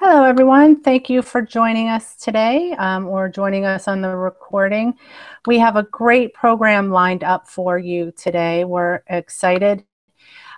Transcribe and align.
Hello, 0.00 0.22
everyone. 0.22 0.80
Thank 0.80 1.10
you 1.10 1.22
for 1.22 1.42
joining 1.42 1.88
us 1.88 2.14
today 2.14 2.72
um, 2.78 3.08
or 3.08 3.28
joining 3.28 3.64
us 3.64 3.88
on 3.88 4.00
the 4.00 4.14
recording. 4.14 4.94
We 5.48 5.58
have 5.58 5.74
a 5.74 5.82
great 5.82 6.32
program 6.34 6.90
lined 6.90 7.24
up 7.24 7.48
for 7.48 7.80
you 7.80 8.12
today. 8.12 8.62
We're 8.62 9.02
excited 9.08 9.82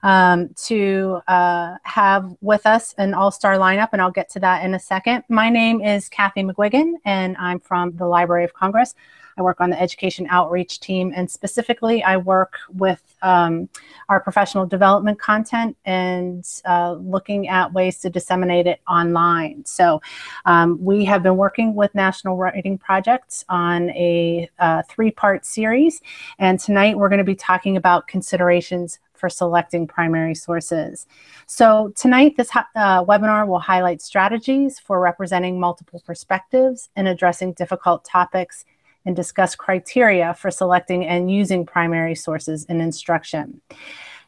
um, 0.02 0.50
to 0.64 1.22
uh, 1.26 1.76
have 1.84 2.36
with 2.42 2.66
us 2.66 2.94
an 2.98 3.14
all-star 3.14 3.56
lineup, 3.56 3.88
and 3.94 4.02
I'll 4.02 4.10
get 4.10 4.28
to 4.32 4.40
that 4.40 4.62
in 4.62 4.74
a 4.74 4.78
second. 4.78 5.24
My 5.30 5.48
name 5.48 5.80
is 5.80 6.10
Kathy 6.10 6.42
McGuigan, 6.42 6.96
and 7.06 7.34
I'm 7.38 7.60
from 7.60 7.96
the 7.96 8.06
Library 8.06 8.44
of 8.44 8.52
Congress. 8.52 8.94
I 9.40 9.42
work 9.42 9.60
on 9.60 9.70
the 9.70 9.80
education 9.80 10.26
outreach 10.28 10.80
team, 10.80 11.12
and 11.16 11.30
specifically, 11.30 12.02
I 12.04 12.18
work 12.18 12.58
with 12.74 13.02
um, 13.22 13.70
our 14.10 14.20
professional 14.20 14.66
development 14.66 15.18
content 15.18 15.78
and 15.86 16.46
uh, 16.66 16.92
looking 16.92 17.48
at 17.48 17.72
ways 17.72 17.98
to 18.00 18.10
disseminate 18.10 18.66
it 18.66 18.80
online. 18.86 19.64
So, 19.64 20.02
um, 20.44 20.78
we 20.84 21.06
have 21.06 21.22
been 21.22 21.38
working 21.38 21.74
with 21.74 21.94
National 21.94 22.36
Writing 22.36 22.76
Projects 22.76 23.44
on 23.48 23.88
a 23.90 24.50
uh, 24.58 24.82
three 24.90 25.10
part 25.10 25.46
series, 25.46 26.02
and 26.38 26.60
tonight 26.60 26.98
we're 26.98 27.08
going 27.08 27.18
to 27.18 27.24
be 27.24 27.34
talking 27.34 27.78
about 27.78 28.06
considerations 28.08 28.98
for 29.14 29.28
selecting 29.28 29.86
primary 29.86 30.34
sources. 30.34 31.06
So 31.46 31.92
tonight, 31.94 32.36
this 32.38 32.50
uh, 32.56 33.04
webinar 33.04 33.46
will 33.46 33.58
highlight 33.58 34.00
strategies 34.00 34.78
for 34.78 34.98
representing 34.98 35.60
multiple 35.60 36.02
perspectives 36.06 36.88
and 36.96 37.06
addressing 37.06 37.52
difficult 37.52 38.04
topics 38.04 38.64
and 39.06 39.16
discuss 39.16 39.54
criteria 39.54 40.34
for 40.34 40.50
selecting 40.50 41.06
and 41.06 41.30
using 41.30 41.64
primary 41.64 42.14
sources 42.14 42.64
in 42.66 42.80
instruction. 42.80 43.60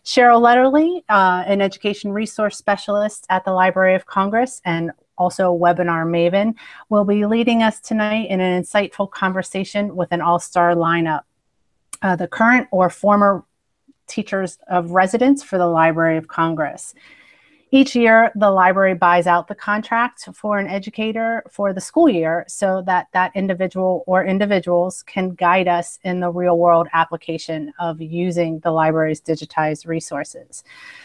Cheryl 0.04 0.40
Lederle, 0.40 1.02
uh, 1.08 1.44
an 1.46 1.60
education 1.60 2.12
resource 2.12 2.56
specialist 2.56 3.24
at 3.30 3.44
the 3.44 3.52
Library 3.52 3.94
of 3.94 4.06
Congress 4.06 4.60
and 4.64 4.90
also 5.16 5.54
a 5.54 5.58
webinar 5.58 6.04
maven, 6.04 6.54
will 6.88 7.04
be 7.04 7.24
leading 7.26 7.62
us 7.62 7.80
tonight 7.80 8.28
in 8.28 8.40
an 8.40 8.62
insightful 8.62 9.08
conversation 9.08 9.94
with 9.94 10.10
an 10.10 10.20
all-star 10.20 10.74
lineup. 10.74 11.22
Uh, 12.00 12.16
the 12.16 12.26
current 12.26 12.66
or 12.72 12.90
former 12.90 13.44
teachers 14.08 14.58
of 14.68 14.90
residence 14.90 15.42
for 15.42 15.56
the 15.56 15.66
Library 15.66 16.16
of 16.16 16.26
Congress. 16.26 16.94
Each 17.74 17.96
year, 17.96 18.30
the 18.34 18.50
library 18.50 18.94
buys 18.94 19.26
out 19.26 19.48
the 19.48 19.54
contract 19.54 20.28
for 20.34 20.58
an 20.58 20.68
educator 20.68 21.42
for 21.50 21.72
the 21.72 21.80
school 21.80 22.06
year 22.06 22.44
so 22.46 22.82
that 22.82 23.06
that 23.14 23.32
individual 23.34 24.04
or 24.06 24.22
individuals 24.22 25.02
can 25.04 25.30
guide 25.30 25.68
us 25.68 25.98
in 26.04 26.20
the 26.20 26.30
real 26.30 26.58
world 26.58 26.86
application 26.92 27.72
of 27.80 27.98
using 27.98 28.58
the 28.58 28.70
library's 28.70 29.22
digitized 29.22 29.86
resources. 29.86 30.64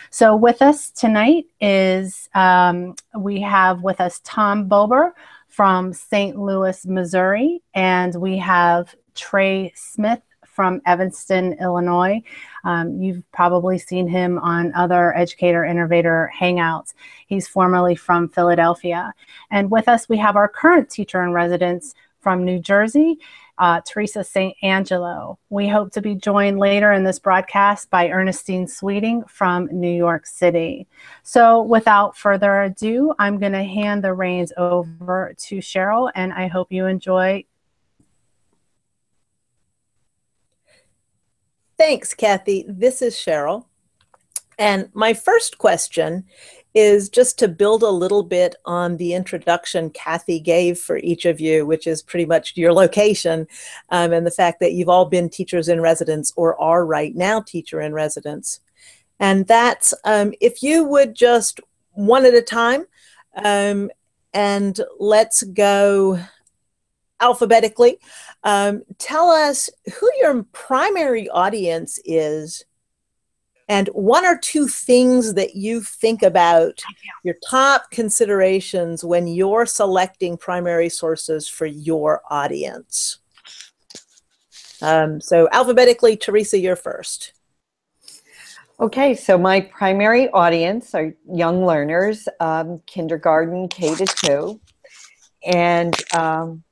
So 0.10 0.36
with 0.36 0.62
us 0.62 0.92
tonight 0.92 1.46
is, 1.62 2.28
um, 2.36 2.96
we 3.18 3.40
have 3.40 3.82
with 3.82 4.02
us 4.02 4.20
Tom 4.26 4.68
Bober 4.68 5.16
from 5.48 5.94
St. 5.94 6.38
Louis, 6.38 6.86
Missouri, 6.86 7.62
and 7.76 8.14
we 8.16 8.38
have 8.40 8.94
Trey 9.16 9.72
Smith 9.74 10.20
from 10.58 10.82
Evanston, 10.88 11.54
Illinois. 11.62 12.20
Um, 12.68 13.02
you've 13.02 13.24
probably 13.32 13.78
seen 13.78 14.10
him 14.10 14.38
on 14.40 14.74
other 14.74 15.16
educator 15.16 15.64
innovator 15.64 16.30
hangouts. 16.38 16.94
He's 17.26 17.48
formerly 17.48 17.96
from 17.96 18.28
Philadelphia. 18.28 19.14
And 19.50 19.72
with 19.72 19.88
us, 19.88 20.10
we 20.10 20.18
have 20.18 20.36
our 20.36 20.50
current 20.50 20.90
teacher 20.90 21.24
in 21.24 21.32
residence 21.32 21.96
from 22.20 22.44
New 22.44 22.60
Jersey, 22.60 23.20
uh, 23.58 23.80
Teresa 23.88 24.22
St. 24.22 24.54
Angelo. 24.62 25.40
We 25.50 25.70
hope 25.70 25.94
to 25.94 26.02
be 26.02 26.14
joined 26.14 26.60
later 26.60 26.92
in 26.92 27.06
this 27.06 27.20
broadcast 27.20 27.90
by 27.90 28.10
Ernestine 28.10 28.68
Sweeting 28.68 29.24
from 29.30 29.70
New 29.72 29.96
York 29.96 30.26
City. 30.26 30.88
So 31.24 31.62
without 31.62 32.18
further 32.18 32.64
ado, 32.64 33.14
I'm 33.18 33.40
going 33.40 33.54
to 33.54 33.64
hand 33.64 34.04
the 34.04 34.14
reins 34.14 34.52
over 34.58 35.34
to 35.38 35.58
Cheryl, 35.60 36.12
and 36.16 36.34
I 36.34 36.48
hope 36.48 36.70
you 36.70 36.86
enjoy 36.86 37.46
Thanks, 41.78 42.14
Kathy. 42.16 42.66
This 42.68 43.04
is 43.04 43.14
Cheryl. 43.16 43.66
And 44.58 44.90
my 44.94 45.14
first 45.14 45.60
question 45.60 46.26
is 46.74 47.10
just 47.10 47.38
to 47.40 47.48
build 47.48 47.84
a 47.84 47.90
little 47.90 48.24
bit 48.24 48.56
on 48.66 48.98
the 48.98 49.14
introduction 49.14 49.92
Kathy 49.92 50.40
gave 50.40 50.80
for 50.80 50.98
each 50.98 51.26
of 51.26 51.40
you, 51.40 51.66
which 51.66 51.86
is 51.86 52.02
pretty 52.02 52.26
much 52.26 52.58
your 52.58 52.74
location 52.74 53.48
um, 53.90 54.12
and 54.12 54.26
the 54.26 54.32
fact 54.32 54.60
that 54.60 54.74
you've 54.74 54.90
all 54.90 55.06
been 55.06 55.30
teachers 55.30 55.70
in 55.70 55.80
residence 55.80 56.34
or 56.36 56.60
are 56.60 56.86
right 56.86 57.16
now 57.16 57.42
teacher 57.42 57.80
in 57.80 57.94
residence. 57.94 58.60
And 59.20 59.46
that's 59.46 59.94
um, 60.04 60.34
if 60.42 60.64
you 60.64 60.84
would 60.84 61.16
just 61.16 61.60
one 61.92 62.26
at 62.26 62.34
a 62.34 62.42
time 62.42 62.86
um, 63.44 63.92
and 64.34 64.80
let's 65.00 65.44
go 65.44 66.20
alphabetically. 67.20 68.00
Um, 68.44 68.84
tell 68.98 69.30
us 69.30 69.70
who 70.00 70.10
your 70.20 70.44
primary 70.52 71.30
audience 71.30 72.00
is 72.06 72.66
and 73.70 73.90
one 73.90 74.26
or 74.26 74.38
two 74.38 74.68
things 74.68 75.34
that 75.34 75.56
you 75.56 75.82
think 75.82 76.24
about 76.24 76.82
your 77.24 77.36
top 77.50 77.92
considerations 77.92 79.04
when 79.04 79.28
you're 79.28 79.66
selecting 79.66 80.38
primary 80.38 80.90
sources 80.90 81.48
for 81.50 81.66
your 81.66 82.22
audience. 82.30 83.20
Um, 84.82 85.20
so 85.20 85.50
alphabetically, 85.52 86.16
Teresa, 86.16 86.58
you're 86.58 86.76
first. 86.76 87.34
Okay, 88.80 89.16
so 89.16 89.38
my 89.38 89.62
primary 89.62 90.30
audience 90.30 90.94
are 90.94 91.14
young 91.34 91.66
learners, 91.66 92.28
um, 92.40 92.80
kindergarten, 92.86 93.68
K 93.68 93.96
to 93.96 94.06
two. 94.06 94.62
And 95.44 95.96
um, 96.14 96.64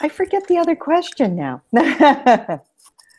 I 0.00 0.08
forget 0.08 0.46
the 0.46 0.58
other 0.58 0.76
question 0.76 1.36
now. 1.36 1.62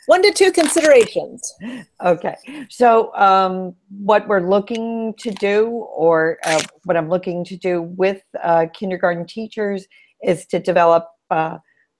One 0.07 0.21
to 0.21 0.31
two 0.31 0.53
considerations. 0.53 1.53
Okay. 2.01 2.35
So, 2.69 3.13
um, 3.15 3.75
what 3.89 4.25
we're 4.27 4.47
looking 4.47 5.13
to 5.19 5.31
do, 5.31 5.67
or 5.67 6.37
uh, 6.45 6.61
what 6.85 6.95
I'm 6.95 7.09
looking 7.09 7.43
to 7.43 7.57
do 7.57 7.81
with 7.81 8.21
uh, 8.41 8.67
kindergarten 8.73 9.25
teachers, 9.25 9.85
is 10.23 10.45
to 10.47 10.59
develop 10.59 11.09
uh, 11.29 11.57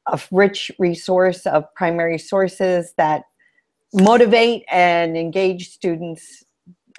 a 0.07 0.21
rich 0.31 0.71
resource 0.79 1.45
of 1.45 1.65
primary 1.75 2.17
sources 2.17 2.93
that 2.97 3.23
motivate 3.93 4.63
and 4.71 5.17
engage 5.17 5.69
students 5.69 6.45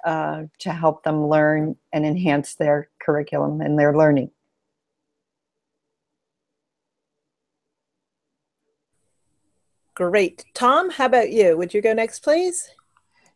uh, 0.04 0.42
to 0.58 0.72
help 0.72 1.04
them 1.04 1.26
learn 1.26 1.74
and 1.92 2.04
enhance 2.04 2.56
their 2.56 2.90
curriculum 3.00 3.60
and 3.60 3.78
their 3.78 3.96
learning. 3.96 4.30
Great. 9.98 10.44
Tom, 10.54 10.90
how 10.90 11.06
about 11.06 11.32
you? 11.32 11.58
Would 11.58 11.74
you 11.74 11.82
go 11.82 11.92
next, 11.92 12.20
please? 12.20 12.70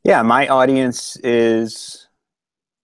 Yeah, 0.05 0.23
my 0.23 0.47
audience 0.47 1.17
is 1.25 2.07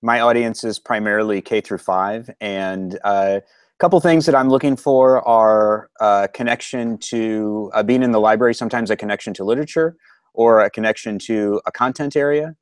my 0.03 0.19
audience 0.19 0.65
is 0.65 0.81
primarily 0.81 1.41
K 1.41 1.61
through 1.61 1.79
five, 1.79 2.29
and 2.41 2.99
uh, 3.05 3.39
a 3.39 3.43
couple 3.79 4.01
things 4.01 4.27
that 4.27 4.35
I'm 4.35 4.49
looking 4.49 4.75
for 4.75 5.27
are 5.29 5.91
a 6.01 6.29
connection 6.35 6.99
to 7.11 7.71
uh, 7.73 7.85
being 7.85 8.03
in 8.03 8.11
the 8.11 8.19
library. 8.19 8.53
Sometimes 8.53 8.91
a 8.91 8.97
connection 8.97 9.33
to 9.35 9.45
literature, 9.45 9.97
or 10.35 10.59
a 10.59 10.71
connection 10.71 11.17
to 11.21 11.61
a 11.65 11.71
content 11.71 12.17
area. 12.17 12.57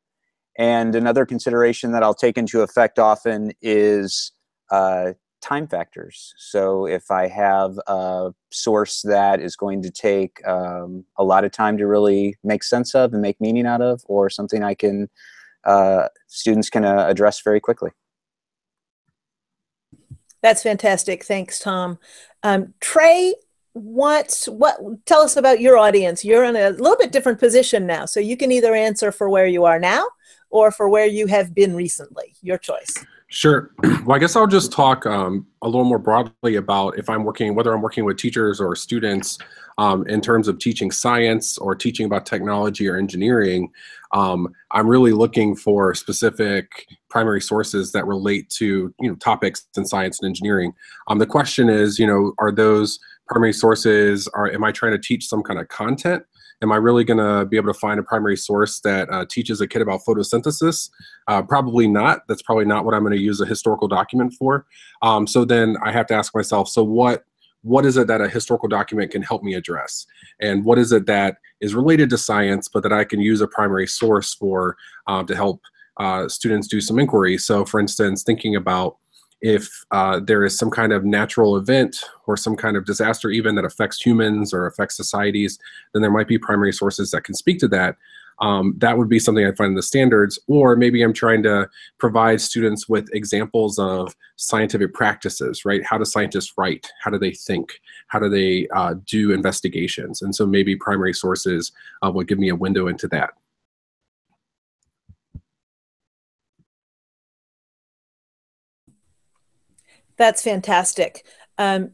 And 0.59 0.95
another 0.95 1.25
consideration 1.25 1.93
that 1.93 2.03
I'll 2.03 2.13
take 2.13 2.37
into 2.37 2.61
effect 2.61 2.99
often 2.99 3.53
is 3.63 4.33
uh, 4.71 5.13
time 5.47 5.69
factors. 5.69 6.35
So 6.37 6.87
if 6.87 7.11
I 7.11 7.29
have 7.29 7.79
a 7.87 8.33
source 8.51 9.03
that 9.03 9.41
is 9.41 9.55
going 9.57 9.83
to 9.83 9.91
take 9.91 10.47
um, 10.47 11.05
a 11.17 11.25
lot 11.25 11.45
of 11.45 11.53
time 11.53 11.79
to 11.79 11.87
really 11.87 12.37
make 12.43 12.65
sense 12.65 12.95
of 12.95 13.13
and 13.13 13.23
make 13.23 13.41
meaning 13.41 13.67
out 13.67 13.81
of, 13.81 14.03
or 14.07 14.29
something 14.29 14.63
I 14.65 14.75
can 14.75 15.09
uh, 15.65 16.09
students 16.29 16.71
can 16.71 16.85
uh, 16.85 17.07
address 17.09 17.43
very 17.43 17.61
quickly. 17.61 17.91
That's 20.43 20.63
fantastic. 20.63 21.25
Thanks, 21.25 21.59
Tom. 21.59 21.99
Um, 22.43 22.75
Trey, 22.81 23.35
what 23.73 24.47
what 24.49 24.79
tell 25.07 25.21
us 25.21 25.37
about 25.37 25.61
your 25.61 25.77
audience? 25.77 26.25
You're 26.25 26.45
in 26.45 26.57
a 26.57 26.71
little 26.71 26.97
bit 26.97 27.13
different 27.13 27.41
position 27.41 27.87
now, 27.87 28.07
so 28.07 28.21
you 28.21 28.37
can 28.37 28.53
either 28.53 28.75
answer 28.75 29.11
for 29.13 29.29
where 29.29 29.47
you 29.47 29.65
are 29.65 29.79
now 29.79 30.07
or 30.51 30.71
for 30.71 30.89
where 30.89 31.07
you 31.07 31.27
have 31.27 31.55
been 31.55 31.75
recently. 31.75 32.35
Your 32.43 32.59
choice. 32.59 33.05
Sure. 33.29 33.71
Well, 34.07 34.15
I 34.15 34.21
guess 34.21 34.37
I'll 34.37 34.47
just 34.47 34.71
talk 34.71 35.05
um, 35.05 35.49
a 35.63 35.67
little 35.67 35.83
more 35.83 35.99
broadly 35.99 36.55
about 36.55 36.97
if 36.97 37.11
I'm 37.11 37.25
working, 37.25 37.57
whether 37.57 37.75
I'm 37.75 37.83
working 37.83 38.05
with 38.05 38.19
teachers 38.19 38.61
or 38.61 38.77
students 38.77 39.37
um, 39.79 40.07
in 40.07 40.21
terms 40.21 40.47
of 40.47 40.61
teaching 40.61 40.93
science 40.93 41.59
or 41.59 41.75
teaching 41.75 42.07
about 42.07 42.25
technology 42.25 42.87
or 42.87 42.97
engineering. 42.97 43.73
Um, 44.13 44.55
I'm 44.71 44.87
really 44.87 45.11
looking 45.11 45.57
for 45.57 45.93
specific 45.93 46.87
primary 47.11 47.41
sources 47.41 47.91
that 47.93 48.07
relate 48.07 48.49
to 48.51 48.95
you 49.01 49.09
know 49.09 49.17
topics 49.17 49.67
in 49.77 49.87
science 49.87 50.21
and 50.21 50.29
engineering. 50.29 50.73
Um, 51.09 51.19
the 51.19 51.27
question 51.27 51.69
is, 51.69 51.99
you 51.99 52.07
know, 52.07 52.33
are 52.39 52.53
those 52.53 53.01
primary 53.27 53.53
sources? 53.53 54.29
Are 54.35 54.49
am 54.53 54.63
I 54.63 54.71
trying 54.71 54.93
to 54.93 54.99
teach 55.01 55.27
some 55.27 55.43
kind 55.43 55.59
of 55.59 55.67
content? 55.67 56.23
Am 56.63 56.73
I 56.73 56.77
really 56.77 57.05
going 57.05 57.19
to 57.19 57.45
be 57.45 57.57
able 57.57 57.73
to 57.73 57.79
find 57.79 58.01
a 58.01 58.03
primary 58.03 58.37
source 58.37 58.81
that 58.81 59.11
uh, 59.11 59.27
teaches 59.29 59.61
a 59.61 59.69
kid 59.69 59.83
about 59.83 60.01
photosynthesis? 60.07 60.91
Uh, 61.29 61.43
probably 61.43 61.87
not. 61.87 62.27
That's 62.29 62.43
probably 62.43 62.65
not 62.65 62.85
what 62.85 62.95
I'm 62.95 63.03
going 63.03 63.13
to 63.13 63.21
use 63.21 63.41
a 63.41 63.47
historical 63.47 63.89
document 63.89 64.33
for. 64.33 64.67
Um, 65.03 65.27
so 65.27 65.45
then 65.45 65.77
I 65.85 65.93
have 65.93 66.07
to 66.07 66.15
ask 66.15 66.35
myself, 66.35 66.69
so 66.69 66.83
what 66.83 67.25
what 67.63 67.85
is 67.85 67.97
it 67.97 68.07
that 68.07 68.21
a 68.21 68.29
historical 68.29 68.69
document 68.69 69.11
can 69.11 69.23
help 69.23 69.43
me 69.43 69.55
address? 69.55 70.07
And 70.41 70.65
what 70.65 70.79
is 70.79 70.93
it 70.93 71.07
that 71.07 71.39
is 71.61 71.75
related 71.75 72.11
to 72.11 72.19
science, 72.19 72.69
but 72.69 72.85
that 72.85 72.93
I 72.93 73.03
can 73.03 73.21
use 73.21 73.41
a 73.41 73.49
primary 73.49 73.89
source 73.89 74.35
for 74.35 74.77
um, 75.09 75.27
to 75.27 75.35
help 75.35 75.61
uh, 75.97 76.29
students 76.29 76.69
do 76.69 76.81
some 76.81 77.01
inquiry? 77.01 77.37
So 77.39 77.65
for 77.65 77.81
instance, 77.81 78.23
thinking 78.23 78.55
about 78.55 78.99
if 79.47 79.85
uh, 79.91 80.19
there 80.19 80.45
is 80.45 80.59
some 80.59 80.71
kind 80.71 80.93
of 80.93 81.05
natural 81.05 81.57
event 81.57 81.97
or 82.27 82.37
some 82.37 82.57
kind 82.57 82.77
of 82.77 82.85
disaster 82.85 83.31
even 83.31 83.55
that 83.55 83.65
affects 83.65 84.01
humans 84.01 84.53
or 84.53 84.67
affects 84.67 84.97
societies, 84.97 85.59
then 85.93 86.03
there 86.03 86.11
might 86.11 86.29
be 86.29 86.39
primary 86.39 86.73
sources 86.73 87.11
that 87.11 87.25
can 87.25 87.35
speak 87.35 87.59
to 87.61 87.69
that 87.69 87.97
um, 88.41 88.75
that 88.79 88.99
would 88.99 89.09
be 89.09 89.19
something 89.19 89.47
I 89.47 89.53
find 89.53 89.71
in 89.71 89.75
the 89.75 89.83
standards. 89.83 90.39
Or 90.47 90.77
maybe 90.77 91.03
I'm 91.03 91.13
trying 91.13 91.43
to 91.45 91.69
provide 91.99 92.41
students 92.41 92.89
with 92.89 93.09
examples 93.15 93.79
of 93.79 94.15
scientific 94.37 94.95
practices, 94.95 95.65
right? 95.65 95.83
How 95.85 95.99
do 95.99 96.05
scientists 96.05 96.53
write? 96.57 96.91
How 97.01 97.11
do 97.11 97.19
they 97.19 97.33
think? 97.33 97.81
How 98.09 98.19
do 98.19 98.29
they 98.29 98.69
uh, 98.75 98.95
do 99.07 99.33
investigations? 99.33 100.23
And 100.23 100.35
so 100.35 100.47
maybe 100.47 100.77
primary 100.77 101.15
sources 101.15 101.73
uh, 102.03 102.11
would 102.11 102.29
give 102.29 102.39
me 102.39 102.49
a 102.49 102.57
window 102.57 102.89
into 102.89 103.09
that. 103.09 103.31
That's 110.17 110.43
fantastic. 110.43 111.25
Um, 111.59 111.93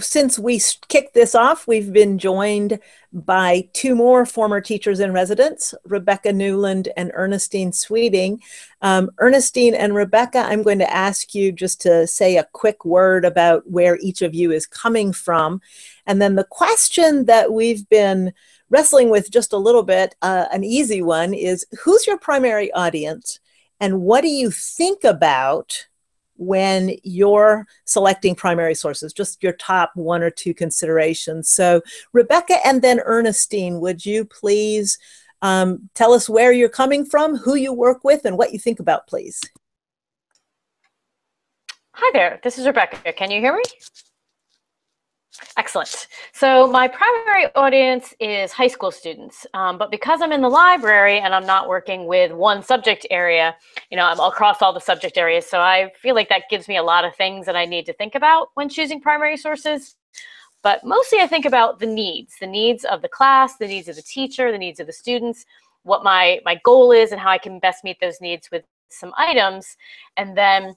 since 0.00 0.38
we 0.38 0.60
kicked 0.88 1.14
this 1.14 1.34
off, 1.34 1.66
we've 1.66 1.92
been 1.92 2.18
joined 2.18 2.78
by 3.12 3.68
two 3.72 3.94
more 3.94 4.26
former 4.26 4.60
teachers 4.60 5.00
in 5.00 5.12
residence, 5.12 5.72
Rebecca 5.84 6.32
Newland 6.32 6.88
and 6.96 7.10
Ernestine 7.14 7.72
Sweeting. 7.72 8.42
Um, 8.82 9.10
Ernestine 9.18 9.74
and 9.74 9.94
Rebecca, 9.94 10.40
I'm 10.40 10.62
going 10.62 10.80
to 10.80 10.92
ask 10.92 11.34
you 11.34 11.52
just 11.52 11.80
to 11.82 12.06
say 12.06 12.36
a 12.36 12.48
quick 12.52 12.84
word 12.84 13.24
about 13.24 13.70
where 13.70 13.98
each 14.02 14.20
of 14.20 14.34
you 14.34 14.50
is 14.52 14.66
coming 14.66 15.12
from. 15.12 15.60
And 16.06 16.20
then 16.20 16.34
the 16.34 16.44
question 16.44 17.24
that 17.26 17.52
we've 17.52 17.88
been 17.88 18.32
wrestling 18.70 19.08
with 19.08 19.30
just 19.30 19.52
a 19.52 19.58
little 19.58 19.84
bit, 19.84 20.14
uh, 20.20 20.46
an 20.52 20.64
easy 20.64 21.00
one, 21.00 21.32
is 21.32 21.64
who's 21.82 22.06
your 22.06 22.18
primary 22.18 22.70
audience? 22.72 23.40
And 23.80 24.02
what 24.02 24.20
do 24.20 24.28
you 24.28 24.50
think 24.50 25.04
about 25.04 25.87
when 26.38 26.96
you're 27.02 27.66
selecting 27.84 28.34
primary 28.34 28.74
sources, 28.74 29.12
just 29.12 29.42
your 29.42 29.52
top 29.52 29.90
one 29.94 30.22
or 30.22 30.30
two 30.30 30.54
considerations. 30.54 31.50
So, 31.50 31.82
Rebecca 32.12 32.64
and 32.66 32.80
then 32.80 33.00
Ernestine, 33.00 33.80
would 33.80 34.06
you 34.06 34.24
please 34.24 34.98
um, 35.42 35.90
tell 35.94 36.12
us 36.12 36.28
where 36.28 36.52
you're 36.52 36.68
coming 36.68 37.04
from, 37.04 37.36
who 37.36 37.54
you 37.54 37.72
work 37.72 38.04
with, 38.04 38.24
and 38.24 38.38
what 38.38 38.52
you 38.52 38.58
think 38.58 38.80
about, 38.80 39.06
please? 39.06 39.40
Hi 41.92 42.10
there, 42.12 42.40
this 42.42 42.58
is 42.58 42.66
Rebecca. 42.66 43.12
Can 43.12 43.30
you 43.30 43.40
hear 43.40 43.56
me? 43.56 43.62
Excellent. 45.56 46.08
So 46.32 46.66
my 46.66 46.88
primary 46.88 47.46
audience 47.54 48.14
is 48.20 48.52
high 48.52 48.66
school 48.68 48.90
students, 48.90 49.46
um, 49.54 49.78
but 49.78 49.90
because 49.90 50.20
I'm 50.20 50.32
in 50.32 50.40
the 50.40 50.48
library 50.48 51.20
and 51.20 51.34
I'm 51.34 51.46
not 51.46 51.68
working 51.68 52.06
with 52.06 52.32
one 52.32 52.62
subject 52.62 53.06
area, 53.10 53.56
you 53.90 53.96
know, 53.96 54.04
I'm 54.04 54.20
across 54.20 54.62
all 54.62 54.72
the 54.72 54.80
subject 54.80 55.16
areas. 55.16 55.46
So 55.46 55.60
I 55.60 55.92
feel 56.00 56.14
like 56.14 56.28
that 56.28 56.44
gives 56.50 56.68
me 56.68 56.76
a 56.76 56.82
lot 56.82 57.04
of 57.04 57.14
things 57.16 57.46
that 57.46 57.56
I 57.56 57.66
need 57.66 57.86
to 57.86 57.92
think 57.92 58.14
about 58.14 58.48
when 58.54 58.68
choosing 58.68 59.00
primary 59.00 59.36
sources. 59.36 59.96
But 60.62 60.84
mostly 60.84 61.20
I 61.20 61.26
think 61.26 61.44
about 61.44 61.78
the 61.78 61.86
needs, 61.86 62.34
the 62.40 62.46
needs 62.46 62.84
of 62.84 63.02
the 63.02 63.08
class, 63.08 63.56
the 63.56 63.68
needs 63.68 63.88
of 63.88 63.96
the 63.96 64.02
teacher, 64.02 64.50
the 64.50 64.58
needs 64.58 64.80
of 64.80 64.86
the 64.86 64.92
students, 64.92 65.44
what 65.82 66.02
my, 66.02 66.40
my 66.44 66.60
goal 66.64 66.90
is 66.90 67.12
and 67.12 67.20
how 67.20 67.30
I 67.30 67.38
can 67.38 67.60
best 67.60 67.84
meet 67.84 67.98
those 68.00 68.20
needs 68.20 68.50
with 68.50 68.64
some 68.88 69.12
items. 69.16 69.76
And 70.16 70.36
then 70.36 70.74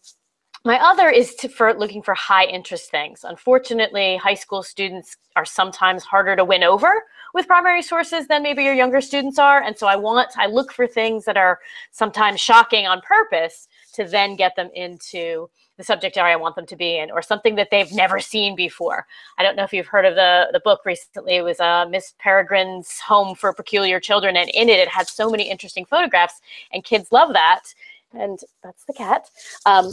my 0.63 0.77
other 0.79 1.09
is 1.09 1.33
to, 1.35 1.49
for 1.49 1.73
looking 1.73 2.03
for 2.03 2.13
high 2.13 2.45
interest 2.45 2.91
things. 2.91 3.23
Unfortunately, 3.23 4.17
high 4.17 4.35
school 4.35 4.61
students 4.61 5.17
are 5.35 5.45
sometimes 5.45 6.03
harder 6.03 6.35
to 6.35 6.45
win 6.45 6.63
over 6.63 7.03
with 7.33 7.47
primary 7.47 7.81
sources 7.81 8.27
than 8.27 8.43
maybe 8.43 8.63
your 8.63 8.73
younger 8.73 9.01
students 9.01 9.39
are. 9.39 9.63
And 9.63 9.77
so 9.77 9.87
I 9.87 9.95
want, 9.95 10.29
I 10.37 10.45
look 10.47 10.71
for 10.71 10.85
things 10.85 11.25
that 11.25 11.37
are 11.37 11.59
sometimes 11.91 12.39
shocking 12.39 12.85
on 12.85 13.01
purpose 13.01 13.67
to 13.93 14.05
then 14.05 14.35
get 14.35 14.55
them 14.55 14.69
into 14.75 15.49
the 15.77 15.83
subject 15.85 16.15
area 16.15 16.33
I 16.33 16.37
want 16.37 16.55
them 16.55 16.67
to 16.67 16.75
be 16.75 16.97
in, 16.97 17.09
or 17.09 17.23
something 17.23 17.55
that 17.55 17.69
they've 17.71 17.91
never 17.91 18.19
seen 18.19 18.55
before. 18.55 19.07
I 19.39 19.43
don't 19.43 19.55
know 19.55 19.63
if 19.63 19.73
you've 19.73 19.87
heard 19.87 20.05
of 20.05 20.13
the, 20.13 20.49
the 20.53 20.59
book 20.59 20.81
recently. 20.85 21.37
It 21.37 21.43
was 21.43 21.59
uh, 21.59 21.87
Miss 21.89 22.13
Peregrine's 22.23 22.99
Home 22.99 23.33
for 23.33 23.51
Peculiar 23.51 23.99
Children, 23.99 24.37
and 24.37 24.49
in 24.51 24.69
it, 24.69 24.77
it 24.77 24.89
had 24.89 25.07
so 25.07 25.27
many 25.27 25.49
interesting 25.49 25.85
photographs, 25.85 26.39
and 26.71 26.83
kids 26.83 27.11
love 27.11 27.33
that. 27.33 27.73
And 28.13 28.39
that's 28.63 28.83
the 28.85 28.93
cat. 28.93 29.29
Um, 29.65 29.91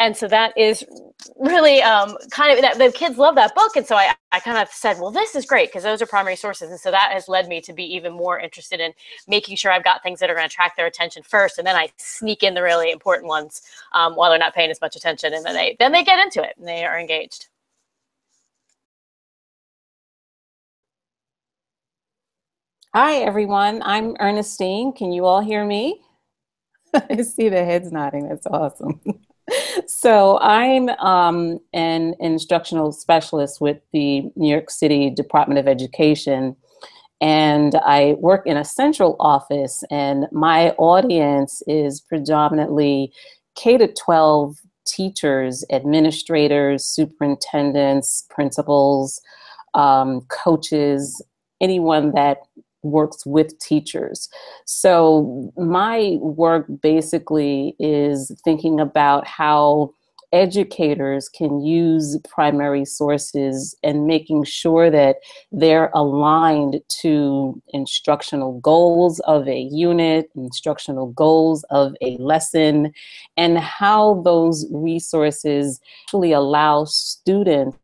and 0.00 0.16
so 0.16 0.28
that 0.28 0.56
is 0.56 0.84
really 1.36 1.82
um, 1.82 2.16
kind 2.30 2.52
of 2.52 2.62
that 2.62 2.78
the 2.78 2.92
kids 2.92 3.18
love 3.18 3.34
that 3.34 3.54
book 3.54 3.76
and 3.76 3.86
so 3.86 3.96
i, 3.96 4.14
I 4.32 4.40
kind 4.40 4.58
of 4.58 4.68
said 4.68 4.98
well 5.00 5.10
this 5.10 5.34
is 5.34 5.46
great 5.46 5.68
because 5.68 5.82
those 5.82 6.02
are 6.02 6.06
primary 6.06 6.36
sources 6.36 6.70
and 6.70 6.78
so 6.80 6.90
that 6.90 7.10
has 7.12 7.28
led 7.28 7.48
me 7.48 7.60
to 7.62 7.72
be 7.72 7.84
even 7.94 8.12
more 8.12 8.38
interested 8.38 8.80
in 8.80 8.92
making 9.26 9.56
sure 9.56 9.72
i've 9.72 9.84
got 9.84 10.02
things 10.02 10.20
that 10.20 10.30
are 10.30 10.34
going 10.34 10.48
to 10.48 10.52
attract 10.52 10.76
their 10.76 10.86
attention 10.86 11.22
first 11.22 11.58
and 11.58 11.66
then 11.66 11.76
i 11.76 11.88
sneak 11.96 12.42
in 12.42 12.54
the 12.54 12.62
really 12.62 12.90
important 12.90 13.28
ones 13.28 13.62
um, 13.94 14.14
while 14.14 14.30
they're 14.30 14.38
not 14.38 14.54
paying 14.54 14.70
as 14.70 14.80
much 14.80 14.96
attention 14.96 15.32
and 15.34 15.44
then 15.44 15.54
they 15.54 15.76
then 15.78 15.92
they 15.92 16.04
get 16.04 16.20
into 16.20 16.42
it 16.42 16.54
and 16.58 16.66
they 16.66 16.84
are 16.84 16.98
engaged 16.98 17.48
Hi, 22.94 23.18
everyone. 23.18 23.82
I'm 23.84 24.16
Ernestine. 24.18 24.92
Can 24.92 25.12
you 25.12 25.24
all 25.26 25.40
hear 25.40 25.64
me? 25.64 26.00
I 27.10 27.22
see 27.22 27.48
the 27.48 27.64
heads 27.64 27.92
nodding. 27.92 28.28
That's 28.28 28.46
awesome. 28.46 29.00
so 29.86 30.38
I'm 30.40 30.88
um, 30.88 31.58
an 31.72 32.14
instructional 32.20 32.92
specialist 32.92 33.60
with 33.60 33.78
the 33.92 34.30
New 34.36 34.50
York 34.50 34.70
City 34.70 35.10
Department 35.10 35.58
of 35.58 35.68
Education. 35.68 36.56
And 37.20 37.74
I 37.84 38.14
work 38.18 38.46
in 38.46 38.56
a 38.56 38.64
central 38.64 39.16
office, 39.18 39.82
and 39.90 40.28
my 40.30 40.70
audience 40.72 41.62
is 41.66 42.00
predominantly 42.00 43.12
K 43.56 43.76
to 43.76 43.92
12 43.92 44.56
teachers, 44.86 45.64
administrators, 45.70 46.84
superintendents, 46.84 48.24
principals, 48.30 49.20
um, 49.74 50.22
coaches, 50.28 51.20
anyone 51.60 52.12
that 52.12 52.38
works 52.82 53.26
with 53.26 53.58
teachers. 53.58 54.28
So 54.64 55.52
my 55.56 56.16
work 56.20 56.66
basically 56.80 57.74
is 57.78 58.32
thinking 58.44 58.80
about 58.80 59.26
how 59.26 59.92
educators 60.32 61.28
can 61.28 61.62
use 61.62 62.18
primary 62.28 62.84
sources 62.84 63.74
and 63.82 64.06
making 64.06 64.44
sure 64.44 64.90
that 64.90 65.16
they're 65.52 65.90
aligned 65.94 66.80
to 66.88 67.60
instructional 67.72 68.60
goals 68.60 69.20
of 69.20 69.48
a 69.48 69.60
unit, 69.60 70.30
instructional 70.36 71.08
goals 71.12 71.64
of 71.70 71.94
a 72.02 72.16
lesson, 72.18 72.92
and 73.36 73.58
how 73.58 74.20
those 74.22 74.66
resources 74.70 75.80
actually 76.04 76.32
allow 76.32 76.84
students 76.84 77.78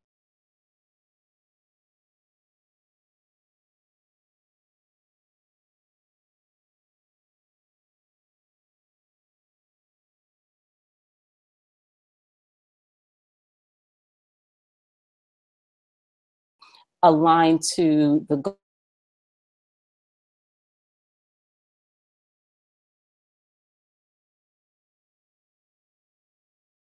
aligned 17.05 17.63
to 17.77 18.27
the 18.29 18.57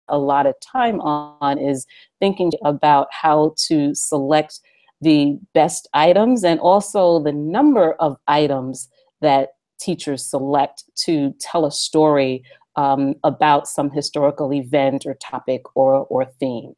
a 0.08 0.18
lot 0.18 0.46
of 0.46 0.54
time 0.61 1.00
on 1.00 1.58
is 1.58 1.87
thinking 2.20 2.52
about 2.64 3.08
how 3.11 3.54
to 3.68 3.94
select 3.94 4.61
the 5.00 5.38
best 5.52 5.88
items 5.94 6.44
and 6.44 6.61
also 6.61 7.23
the 7.23 7.32
number 7.32 7.92
of 7.94 8.16
items 8.28 8.88
that 9.20 9.50
teachers 9.80 10.25
select 10.25 10.85
to 10.94 11.35
tell 11.40 11.66
a 11.66 11.73
story 11.73 12.42
um, 12.76 13.14
about 13.25 13.66
some 13.66 13.90
historical 13.90 14.52
event 14.52 15.04
or 15.06 15.14
topic 15.14 15.62
or, 15.75 16.06
or 16.06 16.25
theme. 16.25 16.75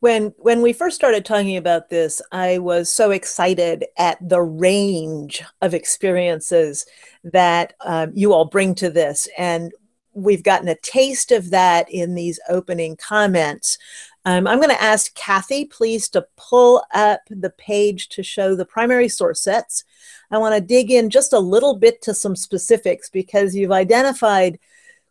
When 0.00 0.32
when 0.38 0.62
we 0.62 0.72
first 0.72 0.96
started 0.96 1.24
talking 1.24 1.56
about 1.56 1.90
this 1.90 2.22
i 2.32 2.58
was 2.58 2.92
so 2.92 3.10
excited 3.10 3.84
at 3.98 4.16
the 4.26 4.40
range 4.40 5.42
of 5.62 5.74
experiences 5.74 6.86
that 7.24 7.74
um, 7.84 8.12
you 8.14 8.32
all 8.32 8.44
bring 8.44 8.74
to 8.74 8.90
this 8.90 9.28
and 9.36 9.72
we've 10.14 10.42
gotten 10.42 10.68
a 10.68 10.76
taste 10.76 11.30
of 11.30 11.50
that 11.50 11.88
in 11.90 12.14
these 12.14 12.40
opening 12.48 12.96
comments 12.96 13.78
Um, 14.24 14.46
I'm 14.46 14.58
going 14.58 14.76
to 14.76 14.82
ask 14.82 15.14
Kathy, 15.14 15.64
please, 15.64 16.08
to 16.10 16.26
pull 16.36 16.84
up 16.92 17.20
the 17.30 17.48
page 17.50 18.08
to 18.10 18.22
show 18.22 18.54
the 18.54 18.66
primary 18.66 19.08
source 19.08 19.40
sets. 19.40 19.84
I 20.30 20.36
want 20.36 20.54
to 20.54 20.60
dig 20.60 20.90
in 20.90 21.08
just 21.08 21.32
a 21.32 21.38
little 21.38 21.76
bit 21.76 22.02
to 22.02 22.12
some 22.12 22.36
specifics 22.36 23.08
because 23.08 23.54
you've 23.54 23.72
identified 23.72 24.58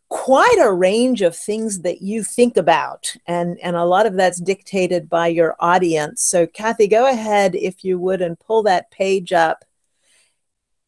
quite 0.08 0.56
a 0.60 0.72
range 0.72 1.20
of 1.20 1.36
things 1.36 1.80
that 1.80 2.00
you 2.00 2.22
think 2.22 2.56
about, 2.56 3.14
and, 3.26 3.58
and 3.60 3.76
a 3.76 3.84
lot 3.84 4.06
of 4.06 4.14
that's 4.14 4.40
dictated 4.40 5.08
by 5.08 5.28
your 5.28 5.54
audience. 5.60 6.22
So, 6.22 6.46
Kathy, 6.46 6.86
go 6.88 7.06
ahead, 7.06 7.54
if 7.54 7.84
you 7.84 7.98
would, 7.98 8.22
and 8.22 8.38
pull 8.38 8.62
that 8.62 8.90
page 8.90 9.32
up. 9.32 9.64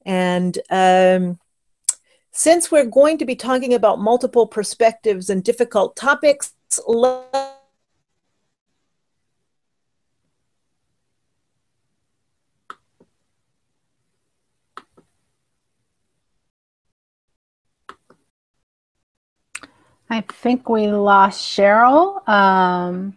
And 0.07 0.59
um, 0.71 1.39
since 2.33 2.71
we're 2.71 2.87
going 2.87 3.19
to 3.19 3.27
be 3.27 3.37
talking 3.37 3.75
about 3.75 4.01
multiple 4.01 4.47
perspectives 4.47 5.29
and 5.29 5.45
difficult 5.45 5.97
topics, 5.97 6.55
let 6.87 7.60
I 20.11 20.23
think 20.23 20.69
we 20.69 20.89
lost 20.89 21.41
Cheryl. 21.41 22.29
Um, 22.29 23.17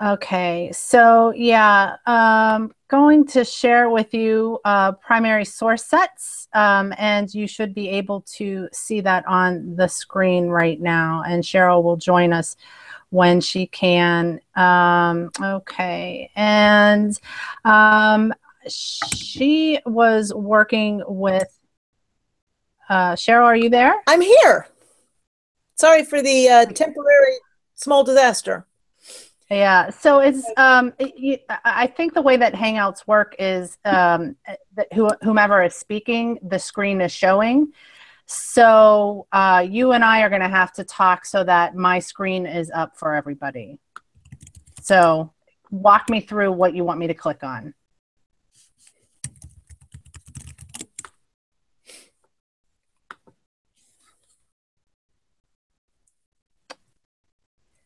okay, 0.00 0.70
so 0.72 1.32
yeah, 1.34 1.96
um, 2.04 2.74
going 2.88 3.26
to 3.28 3.42
share 3.42 3.88
with 3.88 4.12
you 4.12 4.60
uh, 4.66 4.92
primary 4.92 5.46
source 5.46 5.86
sets, 5.86 6.48
um, 6.52 6.92
and 6.98 7.32
you 7.32 7.48
should 7.48 7.72
be 7.72 7.88
able 7.88 8.20
to 8.36 8.68
see 8.74 9.00
that 9.00 9.26
on 9.26 9.74
the 9.74 9.88
screen 9.88 10.48
right 10.48 10.78
now. 10.78 11.22
And 11.26 11.42
Cheryl 11.42 11.82
will 11.82 11.96
join 11.96 12.34
us 12.34 12.54
when 13.08 13.40
she 13.40 13.68
can. 13.68 14.38
Um, 14.54 15.30
okay, 15.42 16.30
and 16.36 17.18
um, 17.64 18.34
she 18.68 19.80
was 19.86 20.34
working 20.34 21.02
with. 21.06 21.48
Uh, 22.90 23.14
Cheryl, 23.14 23.46
are 23.46 23.56
you 23.56 23.70
there? 23.70 23.94
I'm 24.06 24.20
here. 24.20 24.68
Sorry 25.76 26.04
for 26.04 26.22
the 26.22 26.48
uh, 26.48 26.66
temporary 26.66 27.36
small 27.74 28.02
disaster. 28.02 28.66
Yeah, 29.50 29.90
so 29.90 30.18
it's 30.18 30.44
um, 30.56 30.92
it, 30.98 31.44
I 31.64 31.86
think 31.86 32.14
the 32.14 32.22
way 32.22 32.36
that 32.36 32.52
Hangouts 32.52 33.06
work 33.06 33.36
is 33.38 33.78
um, 33.84 34.34
that 34.74 34.92
whomever 35.22 35.62
is 35.62 35.74
speaking, 35.76 36.38
the 36.42 36.58
screen 36.58 37.00
is 37.00 37.12
showing. 37.12 37.72
So 38.24 39.28
uh, 39.30 39.64
you 39.68 39.92
and 39.92 40.04
I 40.04 40.22
are 40.22 40.28
going 40.28 40.42
to 40.42 40.48
have 40.48 40.72
to 40.74 40.84
talk 40.84 41.24
so 41.24 41.44
that 41.44 41.76
my 41.76 42.00
screen 42.00 42.44
is 42.44 42.72
up 42.74 42.96
for 42.96 43.14
everybody. 43.14 43.78
So 44.82 45.32
walk 45.70 46.10
me 46.10 46.20
through 46.20 46.50
what 46.52 46.74
you 46.74 46.82
want 46.82 46.98
me 46.98 47.06
to 47.06 47.14
click 47.14 47.44
on. 47.44 47.72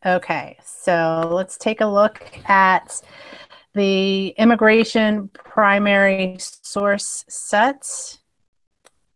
Okay, 0.04 0.56
so 0.64 1.28
let's 1.30 1.58
take 1.58 1.82
a 1.82 1.86
look 1.86 2.22
at 2.46 3.02
the 3.74 4.28
immigration 4.28 5.28
primary 5.28 6.36
source 6.38 7.24
sets. 7.28 8.18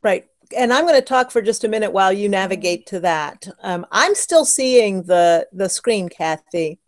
Right. 0.02 0.26
And 0.56 0.72
I'm 0.72 0.84
going 0.84 1.00
to 1.00 1.02
talk 1.02 1.30
for 1.30 1.40
just 1.40 1.64
a 1.64 1.68
minute 1.68 1.92
while 1.92 2.12
you 2.12 2.28
navigate 2.28 2.86
to 2.88 3.00
that. 3.00 3.48
Um, 3.62 3.86
I'm 3.90 4.14
still 4.14 4.44
seeing 4.44 5.04
the, 5.04 5.48
the 5.52 5.70
screen, 5.70 6.10
Kathy. 6.10 6.78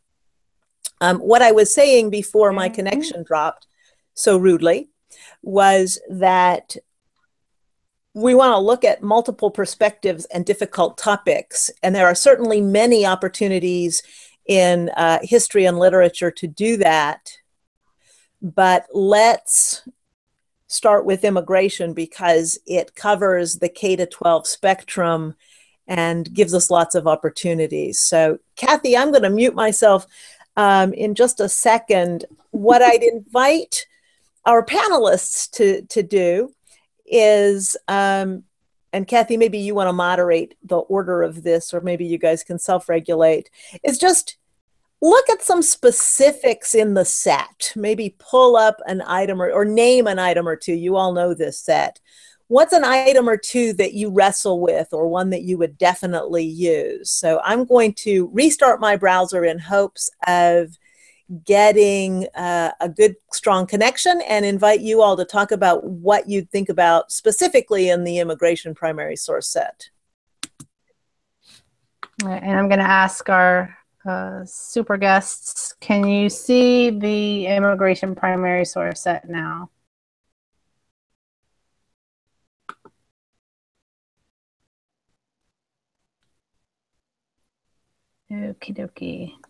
Um, 1.00 1.19
what 1.19 1.41
I 1.41 1.53
was 1.53 1.75
saying 1.75 2.11
before 2.11 2.53
my 2.53 2.69
mm-hmm. 2.69 2.75
connection 2.75 3.25
dropped 3.25 3.67
so 4.12 4.37
rudely 4.37 4.91
was 5.43 5.99
that 6.11 6.76
we 8.16 8.35
want 8.35 8.50
to 8.52 8.58
look 8.58 8.82
at 8.82 9.02
multiple 9.02 9.50
perspectives 9.50 10.25
and 10.32 10.46
difficult 10.46 10.96
topics. 10.96 11.70
And 11.82 11.94
there 11.94 12.06
are 12.06 12.14
certainly 12.14 12.62
many 12.62 13.04
opportunities 13.04 14.02
in 14.46 14.88
uh, 14.96 15.18
history 15.23 15.66
and 15.66 15.78
literature 15.78 16.30
to 16.30 16.46
do 16.46 16.78
that. 16.78 17.30
But 18.40 18.87
let's 18.90 19.87
start 20.66 21.04
with 21.04 21.26
immigration 21.26 21.92
because 21.92 22.58
it 22.64 22.94
covers 22.94 23.56
the 23.56 23.68
K 23.68 23.96
to 23.96 24.06
12 24.06 24.46
spectrum 24.46 25.35
and 25.87 26.32
gives 26.32 26.54
us 26.54 26.70
lots 26.70 26.94
of 26.94 27.06
opportunities. 27.06 27.99
So, 27.99 28.38
Kathy, 28.56 28.96
I'm 28.96 29.11
going 29.11 29.25
to 29.25 29.30
mute 29.30 29.54
myself 29.54 30.06
um, 30.56 30.94
in 30.94 31.16
just 31.16 31.38
a 31.38 31.50
second. 31.50 32.25
What 32.50 32.80
I'd 32.80 33.02
invite 33.02 33.87
our 34.46 34.64
panelists 34.64 35.50
to, 35.50 35.82
to 35.82 36.02
do 36.02 36.54
is 37.10 37.76
um, 37.88 38.44
and 38.96 39.06
Kathy, 39.06 39.36
maybe 39.36 39.58
you 39.58 39.75
want 39.75 39.88
to 39.88 39.92
moderate 39.92 40.56
the 40.62 40.78
order 40.78 41.22
of 41.22 41.42
this, 41.42 41.75
or 41.75 41.82
maybe 41.82 42.06
you 42.06 42.16
guys 42.16 42.42
can 42.42 42.58
self 42.58 42.88
regulate, 42.88 43.50
is 43.84 43.98
just 43.98 44.38
look 45.02 45.28
at 45.28 45.42
some 45.42 45.60
specifics 45.60 46.75
in 46.75 46.94
the 46.94 47.04
set. 47.04 47.72
Maybe 47.76 48.16
pull 48.18 48.56
up 48.56 48.78
an 48.86 49.02
item 49.06 49.42
or, 49.42 49.50
or 49.52 49.66
name 49.66 50.06
an 50.06 50.18
item 50.18 50.48
or 50.48 50.56
two. 50.56 50.72
You 50.72 50.96
all 50.96 51.12
know 51.12 51.34
this 51.34 51.60
set. 51.60 52.00
What's 52.48 52.72
an 52.72 52.84
item 52.84 53.28
or 53.28 53.36
two 53.36 53.75
that 53.75 53.92
you 53.92 54.08
wrestle 54.08 54.60
with, 54.60 54.88
or 54.92 55.08
one 55.08 55.28
that 55.30 55.42
you 55.42 55.58
would 55.58 55.76
definitely 55.76 56.44
use? 56.44 57.10
So 57.10 57.40
I'm 57.44 57.66
going 57.66 57.92
to 57.98 58.30
restart 58.32 58.80
my 58.80 58.96
browser 58.96 59.44
in 59.44 59.58
hopes 59.58 60.08
of 60.26 60.78
getting 61.45 62.26
uh, 62.35 62.71
a 62.80 62.88
good, 62.88 63.16
strong 63.33 63.66
connection 63.66 64.21
and 64.28 64.45
invite 64.45 64.80
you 64.80 65.02
all 65.02 65.16
to 65.16 65.25
talk 65.25 65.50
about 65.50 65.85
what 65.85 66.28
you 66.28 66.42
think 66.42 66.68
about 66.68 67.11
specifically 67.11 67.88
in 67.88 68.04
the 68.04 68.18
immigration 68.18 68.75
primary 68.75 69.16
source 69.16 69.49
set. 69.49 69.90
And 72.23 72.59
I'm 72.59 72.68
going 72.68 72.78
to 72.78 72.85
ask 72.85 73.28
our 73.28 73.76
uh, 74.09 74.45
super 74.45 74.97
guests, 74.97 75.75
can 75.80 76.06
you 76.06 76.28
see 76.28 76.90
the 76.90 77.47
immigration 77.47 78.14
primary 78.14 78.64
source 78.64 79.02
set 79.02 79.28
now? 79.28 79.71
Okie 88.30 88.75
dokie. 88.76 89.46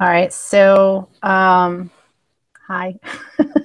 All 0.00 0.08
right. 0.08 0.32
So, 0.32 1.08
um, 1.22 1.90
hi. 2.66 2.96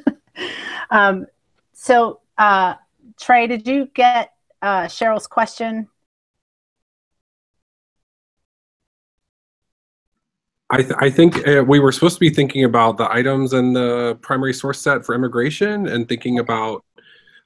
um, 0.91 1.25
so, 1.73 2.19
uh, 2.37 2.75
Trey, 3.19 3.47
did 3.47 3.67
you 3.67 3.87
get 3.95 4.33
uh, 4.61 4.83
Cheryl's 4.83 5.25
question? 5.25 5.87
I, 10.71 10.83
th 10.83 10.93
I 10.99 11.09
think 11.09 11.47
uh, 11.47 11.63
we 11.67 11.79
were 11.79 11.91
supposed 11.91 12.17
to 12.17 12.19
be 12.19 12.29
thinking 12.29 12.63
about 12.63 12.97
the 12.97 13.11
items 13.11 13.53
in 13.53 13.73
the 13.73 14.19
primary 14.21 14.53
source 14.53 14.79
set 14.79 15.03
for 15.03 15.15
immigration 15.15 15.87
and 15.87 16.07
thinking 16.07 16.37
about 16.37 16.85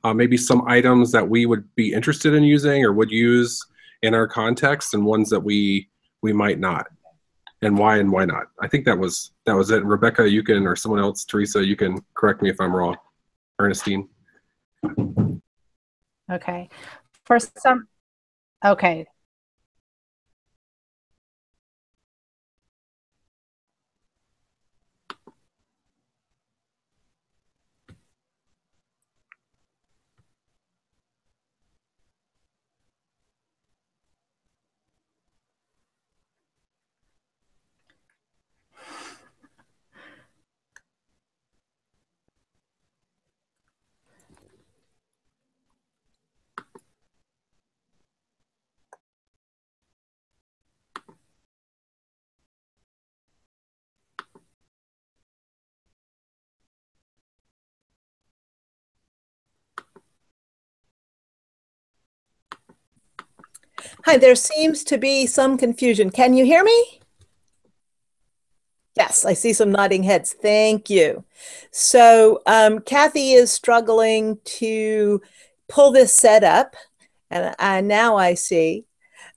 uh, 0.04 0.14
maybe 0.14 0.36
some 0.36 0.68
items 0.68 1.14
that 1.14 1.30
we 1.30 1.46
would 1.46 1.64
be 1.76 1.94
interested 1.94 2.34
in 2.34 2.44
using 2.44 2.84
or 2.84 2.92
would 2.92 3.12
use 3.12 3.66
in 4.02 4.14
our 4.14 4.28
context 4.28 4.94
and 4.94 5.06
ones 5.06 5.30
that 5.30 5.40
we 5.40 5.88
we 6.22 6.34
might 6.34 6.60
not 6.60 6.88
and 7.64 7.78
why 7.78 7.98
and 7.98 8.12
why 8.12 8.26
not. 8.26 8.48
I 8.62 8.68
think 8.68 8.86
that 8.86 8.98
was 8.98 9.32
that 9.46 9.56
was 9.56 9.72
it. 9.72 9.84
Rebecca, 9.84 10.30
you 10.30 10.44
can 10.44 10.66
or 10.68 10.76
someone 10.76 11.00
else, 11.00 11.26
Teresa, 11.26 11.66
you 11.66 11.76
can 11.76 12.04
correct 12.14 12.42
me 12.42 12.50
if 12.50 12.60
I'm 12.60 12.76
wrong. 12.76 12.98
Ernestine. 13.60 14.10
Okay. 16.32 16.70
For 17.26 17.40
some 17.40 17.88
okay. 18.66 19.06
Hi, 64.06 64.18
there 64.18 64.36
seems 64.36 64.84
to 64.86 64.98
be 64.98 65.26
some 65.26 65.58
confusion. 65.58 66.10
Can 66.10 66.34
you 66.34 66.44
hear 66.44 66.62
me? 66.62 67.00
Yes, 68.98 69.24
I 69.24 69.32
see 69.32 69.54
some 69.54 69.72
nodding 69.72 70.04
heads. 70.04 70.34
Thank 70.34 70.90
you. 70.90 71.24
So 71.72 72.42
um, 72.46 72.80
Kathy 72.80 73.32
is 73.32 73.50
struggling 73.50 74.40
to 74.60 75.22
pull 75.70 75.94
this 75.94 76.14
set 76.14 76.44
up, 76.44 76.76
and 77.32 77.88
now 77.88 78.18
I 78.18 78.34
see 78.34 78.84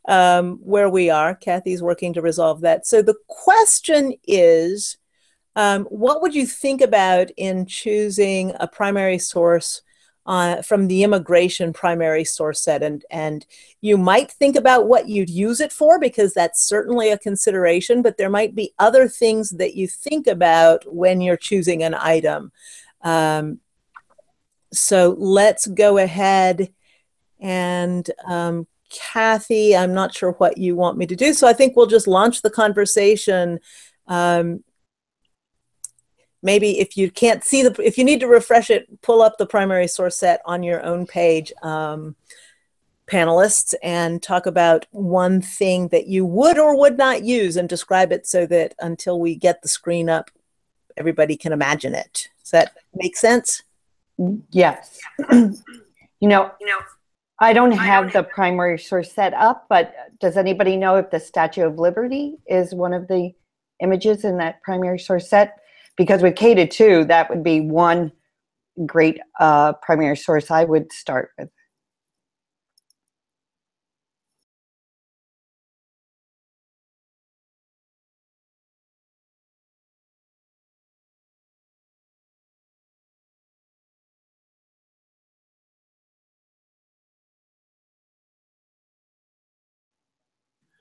um, 0.08 0.58
where 0.64 0.90
we 0.90 1.10
are. 1.10 1.36
Kathy's 1.36 1.80
working 1.80 2.12
to 2.14 2.20
resolve 2.20 2.62
that. 2.62 2.88
So 2.88 3.02
the 3.02 3.16
question 3.28 4.14
is, 4.26 4.98
um, 5.54 5.84
what 5.84 6.22
would 6.22 6.34
you 6.34 6.44
think 6.44 6.80
about 6.80 7.30
in 7.36 7.66
choosing 7.66 8.52
a 8.58 8.66
primary 8.66 9.18
source 9.18 9.82
uh, 10.26 10.60
from 10.62 10.88
the 10.88 11.02
immigration 11.02 11.72
primary 11.72 12.24
source 12.24 12.60
set. 12.60 12.82
And 12.82 13.04
and 13.10 13.46
you 13.80 13.96
might 13.96 14.30
think 14.30 14.56
about 14.56 14.88
what 14.88 15.08
you'd 15.08 15.30
use 15.30 15.60
it 15.60 15.72
for 15.72 15.98
because 15.98 16.34
that's 16.34 16.62
certainly 16.62 17.10
a 17.10 17.18
consideration 17.18 18.02
but 18.02 18.16
there 18.16 18.30
might 18.30 18.54
be 18.54 18.72
other 18.78 19.06
things 19.08 19.50
that 19.50 19.74
you 19.74 19.86
think 19.86 20.26
about 20.26 20.84
when 20.92 21.20
you're 21.20 21.36
choosing 21.36 21.82
an 21.82 21.94
item. 21.94 22.52
Um, 23.02 23.60
so 24.72 25.14
let's 25.18 25.66
go 25.66 25.98
ahead 25.98 26.72
and 27.40 28.08
um, 28.26 28.66
Kathy, 28.90 29.76
I'm 29.76 29.94
not 29.94 30.14
sure 30.14 30.32
what 30.32 30.58
you 30.58 30.76
want 30.76 30.98
me 30.98 31.06
to 31.06 31.16
do. 31.16 31.32
So 31.32 31.46
I 31.46 31.52
think 31.52 31.76
we'll 31.76 31.86
just 31.86 32.06
launch 32.06 32.42
the 32.42 32.50
conversation. 32.50 33.60
Um, 34.06 34.62
maybe 36.42 36.80
if 36.80 36.96
you 36.96 37.10
can't 37.10 37.44
see 37.44 37.62
the, 37.62 37.74
if 37.82 37.98
you 37.98 38.04
need 38.04 38.20
to 38.20 38.26
refresh 38.26 38.70
it, 38.70 39.02
pull 39.02 39.22
up 39.22 39.38
the 39.38 39.46
primary 39.46 39.88
source 39.88 40.18
set 40.18 40.40
on 40.44 40.62
your 40.62 40.82
own 40.84 41.06
page, 41.06 41.52
um, 41.62 42.16
panelists, 43.06 43.74
and 43.82 44.22
talk 44.22 44.46
about 44.46 44.86
one 44.90 45.40
thing 45.40 45.88
that 45.88 46.06
you 46.06 46.24
would 46.24 46.58
or 46.58 46.78
would 46.78 46.98
not 46.98 47.22
use 47.22 47.56
and 47.56 47.68
describe 47.68 48.12
it 48.12 48.26
so 48.26 48.46
that 48.46 48.74
until 48.80 49.20
we 49.20 49.34
get 49.34 49.62
the 49.62 49.68
screen 49.68 50.08
up, 50.08 50.30
everybody 50.96 51.36
can 51.36 51.52
imagine 51.52 51.94
it. 51.94 52.28
Does 52.42 52.50
that 52.50 52.72
make 52.94 53.16
sense? 53.16 53.62
Yes. 54.50 54.98
you 55.30 55.52
know, 56.20 56.50
you 56.60 56.66
know, 56.66 56.78
I 57.38 57.52
don't 57.52 57.72
have 57.72 58.12
the 58.12 58.22
primary 58.22 58.78
source 58.78 59.12
set 59.12 59.34
up, 59.34 59.66
but 59.68 59.94
does 60.20 60.36
anybody 60.36 60.76
know 60.76 60.96
if 60.96 61.10
the 61.10 61.20
Statue 61.20 61.66
of 61.66 61.78
Liberty 61.78 62.38
is 62.46 62.74
one 62.74 62.94
of 62.94 63.08
the 63.08 63.32
images 63.82 64.24
in 64.24 64.38
that 64.38 64.62
primary 64.62 64.98
source 64.98 65.28
set? 65.28 65.58
Because 65.96 66.22
with 66.22 66.36
K 66.36 66.54
to 66.54 66.66
two, 66.66 67.04
that 67.06 67.30
would 67.30 67.42
be 67.42 67.60
one 67.60 68.12
great 68.86 69.20
uh, 69.40 69.74
primary 69.74 70.16
source 70.16 70.50
I 70.50 70.64
would 70.64 70.92
start 70.92 71.30
with. 71.38 71.48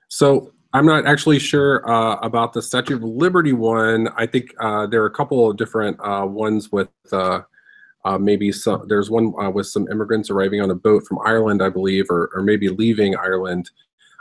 So 0.08 0.52
I'm 0.72 0.86
not 0.86 1.06
actually 1.06 1.38
sure 1.38 1.88
uh, 1.88 2.16
about 2.16 2.52
the 2.52 2.62
Statue 2.62 2.96
of 2.96 3.02
Liberty 3.02 3.52
one. 3.52 4.08
I 4.16 4.26
think 4.26 4.52
uh, 4.60 4.86
there 4.86 5.02
are 5.02 5.06
a 5.06 5.14
couple 5.14 5.48
of 5.50 5.56
different 5.56 5.98
uh, 6.00 6.26
ones 6.26 6.70
with 6.72 6.88
uh, 7.12 7.42
uh, 8.04 8.18
maybe 8.18 8.52
some. 8.52 8.86
There's 8.88 9.10
one 9.10 9.32
uh, 9.40 9.50
with 9.50 9.66
some 9.66 9.88
immigrants 9.90 10.30
arriving 10.30 10.60
on 10.60 10.70
a 10.70 10.74
boat 10.74 11.06
from 11.06 11.18
Ireland, 11.24 11.62
I 11.62 11.68
believe, 11.68 12.10
or, 12.10 12.30
or 12.34 12.42
maybe 12.42 12.68
leaving 12.68 13.16
Ireland. 13.16 13.70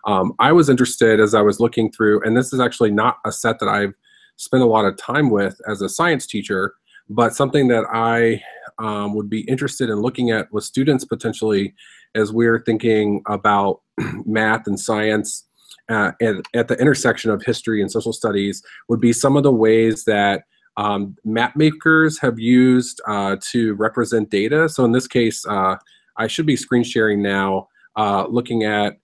Um, 0.05 0.33
I 0.39 0.51
was 0.51 0.69
interested 0.69 1.19
as 1.19 1.33
I 1.33 1.41
was 1.41 1.59
looking 1.59 1.91
through, 1.91 2.23
and 2.23 2.37
this 2.37 2.53
is 2.53 2.59
actually 2.59 2.91
not 2.91 3.17
a 3.25 3.31
set 3.31 3.59
that 3.59 3.69
I've 3.69 3.93
spent 4.37 4.63
a 4.63 4.67
lot 4.67 4.85
of 4.85 4.97
time 4.97 5.29
with 5.29 5.59
as 5.67 5.81
a 5.81 5.89
science 5.89 6.27
teacher, 6.27 6.75
but 7.09 7.35
something 7.35 7.67
that 7.69 7.85
I 7.91 8.41
um, 8.77 9.15
would 9.15 9.29
be 9.29 9.41
interested 9.41 9.89
in 9.89 10.01
looking 10.01 10.31
at 10.31 10.51
with 10.51 10.63
students 10.63 11.05
potentially 11.05 11.73
as 12.13 12.31
we're 12.31 12.63
thinking 12.63 13.21
about 13.27 13.81
math 14.25 14.67
and 14.67 14.79
science 14.79 15.45
uh, 15.89 16.11
at, 16.21 16.35
at, 16.53 16.67
the 16.67 16.75
intersection 16.79 17.31
of 17.31 17.43
history 17.43 17.81
and 17.81 17.91
social 17.91 18.13
studies 18.13 18.63
would 18.89 18.99
be 18.99 19.13
some 19.13 19.37
of 19.37 19.43
the 19.43 19.51
ways 19.51 20.03
that 20.05 20.43
um, 20.77 21.15
map 21.23 21.55
makers 21.55 22.19
have 22.19 22.39
used 22.39 23.01
uh, 23.07 23.37
to 23.51 23.75
represent 23.75 24.29
data. 24.29 24.67
So 24.67 24.83
in 24.83 24.91
this 24.91 25.07
case, 25.07 25.45
uh, 25.45 25.75
I 26.17 26.27
should 26.27 26.45
be 26.45 26.55
screen 26.55 26.83
sharing 26.83 27.21
now, 27.21 27.67
uh, 27.95 28.25
looking 28.27 28.63
at 28.63 28.97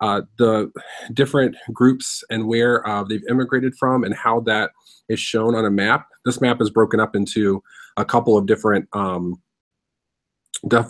uh, 0.00 0.22
the 0.38 0.70
different 1.12 1.56
groups 1.72 2.24
and 2.28 2.46
where 2.46 2.86
uh, 2.86 3.04
they've 3.04 3.24
immigrated 3.28 3.74
from 3.78 4.02
and 4.02 4.14
how 4.14 4.40
that 4.40 4.70
is 5.08 5.20
shown 5.20 5.54
on 5.54 5.64
a 5.64 5.70
map. 5.70 6.06
This 6.24 6.40
map 6.40 6.60
is 6.60 6.70
broken 6.70 7.00
up 7.00 7.14
into 7.14 7.62
a 7.96 8.04
couple 8.04 8.36
of 8.36 8.46
different 8.46 8.88
um, 8.94 9.40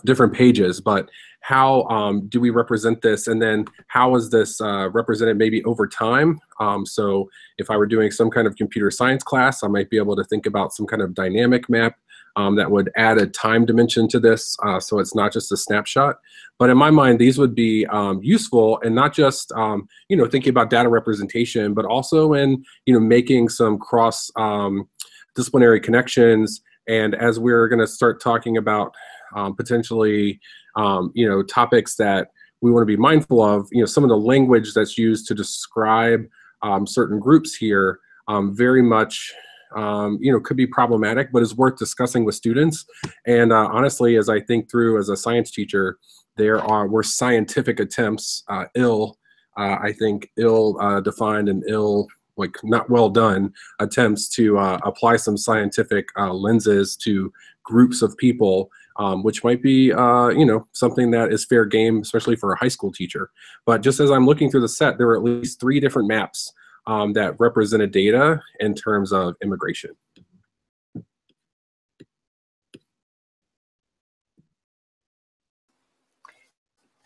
different 0.04 0.34
pages, 0.34 0.80
but 0.80 1.08
how 1.40 1.82
um, 1.84 2.28
do 2.28 2.40
we 2.40 2.50
represent 2.50 3.02
this? 3.02 3.26
And 3.26 3.42
then 3.42 3.66
how 3.88 4.14
is 4.14 4.30
this 4.30 4.60
uh, 4.60 4.88
represented 4.90 5.36
maybe 5.36 5.62
over 5.64 5.88
time? 5.88 6.38
Um, 6.60 6.86
so 6.86 7.28
if 7.58 7.68
I 7.68 7.76
were 7.76 7.86
doing 7.86 8.12
some 8.12 8.30
kind 8.30 8.46
of 8.46 8.54
computer 8.56 8.90
science 8.90 9.24
class, 9.24 9.64
I 9.64 9.68
might 9.68 9.90
be 9.90 9.96
able 9.96 10.14
to 10.16 10.24
think 10.24 10.46
about 10.46 10.72
some 10.72 10.86
kind 10.86 11.02
of 11.02 11.14
dynamic 11.14 11.68
map 11.68 11.96
um, 12.36 12.56
that 12.56 12.70
would 12.70 12.90
add 12.96 13.18
a 13.18 13.26
time 13.26 13.66
dimension 13.66 14.08
to 14.08 14.20
this 14.20 14.56
uh, 14.64 14.80
so 14.80 14.98
it's 15.00 15.14
not 15.14 15.32
just 15.32 15.52
a 15.52 15.56
snapshot. 15.56 16.16
But 16.58 16.70
in 16.70 16.78
my 16.78 16.90
mind, 16.90 17.18
these 17.18 17.38
would 17.38 17.54
be 17.54 17.86
um, 17.86 18.20
useful 18.22 18.80
and 18.82 18.94
not 18.94 19.12
just, 19.12 19.50
um, 19.52 19.88
you 20.08 20.16
know, 20.16 20.26
thinking 20.26 20.50
about 20.50 20.70
data 20.70 20.88
representation, 20.88 21.74
but 21.74 21.84
also 21.84 22.34
in, 22.34 22.64
you 22.86 22.94
know, 22.94 23.00
making 23.00 23.48
some 23.48 23.78
cross 23.78 24.30
um, 24.36 24.88
disciplinary 25.34 25.80
connections. 25.80 26.62
And 26.86 27.14
as 27.14 27.38
we're 27.38 27.68
going 27.68 27.80
to 27.80 27.86
start 27.86 28.20
talking 28.20 28.56
about 28.56 28.94
um, 29.34 29.54
potentially, 29.54 30.40
um, 30.76 31.10
you 31.14 31.28
know, 31.28 31.42
topics 31.42 31.96
that 31.96 32.28
we 32.60 32.70
want 32.70 32.82
to 32.82 32.86
be 32.86 32.96
mindful 32.96 33.42
of. 33.42 33.68
You 33.72 33.80
know, 33.80 33.86
some 33.86 34.04
of 34.04 34.10
the 34.10 34.16
language 34.16 34.74
that's 34.74 34.96
used 34.96 35.26
to 35.28 35.34
describe 35.34 36.24
um, 36.62 36.86
certain 36.86 37.18
groups 37.18 37.54
here 37.54 37.98
um, 38.28 38.54
very 38.56 38.82
much, 38.82 39.32
um, 39.74 40.18
you 40.20 40.32
know, 40.32 40.40
could 40.40 40.56
be 40.56 40.66
problematic, 40.66 41.32
but 41.32 41.42
is 41.42 41.56
worth 41.56 41.76
discussing 41.76 42.24
with 42.24 42.34
students. 42.34 42.84
And 43.26 43.52
uh, 43.52 43.68
honestly, 43.72 44.16
as 44.16 44.28
I 44.28 44.40
think 44.40 44.70
through 44.70 44.98
as 44.98 45.08
a 45.08 45.16
science 45.16 45.50
teacher, 45.50 45.98
there 46.36 46.60
are 46.60 46.86
were 46.86 47.02
scientific 47.02 47.80
attempts, 47.80 48.44
uh, 48.48 48.64
ill, 48.74 49.18
uh, 49.58 49.76
I 49.82 49.92
think, 49.92 50.30
ill 50.38 50.78
uh, 50.80 51.00
defined 51.00 51.48
and 51.48 51.62
ill 51.68 52.06
like 52.36 52.56
not 52.64 52.88
well 52.88 53.10
done 53.10 53.52
attempts 53.78 54.28
to 54.30 54.58
uh, 54.58 54.78
apply 54.84 55.16
some 55.16 55.36
scientific 55.36 56.08
uh, 56.16 56.32
lenses 56.32 56.96
to 56.96 57.32
groups 57.62 58.02
of 58.02 58.16
people 58.16 58.70
um, 58.96 59.22
which 59.22 59.44
might 59.44 59.62
be 59.62 59.92
uh, 59.92 60.28
you 60.28 60.44
know 60.44 60.66
something 60.72 61.10
that 61.12 61.32
is 61.32 61.44
fair 61.44 61.64
game, 61.64 62.00
especially 62.00 62.36
for 62.36 62.52
a 62.52 62.58
high 62.58 62.68
school 62.68 62.92
teacher. 62.92 63.30
But 63.66 63.82
just 63.82 64.00
as 64.00 64.10
I'm 64.10 64.26
looking 64.26 64.50
through 64.50 64.62
the 64.62 64.68
set, 64.68 64.98
there 64.98 65.08
are 65.08 65.16
at 65.16 65.22
least 65.22 65.60
three 65.60 65.80
different 65.80 66.08
maps 66.08 66.52
um, 66.86 67.12
that 67.14 67.38
represented 67.38 67.92
data 67.92 68.40
in 68.60 68.74
terms 68.74 69.12
of 69.12 69.34
immigration. 69.42 69.90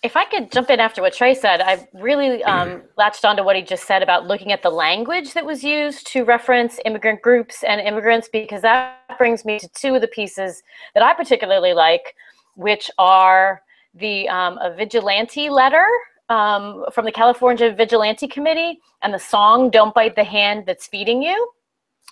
If 0.07 0.17
I 0.17 0.25
could 0.25 0.53
jump 0.53 0.71
in 0.71 0.79
after 0.79 1.03
what 1.03 1.15
Trey 1.15 1.35
said, 1.35 1.61
I 1.61 1.89
really 1.93 2.45
um, 2.53 2.83
latched 2.97 3.25
onto 3.25 3.43
what 3.43 3.57
he 3.57 3.63
just 3.63 3.89
said 3.89 4.05
about 4.05 4.25
looking 4.25 4.53
at 4.53 4.63
the 4.63 4.71
language 4.71 5.35
that 5.35 5.45
was 5.45 5.65
used 5.65 6.07
to 6.13 6.23
reference 6.23 6.79
immigrant 6.85 7.23
groups 7.23 7.65
and 7.65 7.81
immigrants, 7.81 8.29
because 8.33 8.63
that 8.63 9.19
brings 9.19 9.45
me 9.45 9.59
to 9.59 9.69
two 9.71 9.97
of 9.97 10.01
the 10.01 10.07
pieces 10.07 10.63
that 10.95 11.03
I 11.03 11.13
particularly 11.13 11.73
like, 11.73 12.15
which 12.55 12.89
are 12.99 13.63
the 13.95 14.29
um, 14.29 14.59
a 14.59 14.73
vigilante 14.73 15.51
letter 15.51 15.89
um, 16.29 16.85
from 16.93 17.05
the 17.05 17.13
California 17.13 17.73
Vigilante 17.73 18.29
Committee 18.29 18.79
and 19.03 19.13
the 19.13 19.19
song 19.19 19.71
"Don't 19.71 19.93
Bite 19.93 20.15
the 20.15 20.23
Hand 20.23 20.67
That's 20.67 20.87
Feeding 20.87 21.21
You." 21.21 21.51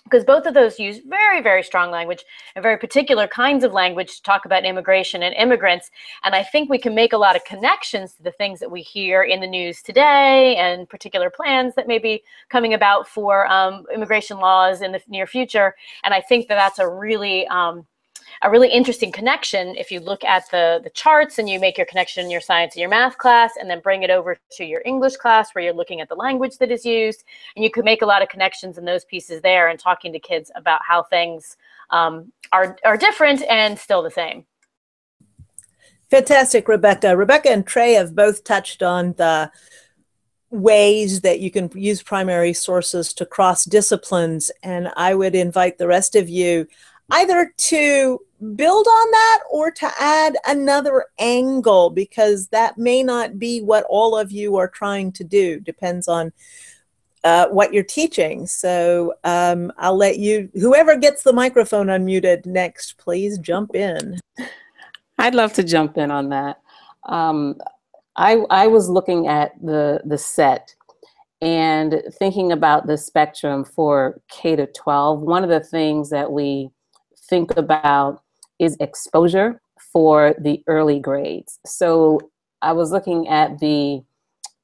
Because 0.05 0.23
both 0.23 0.45
of 0.45 0.53
those 0.53 0.79
use 0.79 0.99
very, 1.05 1.41
very 1.41 1.63
strong 1.63 1.89
language 1.89 2.23
and 2.55 2.61
very 2.61 2.77
particular 2.77 3.27
kinds 3.27 3.63
of 3.63 3.73
language 3.73 4.15
to 4.15 4.21
talk 4.21 4.45
about 4.45 4.63
immigration 4.63 5.23
and 5.23 5.35
immigrants. 5.35 5.89
And 6.23 6.35
I 6.35 6.43
think 6.43 6.69
we 6.69 6.77
can 6.77 6.93
make 6.93 7.13
a 7.13 7.17
lot 7.17 7.35
of 7.35 7.43
connections 7.43 8.13
to 8.13 8.23
the 8.23 8.31
things 8.31 8.59
that 8.59 8.69
we 8.69 8.81
hear 8.81 9.23
in 9.23 9.41
the 9.41 9.47
news 9.47 9.81
today 9.81 10.55
and 10.57 10.87
particular 10.87 11.31
plans 11.31 11.73
that 11.75 11.87
may 11.87 11.97
be 11.97 12.23
coming 12.49 12.75
about 12.75 13.07
for 13.07 13.51
um, 13.51 13.85
immigration 13.93 14.37
laws 14.37 14.83
in 14.83 14.91
the 14.91 15.01
near 15.07 15.25
future. 15.25 15.75
And 16.03 16.13
I 16.13 16.21
think 16.21 16.47
that 16.47 16.55
that's 16.55 16.79
a 16.79 16.87
really 16.87 17.47
um, 17.47 17.85
a 18.41 18.49
really 18.49 18.69
interesting 18.69 19.11
connection 19.11 19.75
if 19.75 19.91
you 19.91 19.99
look 19.99 20.23
at 20.23 20.49
the, 20.51 20.79
the 20.83 20.89
charts 20.91 21.39
and 21.39 21.49
you 21.49 21.59
make 21.59 21.77
your 21.77 21.85
connection 21.85 22.23
in 22.23 22.31
your 22.31 22.41
science 22.41 22.75
and 22.75 22.81
your 22.81 22.89
math 22.89 23.17
class 23.17 23.53
and 23.59 23.69
then 23.69 23.79
bring 23.79 24.03
it 24.03 24.09
over 24.09 24.37
to 24.51 24.65
your 24.65 24.81
English 24.85 25.15
class 25.17 25.53
where 25.53 25.63
you're 25.63 25.73
looking 25.73 26.01
at 26.01 26.09
the 26.09 26.15
language 26.15 26.57
that 26.57 26.71
is 26.71 26.85
used. 26.85 27.23
And 27.55 27.63
you 27.63 27.71
could 27.71 27.85
make 27.85 28.01
a 28.01 28.05
lot 28.05 28.21
of 28.21 28.29
connections 28.29 28.77
in 28.77 28.85
those 28.85 29.05
pieces 29.05 29.41
there 29.41 29.69
and 29.69 29.79
talking 29.79 30.11
to 30.13 30.19
kids 30.19 30.51
about 30.55 30.81
how 30.87 31.03
things 31.03 31.57
um, 31.89 32.31
are, 32.51 32.77
are 32.85 32.97
different 32.97 33.41
and 33.43 33.77
still 33.77 34.01
the 34.01 34.11
same. 34.11 34.45
Fantastic, 36.09 36.67
Rebecca. 36.67 37.17
Rebecca 37.17 37.49
and 37.49 37.65
Trey 37.65 37.93
have 37.93 38.15
both 38.15 38.43
touched 38.43 38.83
on 38.83 39.13
the 39.13 39.51
ways 40.51 41.21
that 41.21 41.39
you 41.39 41.51
can 41.51 41.69
use 41.73 42.01
primary 42.01 42.53
sources 42.53 43.13
to 43.13 43.25
cross 43.25 43.65
disciplines. 43.65 44.51
And 44.63 44.91
I 44.95 45.15
would 45.15 45.35
invite 45.35 45.77
the 45.77 45.87
rest 45.87 46.15
of 46.15 46.29
you 46.29 46.67
either 47.11 47.53
to 47.57 48.19
build 48.55 48.85
on 48.87 49.11
that 49.11 49.39
or 49.49 49.71
to 49.71 49.89
add 49.99 50.37
another 50.45 51.05
angle 51.19 51.89
because 51.89 52.47
that 52.47 52.77
may 52.77 53.01
not 53.01 53.39
be 53.39 53.61
what 53.61 53.85
all 53.89 54.17
of 54.17 54.31
you 54.31 54.57
are 54.57 54.67
trying 54.67 55.11
to 55.13 55.23
do. 55.23 55.59
Depends 55.59 56.07
on 56.07 56.31
uh, 57.23 57.47
what 57.47 57.73
you're 57.73 57.83
teaching. 57.83 58.45
So 58.45 59.13
um, 59.23 59.71
I'll 59.77 59.97
let 59.97 60.19
you, 60.19 60.49
whoever 60.53 60.95
gets 60.95 61.23
the 61.23 61.33
microphone 61.33 61.87
unmuted 61.87 62.45
next, 62.45 62.97
please 62.97 63.39
jump 63.39 63.75
in. 63.75 64.19
I'd 65.17 65.35
love 65.35 65.53
to 65.53 65.63
jump 65.63 65.97
in 65.97 66.11
on 66.11 66.29
that. 66.29 66.61
Um, 67.03 67.59
I, 68.15 68.43
I 68.49 68.67
was 68.67 68.89
looking 68.89 69.27
at 69.27 69.53
the, 69.61 70.01
the 70.05 70.17
set 70.17 70.75
and 71.41 72.01
thinking 72.13 72.51
about 72.51 72.87
the 72.87 72.97
spectrum 72.97 73.65
for 73.65 74.21
K 74.29 74.55
to 74.55 74.67
12. 74.67 75.19
One 75.21 75.43
of 75.43 75.49
the 75.49 75.59
things 75.59 76.09
that 76.11 76.31
we 76.31 76.69
think 77.29 77.55
about 77.57 78.21
is 78.59 78.77
exposure 78.79 79.61
for 79.91 80.35
the 80.39 80.63
early 80.67 80.99
grades. 80.99 81.59
So 81.65 82.19
I 82.61 82.71
was 82.71 82.91
looking 82.91 83.27
at 83.27 83.59
the, 83.59 84.01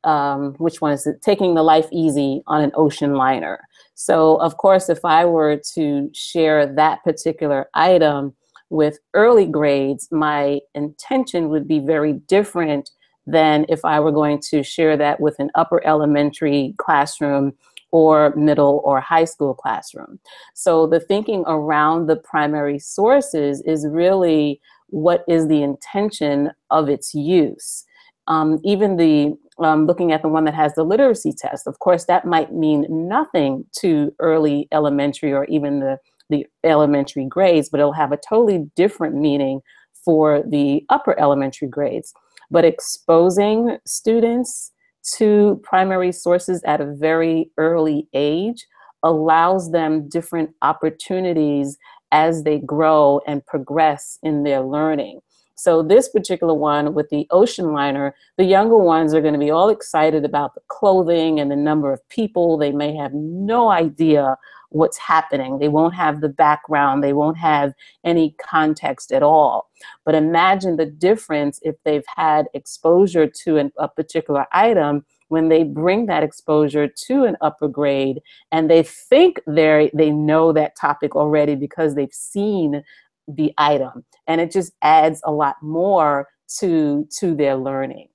um, 0.03 0.53
which 0.57 0.81
one 0.81 0.93
is 0.93 1.05
it? 1.05 1.21
Taking 1.21 1.55
the 1.55 1.63
life 1.63 1.87
easy 1.91 2.41
on 2.47 2.61
an 2.61 2.71
ocean 2.75 3.15
liner. 3.15 3.59
So 3.95 4.35
of 4.37 4.57
course, 4.57 4.89
if 4.89 5.03
I 5.03 5.25
were 5.25 5.61
to 5.75 6.09
share 6.13 6.65
that 6.65 7.03
particular 7.03 7.69
item 7.73 8.33
with 8.69 8.99
early 9.13 9.45
grades, 9.45 10.07
my 10.11 10.59
intention 10.73 11.49
would 11.49 11.67
be 11.67 11.79
very 11.79 12.13
different 12.13 12.89
than 13.27 13.65
if 13.69 13.85
I 13.85 13.99
were 13.99 14.11
going 14.11 14.41
to 14.49 14.63
share 14.63 14.97
that 14.97 15.19
with 15.19 15.35
an 15.39 15.51
upper 15.55 15.85
elementary 15.85 16.73
classroom 16.77 17.53
or 17.91 18.33
middle 18.35 18.81
or 18.83 18.99
high 18.99 19.25
school 19.25 19.53
classroom. 19.53 20.19
So 20.53 20.87
the 20.87 20.99
thinking 20.99 21.43
around 21.47 22.07
the 22.07 22.15
primary 22.15 22.79
sources 22.79 23.61
is 23.65 23.85
really 23.87 24.61
what 24.87 25.23
is 25.27 25.47
the 25.47 25.61
intention 25.61 26.51
of 26.69 26.89
its 26.89 27.13
use. 27.13 27.85
Um, 28.27 28.59
even 28.63 28.97
the 28.97 29.35
um, 29.59 29.85
looking 29.85 30.11
at 30.11 30.21
the 30.21 30.29
one 30.29 30.45
that 30.45 30.55
has 30.55 30.73
the 30.75 30.83
literacy 30.83 31.33
test, 31.37 31.67
of 31.67 31.79
course, 31.79 32.05
that 32.05 32.25
might 32.25 32.53
mean 32.53 32.85
nothing 32.89 33.65
to 33.79 34.13
early 34.19 34.67
elementary 34.71 35.31
or 35.33 35.45
even 35.45 35.79
the, 35.81 35.97
the 36.29 36.47
elementary 36.63 37.25
grades, 37.25 37.69
but 37.69 37.79
it'll 37.79 37.91
have 37.91 38.11
a 38.11 38.17
totally 38.17 38.69
different 38.75 39.15
meaning 39.15 39.61
for 40.03 40.41
the 40.47 40.83
upper 40.89 41.19
elementary 41.19 41.67
grades 41.67 42.13
but 42.51 42.65
exposing 42.65 43.77
students 43.87 44.70
to 45.17 45.59
primary 45.63 46.11
sources 46.11 46.61
at 46.65 46.81
a 46.81 46.93
very 46.93 47.51
early 47.57 48.07
age 48.13 48.67
allows 49.03 49.71
them 49.71 50.07
different 50.07 50.51
opportunities 50.61 51.77
as 52.11 52.43
they 52.43 52.59
grow 52.59 53.21
and 53.25 53.45
progress 53.45 54.19
in 54.21 54.43
their 54.43 54.61
learning. 54.61 55.21
So 55.55 55.83
this 55.83 56.09
particular 56.09 56.55
one 56.55 56.93
with 56.93 57.09
the 57.09 57.27
ocean 57.29 57.71
liner, 57.71 58.15
the 58.37 58.43
younger 58.43 58.77
ones 58.77 59.13
are 59.13 59.21
going 59.21 59.33
to 59.33 59.39
be 59.39 59.51
all 59.51 59.69
excited 59.69 60.25
about 60.25 60.55
the 60.55 60.61
clothing 60.69 61.39
and 61.39 61.51
the 61.51 61.55
number 61.55 61.93
of 61.93 62.07
people. 62.09 62.57
They 62.57 62.71
may 62.71 62.95
have 62.95 63.13
no 63.13 63.69
idea 63.69 64.37
what's 64.71 64.97
happening. 64.97 65.59
They 65.59 65.67
won't 65.67 65.93
have 65.95 66.21
the 66.21 66.29
background, 66.29 67.03
they 67.03 67.13
won't 67.13 67.37
have 67.37 67.73
any 68.03 68.35
context 68.41 69.11
at 69.11 69.23
all. 69.23 69.69
But 70.05 70.15
imagine 70.15 70.77
the 70.77 70.85
difference 70.85 71.59
if 71.61 71.75
they've 71.83 72.05
had 72.15 72.47
exposure 72.53 73.27
to 73.43 73.57
an, 73.57 73.71
a 73.77 73.87
particular 73.87 74.45
item 74.51 75.05
when 75.27 75.47
they 75.47 75.63
bring 75.63 76.07
that 76.07 76.23
exposure 76.23 76.87
to 76.87 77.23
an 77.23 77.37
upper 77.39 77.67
grade 77.67 78.21
and 78.51 78.69
they 78.69 78.83
think 78.83 79.39
they 79.47 79.89
they 79.93 80.11
know 80.11 80.51
that 80.51 80.75
topic 80.75 81.15
already 81.15 81.55
because 81.55 81.95
they've 81.95 82.13
seen 82.13 82.83
the 83.27 83.53
item 83.57 84.03
and 84.27 84.41
it 84.41 84.51
just 84.51 84.73
adds 84.81 85.21
a 85.23 85.31
lot 85.31 85.55
more 85.61 86.27
to 86.59 87.07
to 87.17 87.33
their 87.33 87.55
learning 87.55 88.09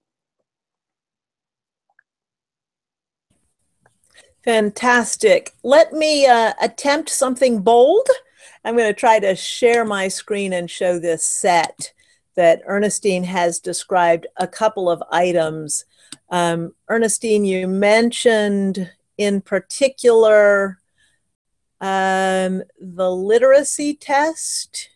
Fantastic. 4.46 5.54
Let 5.64 5.92
me 5.92 6.24
uh, 6.24 6.52
attempt 6.62 7.10
something 7.10 7.62
bold. 7.62 8.06
I'm 8.64 8.76
going 8.76 8.88
to 8.88 8.94
try 8.98 9.18
to 9.18 9.34
share 9.34 9.84
my 9.84 10.06
screen 10.06 10.52
and 10.52 10.70
show 10.70 11.00
this 11.00 11.24
set 11.24 11.92
that 12.36 12.62
Ernestine 12.64 13.24
has 13.24 13.58
described 13.58 14.28
a 14.36 14.46
couple 14.46 14.88
of 14.88 15.02
items. 15.10 15.84
Um, 16.30 16.74
Ernestine, 16.88 17.44
you 17.44 17.66
mentioned 17.66 18.92
in 19.18 19.40
particular 19.40 20.78
um, 21.80 22.62
the 22.80 23.10
literacy 23.10 23.94
test. 23.94 24.90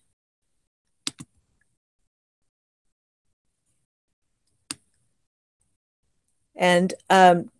And 6.54 6.94
um, 7.08 7.50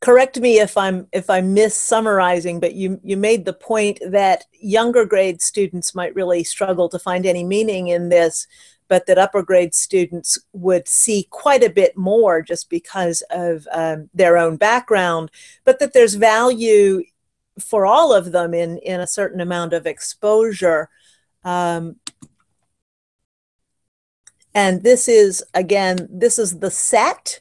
correct 0.00 0.38
me 0.38 0.58
if 0.60 0.76
I'm 0.76 1.06
if 1.12 1.28
I'm 1.28 1.54
mis-summarizing, 1.54 2.60
but 2.60 2.74
you 2.74 3.00
you 3.02 3.16
made 3.16 3.44
the 3.44 3.52
point 3.52 4.00
that 4.06 4.44
younger 4.52 5.04
grade 5.04 5.42
students 5.42 5.94
might 5.94 6.14
really 6.14 6.44
struggle 6.44 6.88
to 6.90 6.98
find 6.98 7.26
any 7.26 7.44
meaning 7.44 7.88
in 7.88 8.08
this, 8.08 8.46
but 8.88 9.06
that 9.06 9.18
upper 9.18 9.42
grade 9.42 9.74
students 9.74 10.38
would 10.52 10.88
see 10.88 11.26
quite 11.30 11.64
a 11.64 11.70
bit 11.70 11.96
more 11.96 12.42
just 12.42 12.70
because 12.70 13.22
of 13.30 13.66
um, 13.72 14.08
their 14.14 14.38
own 14.38 14.56
background, 14.56 15.30
but 15.64 15.78
that 15.78 15.92
there's 15.92 16.14
value 16.14 17.02
for 17.60 17.86
all 17.86 18.14
of 18.14 18.32
them 18.32 18.54
in 18.54 18.78
in 18.78 19.00
a 19.00 19.06
certain 19.06 19.40
amount 19.40 19.72
of 19.72 19.86
exposure. 19.86 20.88
Um, 21.44 21.96
and 24.54 24.82
this 24.82 25.08
is 25.08 25.44
again, 25.54 26.08
this 26.10 26.38
is 26.38 26.58
the 26.60 26.70
set. 26.70 27.40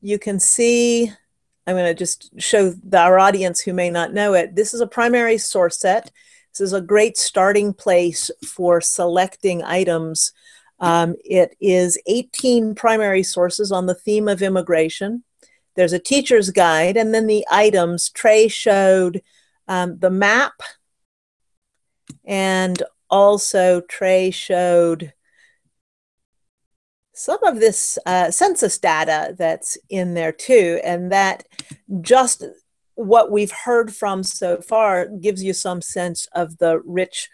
You 0.00 0.18
can 0.18 0.38
see 0.40 1.12
I'm 1.66 1.74
going 1.74 1.86
to 1.86 1.94
just 1.94 2.30
show 2.40 2.70
the, 2.70 2.98
our 2.98 3.18
audience 3.18 3.60
who 3.60 3.72
may 3.72 3.90
not 3.90 4.12
know 4.12 4.34
it. 4.34 4.54
This 4.54 4.72
is 4.72 4.80
a 4.80 4.86
primary 4.86 5.38
source 5.38 5.78
set. 5.78 6.10
This 6.52 6.60
is 6.60 6.72
a 6.72 6.80
great 6.80 7.16
starting 7.16 7.74
place 7.74 8.30
for 8.44 8.80
selecting 8.80 9.62
items. 9.64 10.32
Um, 10.78 11.16
it 11.24 11.56
is 11.60 11.98
18 12.06 12.74
primary 12.74 13.22
sources 13.22 13.72
on 13.72 13.86
the 13.86 13.94
theme 13.94 14.28
of 14.28 14.42
immigration. 14.42 15.24
There's 15.74 15.92
a 15.92 15.98
teacher's 15.98 16.50
guide, 16.50 16.96
and 16.96 17.12
then 17.12 17.26
the 17.26 17.46
items. 17.50 18.08
Trey 18.10 18.48
showed 18.48 19.22
um, 19.68 19.98
the 19.98 20.10
map, 20.10 20.54
and 22.24 22.82
also 23.10 23.82
Trey 23.82 24.30
showed 24.30 25.12
some 27.16 27.42
of 27.44 27.58
this 27.60 27.98
uh, 28.04 28.30
census 28.30 28.78
data 28.78 29.34
that's 29.38 29.78
in 29.88 30.14
there 30.14 30.32
too, 30.32 30.80
and 30.84 31.10
that 31.10 31.44
just 32.02 32.44
what 32.94 33.30
we've 33.30 33.52
heard 33.52 33.94
from 33.94 34.22
so 34.22 34.60
far 34.60 35.06
gives 35.06 35.42
you 35.42 35.52
some 35.52 35.80
sense 35.80 36.28
of 36.32 36.58
the 36.58 36.80
rich 36.84 37.28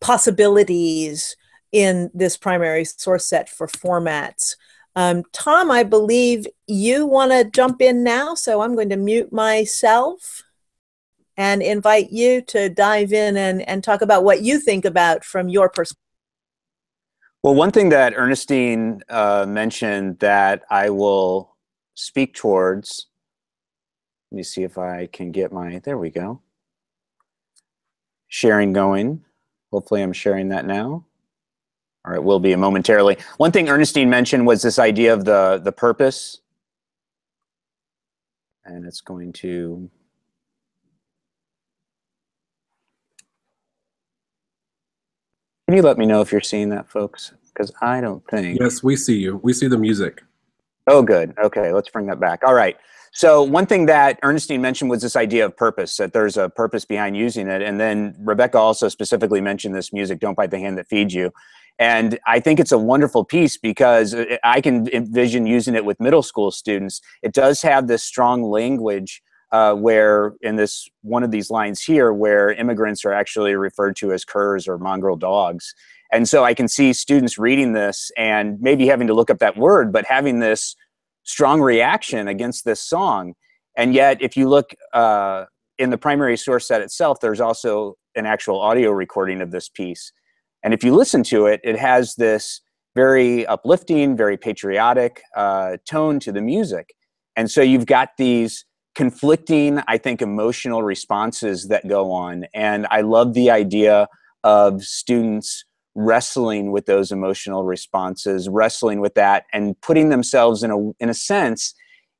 possibilities 0.00 1.36
in 1.72 2.10
this 2.14 2.36
primary 2.36 2.84
source 2.84 3.26
set 3.26 3.48
for 3.48 3.66
formats. 3.66 4.54
Um, 4.94 5.24
Tom, 5.32 5.70
I 5.70 5.82
believe 5.82 6.46
you 6.68 7.04
want 7.04 7.32
to 7.32 7.50
jump 7.50 7.82
in 7.82 8.04
now, 8.04 8.34
so 8.34 8.60
I'm 8.60 8.76
going 8.76 8.90
to 8.90 8.96
mute 8.96 9.32
myself 9.32 10.44
and 11.36 11.60
invite 11.60 12.12
you 12.12 12.40
to 12.42 12.68
dive 12.68 13.12
in 13.12 13.36
and, 13.36 13.62
and 13.62 13.82
talk 13.82 14.02
about 14.02 14.22
what 14.22 14.42
you 14.42 14.60
think 14.60 14.84
about 14.84 15.24
from 15.24 15.48
your 15.48 15.68
perspective. 15.68 16.03
Well, 17.44 17.54
one 17.54 17.72
thing 17.72 17.90
that 17.90 18.14
Ernestine 18.16 19.02
uh, 19.10 19.44
mentioned 19.46 20.18
that 20.20 20.62
I 20.70 20.88
will 20.88 21.54
speak 21.92 22.34
towards, 22.34 23.08
let 24.32 24.36
me 24.36 24.42
see 24.42 24.62
if 24.62 24.78
I 24.78 25.08
can 25.12 25.30
get 25.30 25.52
my, 25.52 25.78
there 25.84 25.98
we 25.98 26.08
go, 26.08 26.40
sharing 28.28 28.72
going. 28.72 29.26
Hopefully 29.70 30.02
I'm 30.02 30.14
sharing 30.14 30.48
that 30.48 30.64
now. 30.64 31.04
All 32.06 32.12
right, 32.12 32.24
will 32.24 32.40
be 32.40 32.56
momentarily. 32.56 33.18
One 33.36 33.52
thing 33.52 33.68
Ernestine 33.68 34.08
mentioned 34.08 34.46
was 34.46 34.62
this 34.62 34.78
idea 34.78 35.12
of 35.12 35.26
the, 35.26 35.60
the 35.62 35.72
purpose. 35.72 36.40
And 38.64 38.86
it's 38.86 39.02
going 39.02 39.34
to 39.34 39.90
Can 45.66 45.76
you 45.76 45.82
let 45.82 45.96
me 45.96 46.06
know 46.06 46.20
if 46.20 46.30
you're 46.30 46.40
seeing 46.40 46.68
that, 46.70 46.88
folks? 46.88 47.32
Because 47.52 47.72
I 47.80 48.00
don't 48.00 48.22
think. 48.28 48.60
Yes, 48.60 48.82
we 48.82 48.96
see 48.96 49.18
you. 49.18 49.40
We 49.42 49.52
see 49.52 49.66
the 49.66 49.78
music. 49.78 50.22
Oh, 50.86 51.02
good. 51.02 51.34
Okay, 51.38 51.72
let's 51.72 51.88
bring 51.88 52.06
that 52.06 52.20
back. 52.20 52.42
All 52.44 52.54
right. 52.54 52.76
So 53.12 53.42
one 53.42 53.64
thing 53.64 53.86
that 53.86 54.18
Ernestine 54.22 54.60
mentioned 54.60 54.90
was 54.90 55.00
this 55.00 55.16
idea 55.16 55.46
of 55.46 55.56
purpose, 55.56 55.96
that 55.98 56.12
there's 56.12 56.36
a 56.36 56.50
purpose 56.50 56.84
behind 56.84 57.16
using 57.16 57.48
it. 57.48 57.62
And 57.62 57.80
then 57.80 58.16
Rebecca 58.18 58.58
also 58.58 58.88
specifically 58.88 59.40
mentioned 59.40 59.74
this 59.74 59.92
music, 59.92 60.18
Don't 60.18 60.36
Bite 60.36 60.50
the 60.50 60.58
Hand 60.58 60.76
That 60.78 60.88
Feeds 60.88 61.14
You. 61.14 61.32
And 61.78 62.18
I 62.26 62.40
think 62.40 62.60
it's 62.60 62.72
a 62.72 62.78
wonderful 62.78 63.24
piece 63.24 63.56
because 63.56 64.14
I 64.42 64.60
can 64.60 64.88
envision 64.88 65.46
using 65.46 65.74
it 65.74 65.84
with 65.84 66.00
middle 66.00 66.22
school 66.22 66.50
students. 66.50 67.00
It 67.22 67.32
does 67.32 67.62
have 67.62 67.86
this 67.86 68.02
strong 68.02 68.42
language 68.42 69.22
uh, 69.54 69.72
where, 69.72 70.34
in 70.40 70.56
this 70.56 70.88
one 71.02 71.22
of 71.22 71.30
these 71.30 71.48
lines 71.48 71.80
here, 71.80 72.12
where 72.12 72.50
immigrants 72.50 73.04
are 73.04 73.12
actually 73.12 73.54
referred 73.54 73.94
to 73.94 74.12
as 74.12 74.24
curs 74.24 74.66
or 74.66 74.78
mongrel 74.78 75.14
dogs. 75.16 75.72
And 76.10 76.28
so 76.28 76.42
I 76.42 76.54
can 76.54 76.66
see 76.66 76.92
students 76.92 77.38
reading 77.38 77.72
this 77.72 78.10
and 78.16 78.60
maybe 78.60 78.88
having 78.88 79.06
to 79.06 79.14
look 79.14 79.30
up 79.30 79.38
that 79.38 79.56
word, 79.56 79.92
but 79.92 80.06
having 80.06 80.40
this 80.40 80.74
strong 81.22 81.60
reaction 81.60 82.26
against 82.26 82.64
this 82.64 82.80
song. 82.80 83.34
And 83.76 83.94
yet, 83.94 84.20
if 84.20 84.36
you 84.36 84.48
look 84.48 84.74
uh, 84.92 85.44
in 85.78 85.90
the 85.90 85.98
primary 85.98 86.36
source 86.36 86.66
set 86.66 86.82
itself, 86.82 87.20
there's 87.20 87.40
also 87.40 87.94
an 88.16 88.26
actual 88.26 88.60
audio 88.60 88.90
recording 88.90 89.40
of 89.40 89.52
this 89.52 89.68
piece. 89.68 90.10
And 90.64 90.74
if 90.74 90.82
you 90.82 90.92
listen 90.92 91.22
to 91.24 91.46
it, 91.46 91.60
it 91.62 91.78
has 91.78 92.16
this 92.16 92.60
very 92.96 93.46
uplifting, 93.46 94.16
very 94.16 94.36
patriotic 94.36 95.22
uh, 95.36 95.76
tone 95.88 96.18
to 96.20 96.32
the 96.32 96.42
music. 96.42 96.92
And 97.36 97.48
so 97.48 97.62
you've 97.62 97.86
got 97.86 98.08
these 98.18 98.64
conflicting, 98.94 99.80
I 99.88 99.98
think, 99.98 100.22
emotional 100.22 100.82
responses 100.82 101.68
that 101.68 101.88
go 101.88 102.12
on. 102.12 102.46
And 102.54 102.86
I 102.90 103.00
love 103.00 103.34
the 103.34 103.50
idea 103.50 104.08
of 104.42 104.82
students 104.82 105.64
wrestling 105.94 106.72
with 106.72 106.86
those 106.86 107.12
emotional 107.12 107.64
responses, 107.64 108.48
wrestling 108.48 109.00
with 109.00 109.14
that, 109.14 109.44
and 109.52 109.80
putting 109.80 110.08
themselves 110.08 110.62
in 110.62 110.70
a 110.70 110.90
in 111.00 111.08
a 111.08 111.14
sense 111.14 111.74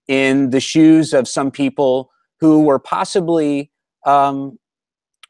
in 0.06 0.50
the 0.50 0.60
shoes 0.60 1.12
of 1.12 1.26
some 1.26 1.50
people 1.50 2.10
who 2.40 2.62
were 2.62 2.78
possibly 2.78 3.70
um, 4.06 4.58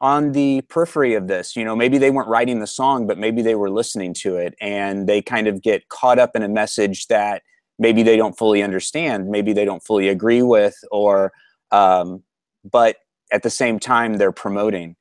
on 0.01 0.33
the 0.33 0.61
periphery 0.69 1.13
of 1.13 1.27
this. 1.27 1.55
You 1.55 1.63
know, 1.63 1.75
maybe 1.75 1.97
they 1.97 2.11
weren't 2.11 2.27
writing 2.27 2.59
the 2.59 2.67
song, 2.67 3.07
but 3.07 3.17
maybe 3.17 3.41
they 3.41 3.55
were 3.55 3.69
listening 3.69 4.13
to 4.15 4.35
it 4.35 4.53
and 4.59 5.07
they 5.07 5.21
kind 5.21 5.47
of 5.47 5.61
get 5.61 5.87
caught 5.89 6.19
up 6.19 6.31
in 6.35 6.43
a 6.43 6.49
message 6.49 7.07
that 7.07 7.41
maybe 7.79 8.03
they 8.03 8.17
don't 8.17 8.37
fully 8.37 8.63
understand, 8.63 9.29
maybe 9.29 9.53
they 9.53 9.65
don't 9.65 9.83
fully 9.83 10.09
agree 10.09 10.41
with, 10.41 10.75
or, 10.91 11.31
um, 11.71 12.23
but 12.69 12.97
at 13.31 13.43
the 13.43 13.49
same 13.49 13.79
time, 13.79 14.15
they're 14.15 14.31
promoting. 14.31 14.95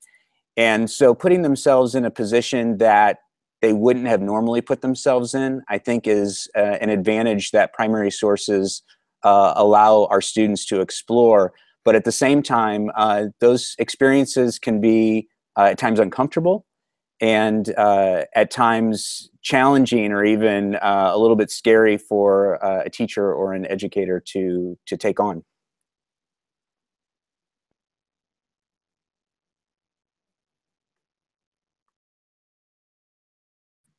And 0.57 0.91
so 0.91 1.15
putting 1.15 1.43
themselves 1.43 1.95
in 1.95 2.05
a 2.05 2.11
position 2.11 2.79
that 2.79 3.19
they 3.61 3.73
wouldn't 3.73 4.07
have 4.07 4.21
normally 4.21 4.61
put 4.61 4.83
themselves 4.83 5.35
in, 5.35 5.63
I 5.69 5.79
think 5.79 6.07
is 6.07 6.49
uh, 6.57 6.79
an 6.81 6.91
advantage 6.91 7.51
that 7.53 7.73
primary 7.73 8.11
sources 8.11 8.83
uh, 9.23 9.55
allow 9.57 10.05
our 10.07 10.21
students 10.21 10.67
to 10.67 10.81
explore 10.81 11.53
but 11.85 11.95
at 11.95 12.05
the 12.05 12.13
same 12.13 12.43
time, 12.43 12.91
uh, 12.97 13.27
those 13.41 13.77
experiences 13.79 14.59
can 14.59 14.81
be 14.81 15.29
uh, 15.57 15.65
at 15.65 15.79
times 15.79 16.01
uncomfortable 16.01 16.67
and 17.21 17.73
uh, 17.77 18.25
at 18.35 18.51
times 18.51 19.31
challenging 19.43 20.13
or 20.13 20.25
even 20.25 20.77
uh, 20.77 21.11
a 21.13 21.19
little 21.19 21.37
bit 21.37 21.51
scary 21.51 21.97
for 21.97 22.63
uh, 22.65 22.83
a 22.85 22.91
teacher 22.91 23.33
or 23.33 23.53
an 23.53 23.67
educator 23.67 24.21
to, 24.21 24.79
to 24.87 24.97
take 24.97 25.21
on. 25.21 25.45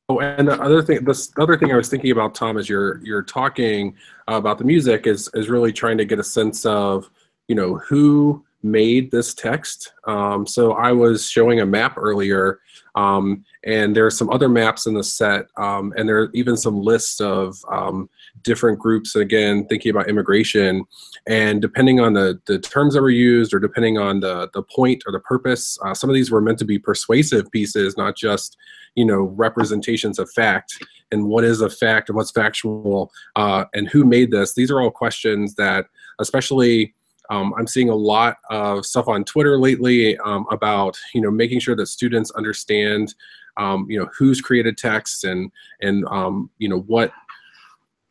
Oh, 0.08 0.20
and 0.20 0.46
the 0.46 0.60
other 0.62 0.82
thing, 0.82 1.04
the 1.04 1.28
other 1.40 1.58
thing 1.58 1.72
I 1.72 1.76
was 1.76 1.88
thinking 1.88 2.12
about, 2.12 2.32
Tom, 2.32 2.58
as 2.58 2.68
you're 2.68 3.04
you're 3.04 3.24
talking 3.24 3.96
about 4.28 4.56
the 4.58 4.62
music, 4.62 5.04
is 5.04 5.28
is 5.34 5.48
really 5.48 5.72
trying 5.72 5.98
to 5.98 6.04
get 6.04 6.20
a 6.20 6.22
sense 6.22 6.64
of 6.64 7.10
you 7.48 7.54
know, 7.54 7.76
who 7.76 8.44
made 8.62 9.10
this 9.10 9.34
text. 9.34 9.92
Um, 10.06 10.46
so 10.46 10.72
I 10.72 10.92
was 10.92 11.28
showing 11.28 11.60
a 11.60 11.66
map 11.66 11.96
earlier, 11.96 12.60
um, 12.94 13.44
and 13.64 13.94
there 13.94 14.06
are 14.06 14.10
some 14.10 14.30
other 14.30 14.48
maps 14.48 14.86
in 14.86 14.94
the 14.94 15.04
set, 15.04 15.46
um, 15.56 15.92
and 15.96 16.08
there 16.08 16.18
are 16.22 16.30
even 16.34 16.56
some 16.56 16.80
lists 16.80 17.20
of 17.20 17.56
um, 17.70 18.08
different 18.42 18.78
groups, 18.78 19.14
again, 19.16 19.66
thinking 19.66 19.90
about 19.90 20.08
immigration. 20.08 20.84
And 21.26 21.60
depending 21.60 22.00
on 22.00 22.14
the, 22.14 22.40
the 22.46 22.58
terms 22.58 22.94
that 22.94 23.02
were 23.02 23.10
used 23.10 23.52
or 23.52 23.58
depending 23.58 23.98
on 23.98 24.20
the, 24.20 24.48
the 24.54 24.62
point 24.62 25.02
or 25.06 25.12
the 25.12 25.20
purpose, 25.20 25.78
uh, 25.84 25.94
some 25.94 26.08
of 26.08 26.14
these 26.14 26.30
were 26.30 26.40
meant 26.40 26.58
to 26.60 26.64
be 26.64 26.78
persuasive 26.78 27.50
pieces, 27.50 27.96
not 27.96 28.16
just, 28.16 28.56
you 28.94 29.04
know, 29.04 29.22
representations 29.22 30.18
of 30.18 30.30
fact 30.30 30.82
and 31.12 31.26
what 31.26 31.44
is 31.44 31.60
a 31.60 31.70
fact 31.70 32.08
and 32.08 32.16
what's 32.16 32.30
factual 32.30 33.12
uh, 33.36 33.64
and 33.74 33.88
who 33.88 34.04
made 34.04 34.30
this. 34.30 34.54
These 34.54 34.70
are 34.70 34.80
all 34.80 34.90
questions 34.90 35.54
that, 35.56 35.86
especially 36.18 36.94
um, 37.30 37.54
I'm 37.58 37.66
seeing 37.66 37.90
a 37.90 37.94
lot 37.94 38.38
of 38.50 38.86
stuff 38.86 39.08
on 39.08 39.24
Twitter 39.24 39.58
lately 39.58 40.16
um, 40.18 40.46
about 40.50 40.98
you 41.14 41.20
know 41.20 41.30
making 41.30 41.60
sure 41.60 41.76
that 41.76 41.86
students 41.86 42.30
understand 42.32 43.14
um, 43.56 43.86
you 43.88 43.98
know 43.98 44.08
who's 44.16 44.40
created 44.40 44.76
text 44.76 45.24
and 45.24 45.50
and 45.80 46.04
um, 46.06 46.50
you 46.58 46.68
know 46.68 46.80
what 46.80 47.12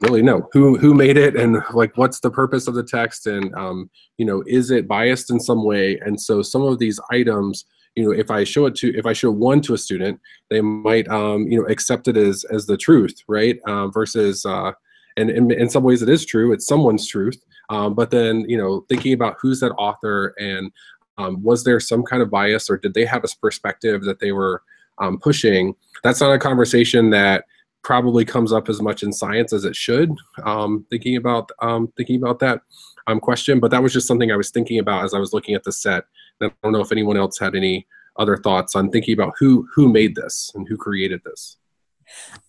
really 0.02 0.22
no 0.22 0.48
who 0.52 0.78
who 0.78 0.94
made 0.94 1.18
it 1.18 1.36
and 1.36 1.64
like 1.74 1.96
what's 1.98 2.20
the 2.20 2.30
purpose 2.30 2.68
of 2.68 2.76
the 2.76 2.84
text 2.84 3.28
and 3.28 3.54
um, 3.56 3.90
you 4.18 4.26
know 4.26 4.44
is 4.48 4.72
it 4.72 4.88
biased 4.88 5.30
in 5.32 5.40
some 5.40 5.64
way? 5.64 6.00
And 6.00 6.20
so 6.20 6.42
some 6.42 6.62
of 6.62 6.80
these 6.80 7.00
items 7.12 7.66
you 7.96 8.04
know 8.04 8.12
if 8.12 8.30
i 8.30 8.44
show 8.44 8.66
it 8.66 8.76
to 8.76 8.94
if 8.98 9.06
i 9.06 9.14
show 9.14 9.32
one 9.32 9.62
to 9.62 9.74
a 9.74 9.78
student 9.78 10.20
they 10.50 10.62
might 10.62 11.08
um, 11.08 11.48
you 11.48 11.58
know 11.58 11.66
accept 11.68 12.08
it 12.08 12.18
as 12.18 12.44
as 12.52 12.66
the 12.66 12.78
truth 12.78 13.16
right? 13.28 13.58
Uh, 13.66 13.88
versus 13.88 14.46
uh, 14.46 14.72
and 15.18 15.30
in, 15.30 15.50
in 15.52 15.70
some 15.70 15.84
ways 15.84 16.02
it 16.02 16.10
is 16.10 16.26
true 16.26 16.52
it's 16.52 16.68
someone's 16.68 17.08
truth 17.08 17.42
um, 17.70 17.94
but 17.94 18.12
then, 18.12 18.46
you 18.48 18.58
know, 18.58 18.86
thinking 18.90 19.14
about 19.14 19.38
who's 19.40 19.60
that 19.60 19.74
author 19.74 20.34
and 20.38 20.72
um, 21.18 21.42
was 21.42 21.64
there 21.64 21.80
some 21.80 22.04
kind 22.04 22.22
of 22.22 22.30
bias 22.30 22.70
or 22.70 22.78
did 22.78 22.94
they 22.94 23.06
have 23.06 23.24
a 23.24 23.28
perspective 23.42 24.04
that 24.04 24.20
they 24.20 24.32
were 24.32 24.62
um, 25.00 25.18
pushing? 25.18 25.76
That's 26.04 26.22
not 26.22 26.34
a 26.34 26.40
conversation 26.40 27.10
that 27.12 27.46
probably 27.84 28.26
comes 28.26 28.52
up 28.52 28.68
as 28.68 28.82
much 28.82 29.04
in 29.04 29.14
science 29.14 29.54
as 29.54 29.64
it 29.64 29.76
should. 29.76 30.12
Um, 30.44 30.86
thinking 30.90 31.16
about 31.18 31.52
um, 31.62 31.92
thinking 31.96 32.18
about 32.18 32.40
that 32.40 32.62
um, 33.08 33.20
question, 33.20 33.60
but 33.60 33.72
that 33.72 33.84
was 33.84 33.94
just 33.94 34.08
something 34.08 34.32
I 34.32 34.36
was 34.36 34.50
thinking 34.50 34.80
about 34.80 35.04
as 35.04 35.14
I 35.14 35.20
was 35.20 35.34
looking 35.34 35.56
at 35.56 35.64
the 35.64 35.72
set. 35.72 36.06
And 36.42 36.52
I 36.52 36.54
don't 36.64 36.74
know 36.74 36.82
if 36.82 36.92
anyone 36.92 37.18
else 37.18 37.38
had 37.40 37.56
any 37.56 37.88
other 38.18 38.38
thoughts 38.38 38.76
on 38.76 38.90
thinking 38.90 39.14
about 39.14 39.34
who 39.40 39.68
who 39.74 39.92
made 39.92 40.16
this 40.16 40.52
and 40.56 40.68
who 40.68 40.78
created 40.78 41.22
this. 41.24 41.58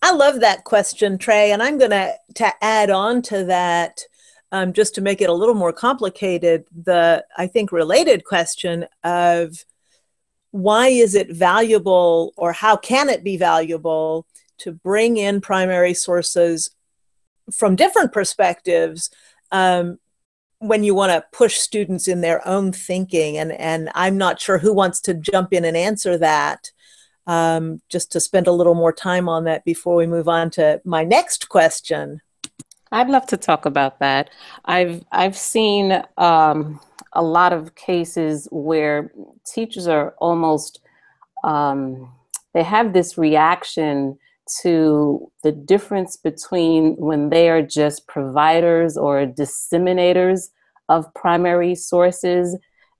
I 0.01 0.11
love 0.11 0.39
that 0.41 0.63
question, 0.63 1.17
Trey, 1.17 1.51
and 1.51 1.61
I'm 1.61 1.77
going 1.77 1.91
to 1.91 2.15
to 2.35 2.51
add 2.63 2.89
on 2.89 3.21
to 3.23 3.43
that 3.45 4.01
um, 4.51 4.73
just 4.73 4.95
to 4.95 5.01
make 5.01 5.21
it 5.21 5.29
a 5.29 5.33
little 5.33 5.55
more 5.55 5.73
complicated, 5.73 6.65
the 6.71 7.25
I 7.37 7.47
think 7.47 7.71
related 7.71 8.23
question 8.23 8.85
of 9.03 9.65
why 10.51 10.87
is 10.87 11.15
it 11.15 11.31
valuable 11.31 12.33
or 12.37 12.53
how 12.53 12.77
can 12.77 13.09
it 13.09 13.23
be 13.23 13.37
valuable 13.37 14.25
to 14.59 14.71
bring 14.71 15.17
in 15.17 15.41
primary 15.41 15.93
sources 15.93 16.71
from 17.51 17.75
different 17.75 18.13
perspectives 18.13 19.09
um, 19.51 19.99
when 20.59 20.83
you 20.83 20.95
want 20.95 21.11
to 21.11 21.25
push 21.31 21.57
students 21.57 22.07
in 22.07 22.21
their 22.21 22.45
own 22.47 22.71
thinking? 22.71 23.37
And 23.37 23.51
and 23.51 23.89
i'm 23.95 24.17
not 24.17 24.39
sure 24.39 24.57
who 24.57 24.73
wants 24.73 25.01
to 25.01 25.13
jump 25.13 25.53
in 25.53 25.65
and 25.65 25.77
answer 25.77 26.17
that 26.17 26.71
um, 27.27 27.81
just 27.89 28.13
to 28.13 28.21
spend 28.21 28.47
a 28.47 28.53
little 28.53 28.73
more 28.73 28.93
time 28.93 29.27
on 29.27 29.43
that 29.43 29.65
before 29.65 29.95
we 29.95 30.07
move 30.07 30.29
on 30.29 30.49
to 30.51 30.81
my 30.85 31.03
next 31.03 31.49
question 31.49 32.21
I'd 32.91 33.09
love 33.09 33.25
to 33.27 33.37
talk 33.37 33.65
about 33.65 33.99
that. 33.99 34.29
I've 34.65 35.03
I've 35.11 35.37
seen 35.37 36.03
um, 36.17 36.79
a 37.13 37.23
lot 37.23 37.53
of 37.53 37.75
cases 37.75 38.47
where 38.51 39.11
teachers 39.45 39.87
are 39.87 40.15
almost 40.19 40.79
um, 41.43 42.11
they 42.53 42.63
have 42.63 42.93
this 42.93 43.17
reaction 43.17 44.17
to 44.61 45.29
the 45.43 45.51
difference 45.51 46.15
between 46.15 46.95
when 46.95 47.29
they 47.29 47.49
are 47.49 47.61
just 47.61 48.07
providers 48.07 48.97
or 48.97 49.25
disseminators 49.25 50.49
of 50.89 51.13
primary 51.13 51.75
sources 51.75 52.57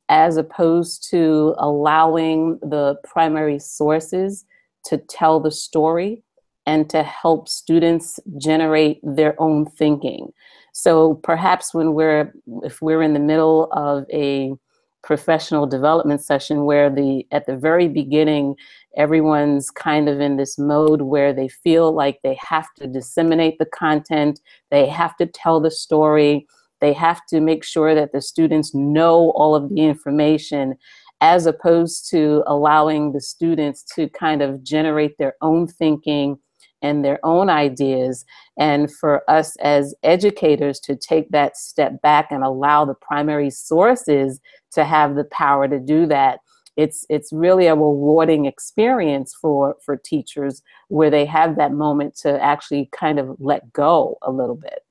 as 0.10 0.38
opposed 0.38 1.10
to 1.10 1.56
allowing 1.58 2.60
the 2.62 2.96
primary 3.04 3.60
sources 3.60 4.46
to 4.86 4.98
tell 4.98 5.40
the 5.40 5.52
story 5.52 6.24
and 6.68 6.90
to 6.90 7.02
help 7.02 7.48
students 7.48 8.20
generate 8.38 9.00
their 9.02 9.42
own 9.42 9.66
thinking. 9.66 10.32
So 10.74 11.16
perhaps 11.24 11.74
when 11.74 11.94
we're, 11.94 12.34
if 12.62 12.82
we're 12.82 13.02
in 13.02 13.14
the 13.14 13.20
middle 13.20 13.70
of 13.72 14.06
a 14.14 14.54
professional 15.02 15.66
development 15.66 16.22
session 16.22 16.66
where 16.66 16.90
the, 16.90 17.26
at 17.32 17.46
the 17.46 17.56
very 17.56 17.88
beginning, 17.88 18.56
everyone's 18.98 19.72
kind 19.72 20.10
of 20.10 20.20
in 20.20 20.36
this 20.36 20.60
mode 20.60 21.04
where 21.04 21.32
they 21.32 21.48
feel 21.48 21.94
like 21.94 22.20
they 22.22 22.38
have 22.46 22.68
to 22.76 22.86
disseminate 22.86 23.58
the 23.58 23.66
content, 23.66 24.42
they 24.70 24.86
have 24.88 25.16
to 25.16 25.26
tell 25.26 25.62
the 25.62 25.72
story, 25.72 26.46
they 26.82 26.92
have 26.92 27.26
to 27.28 27.40
make 27.40 27.64
sure 27.64 27.96
that 27.96 28.12
the 28.12 28.22
students 28.22 28.76
know 28.76 29.32
all 29.32 29.56
of 29.56 29.70
the 29.70 29.80
information 29.80 30.76
as 31.22 31.46
opposed 31.46 32.10
to 32.10 32.44
allowing 32.46 33.14
the 33.14 33.22
students 33.22 33.84
to 33.96 34.10
kind 34.10 34.42
of 34.42 34.62
generate 34.64 35.18
their 35.18 35.34
own 35.42 35.66
thinking 35.66 36.38
and 36.82 37.04
their 37.04 37.20
own 37.24 37.50
ideas. 37.50 38.26
And 38.58 38.92
for 38.92 39.24
us 39.30 39.56
as 39.58 39.96
educators 40.04 40.80
to 40.82 40.96
take 40.96 41.30
that 41.32 41.58
step 41.58 42.02
back 42.02 42.32
and 42.32 42.44
allow 42.44 42.86
the 42.86 42.94
primary 42.94 43.50
sources 43.50 44.40
to 44.72 44.84
have 44.86 45.16
the 45.16 45.26
power 45.26 45.68
to 45.68 45.80
do 45.80 46.06
that 46.08 46.40
it's 46.78 47.06
it's 47.10 47.34
really 47.34 47.66
a 47.66 47.76
rewarding 47.76 48.46
experience 48.46 49.34
for 49.34 49.76
for 49.84 49.98
teachers 49.98 50.62
where 50.88 51.10
they 51.10 51.26
have 51.26 51.58
that 51.58 51.74
moment 51.74 52.16
to 52.16 52.42
actually 52.42 52.88
kind 52.92 53.20
of 53.20 53.36
let 53.40 53.74
go 53.74 54.18
a 54.22 54.32
little 54.32 54.56
bit. 54.56 54.84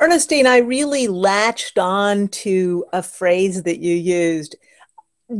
Ernestine, 0.00 0.46
I 0.46 0.58
really 0.58 1.08
latched 1.08 1.78
on 1.78 2.28
to 2.28 2.86
a 2.92 3.02
phrase 3.02 3.62
that 3.64 3.80
you 3.80 3.94
used 3.94 4.56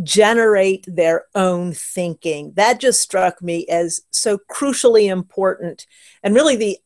generate 0.02 0.84
their 0.86 1.24
own 1.34 1.72
thinking. 1.72 2.52
That 2.54 2.80
just 2.80 3.00
struck 3.00 3.42
me 3.42 3.66
as 3.66 4.00
so 4.10 4.38
crucially 4.50 5.10
important 5.10 5.86
and 6.22 6.34
really 6.34 6.56
the 6.56 6.78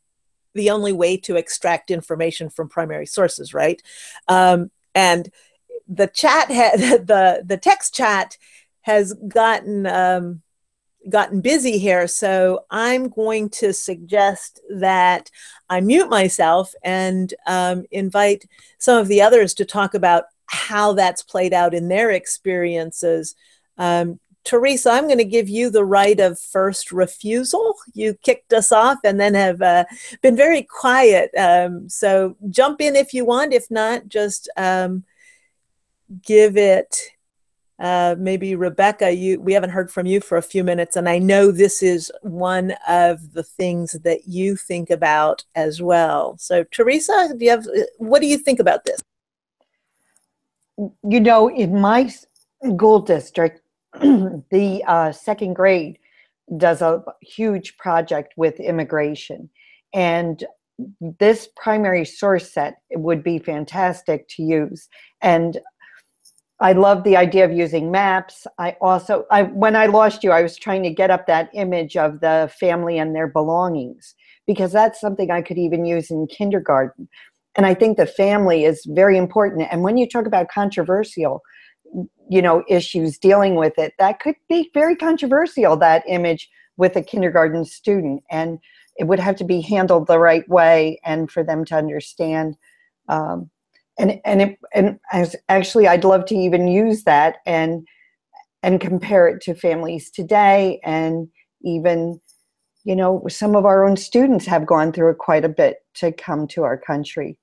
the 0.54 0.70
only 0.70 0.92
way 0.92 1.16
to 1.16 1.36
extract 1.36 1.90
information 1.90 2.48
from 2.48 2.68
primary 2.68 3.06
sources, 3.06 3.52
right? 3.52 3.82
Um, 4.28 4.70
and 4.94 5.28
the 5.88 6.06
chat 6.06 6.50
had 6.50 6.80
the 7.06 7.42
the 7.44 7.56
text 7.56 7.94
chat 7.94 8.38
has 8.82 9.14
gotten 9.28 9.86
um, 9.86 10.42
gotten 11.08 11.40
busy 11.40 11.78
here, 11.78 12.06
so 12.06 12.64
I'm 12.70 13.08
going 13.08 13.50
to 13.50 13.72
suggest 13.72 14.60
that 14.70 15.30
I 15.68 15.80
mute 15.80 16.08
myself 16.08 16.72
and 16.82 17.32
um, 17.46 17.84
invite 17.90 18.44
some 18.78 18.98
of 18.98 19.08
the 19.08 19.20
others 19.22 19.54
to 19.54 19.64
talk 19.64 19.94
about 19.94 20.24
how 20.46 20.92
that's 20.92 21.22
played 21.22 21.52
out 21.52 21.74
in 21.74 21.88
their 21.88 22.11
experiences. 22.11 23.35
Um, 23.78 24.20
Teresa, 24.44 24.90
I'm 24.90 25.07
going 25.07 25.18
to 25.18 25.24
give 25.24 25.48
you 25.48 25.70
the 25.70 25.85
right 25.85 26.20
of 26.20 26.38
first 26.38 26.92
refusal. 26.92 27.76
You 27.94 28.14
kicked 28.22 28.52
us 28.52 28.72
off 28.72 28.98
and 29.02 29.18
then 29.18 29.35
have 29.35 29.62
uh, 29.62 29.85
been 30.20 30.37
very 30.37 30.62
quiet. 30.62 31.30
Um, 31.37 31.88
so 31.88 32.37
jump 32.50 32.83
in 32.83 32.94
if 32.94 33.14
you 33.14 33.24
want. 33.24 33.54
If 33.54 33.70
not, 33.70 34.07
just 34.09 34.50
um, 34.59 35.04
give 36.22 36.59
it 36.59 36.94
uh, 37.78 38.14
maybe 38.18 38.54
Rebecca, 38.54 39.11
you 39.11 39.40
we 39.40 39.52
haven't 39.52 39.70
heard 39.70 39.90
from 39.90 40.07
you 40.07 40.20
for 40.20 40.38
a 40.38 40.42
few 40.42 40.62
minutes, 40.62 40.94
and 40.94 41.09
I 41.09 41.18
know 41.18 41.50
this 41.50 41.83
is 41.83 42.12
one 42.22 42.74
of 42.87 43.33
the 43.33 43.42
things 43.42 43.92
that 44.04 44.28
you 44.28 44.54
think 44.54 44.90
about 44.90 45.44
as 45.57 45.83
well. 45.83 46.37
So, 46.38 46.64
Teresa, 46.64 47.35
do 47.37 47.44
you 47.44 47.50
have 47.50 47.66
what 47.98 48.20
do 48.20 48.28
you 48.28 48.38
think 48.38 48.61
about 48.61 48.85
this? 48.85 49.02
You 50.78 51.20
know, 51.20 51.48
in 51.48 51.80
my 51.80 52.10
school 52.64 53.00
district, 53.00 53.60
the 54.00 54.82
uh, 54.87 55.12
second 55.12 55.54
grade 55.54 55.98
does 56.56 56.82
a 56.82 57.02
huge 57.22 57.76
project 57.76 58.34
with 58.37 58.60
immigration, 58.60 59.48
and 59.92 60.44
this 61.18 61.48
primary 61.56 62.04
source 62.04 62.52
set 62.52 62.78
would 62.92 63.22
be 63.22 63.38
fantastic 63.38 64.28
to 64.28 64.42
use. 64.42 64.88
And 65.22 65.60
I 66.60 66.72
love 66.72 67.04
the 67.04 67.16
idea 67.16 67.44
of 67.44 67.52
using 67.52 67.90
maps. 67.90 68.46
I 68.58 68.76
also, 68.80 69.26
I, 69.30 69.42
when 69.42 69.76
I 69.76 69.87
lost 69.87 70.22
you, 70.22 70.30
I 70.30 70.42
was 70.42 70.56
trying 70.56 70.82
to 70.84 70.90
get 70.90 71.10
up 71.10 71.26
that 71.26 71.50
image 71.52 71.96
of 71.96 72.20
the 72.20 72.50
family 72.58 72.98
and 72.98 73.14
their 73.14 73.26
belongings 73.26 74.14
because 74.46 74.72
that's 74.72 75.00
something 75.00 75.30
I 75.30 75.42
could 75.42 75.58
even 75.58 75.84
use 75.84 76.10
in 76.10 76.26
kindergarten. 76.26 77.08
And 77.56 77.66
I 77.66 77.74
think 77.74 77.96
the 77.96 78.06
family 78.06 78.64
is 78.64 78.84
very 78.88 79.16
important. 79.16 79.68
And 79.70 79.82
when 79.82 79.96
you 79.96 80.08
talk 80.08 80.26
about 80.26 80.48
controversial, 80.48 81.40
you 82.28 82.42
know, 82.42 82.64
issues 82.68 83.18
dealing 83.18 83.54
with 83.54 83.78
it, 83.78 83.94
that 83.98 84.20
could 84.20 84.34
be 84.48 84.70
very 84.74 84.96
controversial, 84.96 85.76
that 85.76 86.02
image 86.08 86.48
with 86.76 86.96
a 86.96 87.02
kindergarten 87.02 87.64
student. 87.64 88.22
And 88.30 88.58
it 88.96 89.04
would 89.04 89.20
have 89.20 89.36
to 89.36 89.44
be 89.44 89.60
handled 89.60 90.06
the 90.06 90.18
right 90.18 90.48
way 90.48 91.00
and 91.04 91.30
for 91.30 91.44
them 91.44 91.64
to 91.66 91.76
understand 91.76 92.56
um, 93.08 93.50
and 93.98 94.20
and 94.24 94.42
it, 94.42 94.58
and 94.74 94.98
actually 95.48 95.86
I'd 95.86 96.04
love 96.04 96.26
to 96.26 96.34
even 96.34 96.68
use 96.68 97.04
that 97.04 97.36
and 97.46 97.86
and 98.62 98.80
compare 98.80 99.28
it 99.28 99.40
to 99.42 99.54
families 99.54 100.10
today 100.10 100.80
and 100.84 101.28
even 101.62 102.20
you 102.84 102.96
know 102.96 103.22
some 103.28 103.54
of 103.56 103.64
our 103.64 103.86
own 103.86 103.96
students 103.96 104.46
have 104.46 104.66
gone 104.66 104.92
through 104.92 105.10
it 105.10 105.18
quite 105.18 105.44
a 105.44 105.48
bit 105.48 105.78
to 105.94 106.12
come 106.12 106.46
to 106.48 106.64
our 106.64 106.78
country 106.78 107.38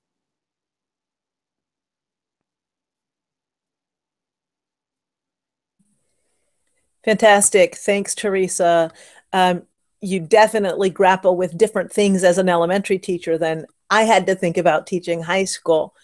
fantastic 7.04 7.76
thanks 7.76 8.14
teresa 8.14 8.90
um, 9.32 9.62
you 10.00 10.20
definitely 10.20 10.90
grapple 10.90 11.36
with 11.36 11.56
different 11.56 11.92
things 11.92 12.24
as 12.24 12.38
an 12.38 12.48
elementary 12.48 12.98
teacher 12.98 13.38
than 13.38 13.66
i 13.90 14.02
had 14.02 14.26
to 14.26 14.34
think 14.34 14.56
about 14.56 14.86
teaching 14.86 15.22
high 15.22 15.44
school 15.44 15.94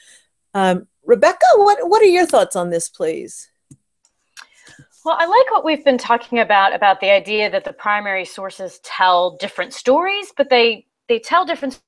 um, 0.55 0.87
Rebecca, 1.09 1.47
what, 1.57 1.79
what 1.89 2.03
are 2.03 2.07
your 2.07 2.27
thoughts 2.27 2.55
on 2.55 2.69
this, 2.69 2.91
please? 2.91 3.51
Well, 5.05 5.17
I 5.19 5.25
like 5.25 5.51
what 5.51 5.65
we've 5.65 5.85
been 5.85 5.97
talking 5.97 6.41
about 6.41 6.75
about 6.75 7.01
the 7.01 7.11
idea 7.11 7.49
that 7.51 7.65
the 7.65 7.73
primary 7.73 8.27
sources 8.27 8.79
tell 8.83 9.37
different 9.39 9.73
stories, 9.73 10.33
but 10.37 10.51
they 10.51 10.87
they 11.09 11.19
tell 11.19 11.47
different 11.47 11.81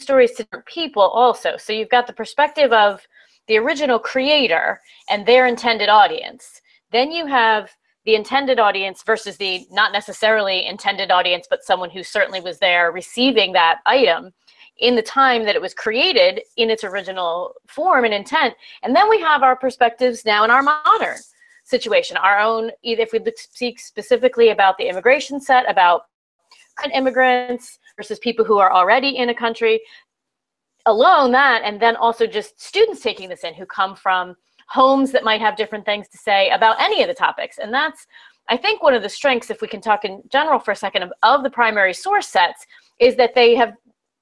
stories 0.00 0.30
to 0.32 0.44
different 0.44 0.64
people 0.64 1.02
also. 1.02 1.58
So 1.58 1.74
you've 1.74 1.90
got 1.90 2.06
the 2.06 2.14
perspective 2.14 2.72
of 2.72 3.06
the 3.46 3.58
original 3.58 3.98
creator 3.98 4.80
and 5.10 5.26
their 5.26 5.46
intended 5.46 5.90
audience. 5.90 6.62
Then 6.92 7.10
you 7.10 7.26
have 7.26 7.70
the 8.04 8.14
intended 8.14 8.58
audience 8.58 9.02
versus 9.04 9.36
the 9.36 9.66
not 9.70 9.92
necessarily 9.92 10.66
intended 10.66 11.10
audience, 11.10 11.46
but 11.48 11.64
someone 11.64 11.90
who 11.90 12.02
certainly 12.02 12.40
was 12.40 12.58
there 12.58 12.90
receiving 12.90 13.52
that 13.52 13.80
item 13.86 14.32
in 14.78 14.96
the 14.96 15.02
time 15.02 15.44
that 15.44 15.54
it 15.54 15.62
was 15.62 15.74
created 15.74 16.42
in 16.56 16.70
its 16.70 16.82
original 16.82 17.54
form 17.68 18.04
and 18.04 18.14
intent. 18.14 18.54
And 18.82 18.96
then 18.96 19.08
we 19.08 19.20
have 19.20 19.42
our 19.42 19.54
perspectives 19.54 20.24
now 20.24 20.44
in 20.44 20.50
our 20.50 20.62
modern 20.62 21.18
situation, 21.64 22.16
our 22.16 22.40
own, 22.40 22.72
if 22.82 23.12
we 23.12 23.20
speak 23.36 23.78
specifically 23.78 24.48
about 24.48 24.78
the 24.78 24.88
immigration 24.88 25.40
set, 25.40 25.70
about 25.70 26.06
immigrants 26.92 27.78
versus 27.96 28.18
people 28.18 28.44
who 28.44 28.58
are 28.58 28.72
already 28.72 29.16
in 29.16 29.28
a 29.28 29.34
country, 29.34 29.80
alone 30.86 31.30
that, 31.30 31.62
and 31.64 31.80
then 31.80 31.94
also 31.94 32.26
just 32.26 32.60
students 32.60 33.00
taking 33.00 33.28
this 33.28 33.44
in 33.44 33.54
who 33.54 33.66
come 33.66 33.94
from 33.94 34.34
homes 34.72 35.12
that 35.12 35.22
might 35.22 35.40
have 35.40 35.54
different 35.56 35.84
things 35.84 36.08
to 36.08 36.16
say 36.16 36.48
about 36.48 36.80
any 36.80 37.02
of 37.02 37.08
the 37.08 37.14
topics. 37.14 37.58
And 37.58 37.72
that's, 37.72 38.06
I 38.48 38.56
think, 38.56 38.82
one 38.82 38.94
of 38.94 39.02
the 39.02 39.08
strengths, 39.08 39.50
if 39.50 39.60
we 39.60 39.68
can 39.68 39.82
talk 39.82 40.06
in 40.06 40.22
general 40.30 40.58
for 40.58 40.70
a 40.70 40.76
second, 40.76 41.02
of, 41.02 41.12
of 41.22 41.42
the 41.42 41.50
primary 41.50 41.92
source 41.92 42.28
sets, 42.28 42.66
is 42.98 43.14
that 43.16 43.34
they 43.34 43.54
have 43.54 43.74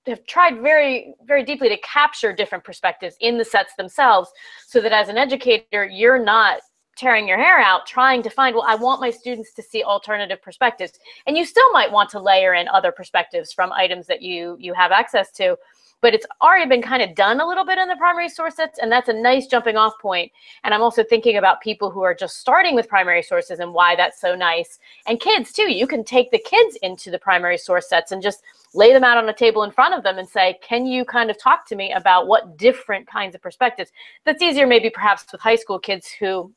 have 0.07 0.25
tried 0.27 0.61
very 0.61 1.15
very 1.25 1.45
deeply 1.45 1.69
to 1.69 1.77
capture 1.83 2.33
different 2.33 2.65
perspectives 2.65 3.17
in 3.21 3.37
the 3.37 3.45
sets 3.45 3.75
themselves 3.77 4.31
so 4.67 4.81
that 4.81 4.93
as 4.93 5.09
an 5.11 5.19
educator 5.19 5.85
you're 5.85 6.25
not 6.25 6.59
tearing 6.97 7.29
your 7.29 7.37
hair 7.37 7.59
out 7.61 7.87
trying 7.87 8.23
to 8.23 8.31
find 8.31 8.57
well 8.57 8.65
i 8.67 8.75
want 8.75 8.99
my 9.01 9.11
students 9.11 9.53
to 9.53 9.63
see 9.63 9.85
alternative 9.85 10.41
perspectives 10.43 10.99
and 11.27 11.37
you 11.37 11.45
still 11.45 11.71
might 11.73 11.93
want 11.93 12.09
to 12.09 12.19
layer 12.19 12.55
in 12.55 12.67
other 12.69 12.91
perspectives 12.91 13.53
from 13.53 13.71
items 13.73 14.07
that 14.07 14.23
you 14.23 14.57
you 14.59 14.73
have 14.73 14.91
access 14.91 15.31
to 15.31 15.55
but 16.01 16.15
it's 16.15 16.27
already 16.41 16.69
been 16.69 16.83
kind 16.83 17.03
of 17.03 17.15
done 17.15 17.41
a 17.41 17.47
little 17.47 17.65
bit 17.65 17.79
in 17.79 17.89
the 17.89 17.97
primary 17.97 18.29
source 18.29 18.57
sets 18.57 18.79
and 18.79 18.91
that's 18.91 19.09
a 19.09 19.13
nice 19.13 19.47
jumping 19.47 19.77
off 19.77 19.99
point. 20.01 20.31
and 20.65 20.73
i'm 20.75 20.83
also 20.83 21.03
thinking 21.03 21.37
about 21.37 21.61
people 21.61 21.91
who 21.91 22.03
are 22.03 22.15
just 22.15 22.39
starting 22.39 22.75
with 22.75 22.89
primary 22.89 23.23
sources 23.23 23.61
and 23.61 23.73
why 23.73 23.95
that's 23.97 24.21
so 24.21 24.35
nice. 24.35 24.79
And 25.07 25.21
kids 25.21 25.53
too 25.53 25.71
you 25.71 25.87
can 25.87 26.05
take 26.05 26.31
the 26.31 26.39
kids 26.39 26.77
into 26.83 27.11
the 27.11 27.19
primary 27.19 27.59
source 27.59 27.89
sets 27.89 28.13
and 28.13 28.23
just 28.23 28.43
lay 28.75 28.93
them 28.93 29.05
out 29.05 29.19
on 29.19 29.29
a 29.29 29.35
table 29.35 29.63
in 29.63 29.71
front 29.71 29.95
of 29.95 30.03
them 30.03 30.19
and 30.19 30.29
say 30.29 30.59
can 30.63 30.87
you 30.87 31.05
kind 31.05 31.31
of 31.31 31.39
talk 31.39 31.67
to 31.69 31.77
me 31.77 31.93
about 31.93 32.27
what 32.27 32.57
different 32.57 33.07
kinds 33.07 33.35
of 33.35 33.43
perspectives? 33.43 33.91
That's 34.25 34.43
easier 34.43 34.67
maybe 34.67 34.91
perhaps 34.91 35.31
with 35.31 35.41
high 35.41 35.57
school 35.57 35.79
kids 35.79 36.11
who 36.11 36.53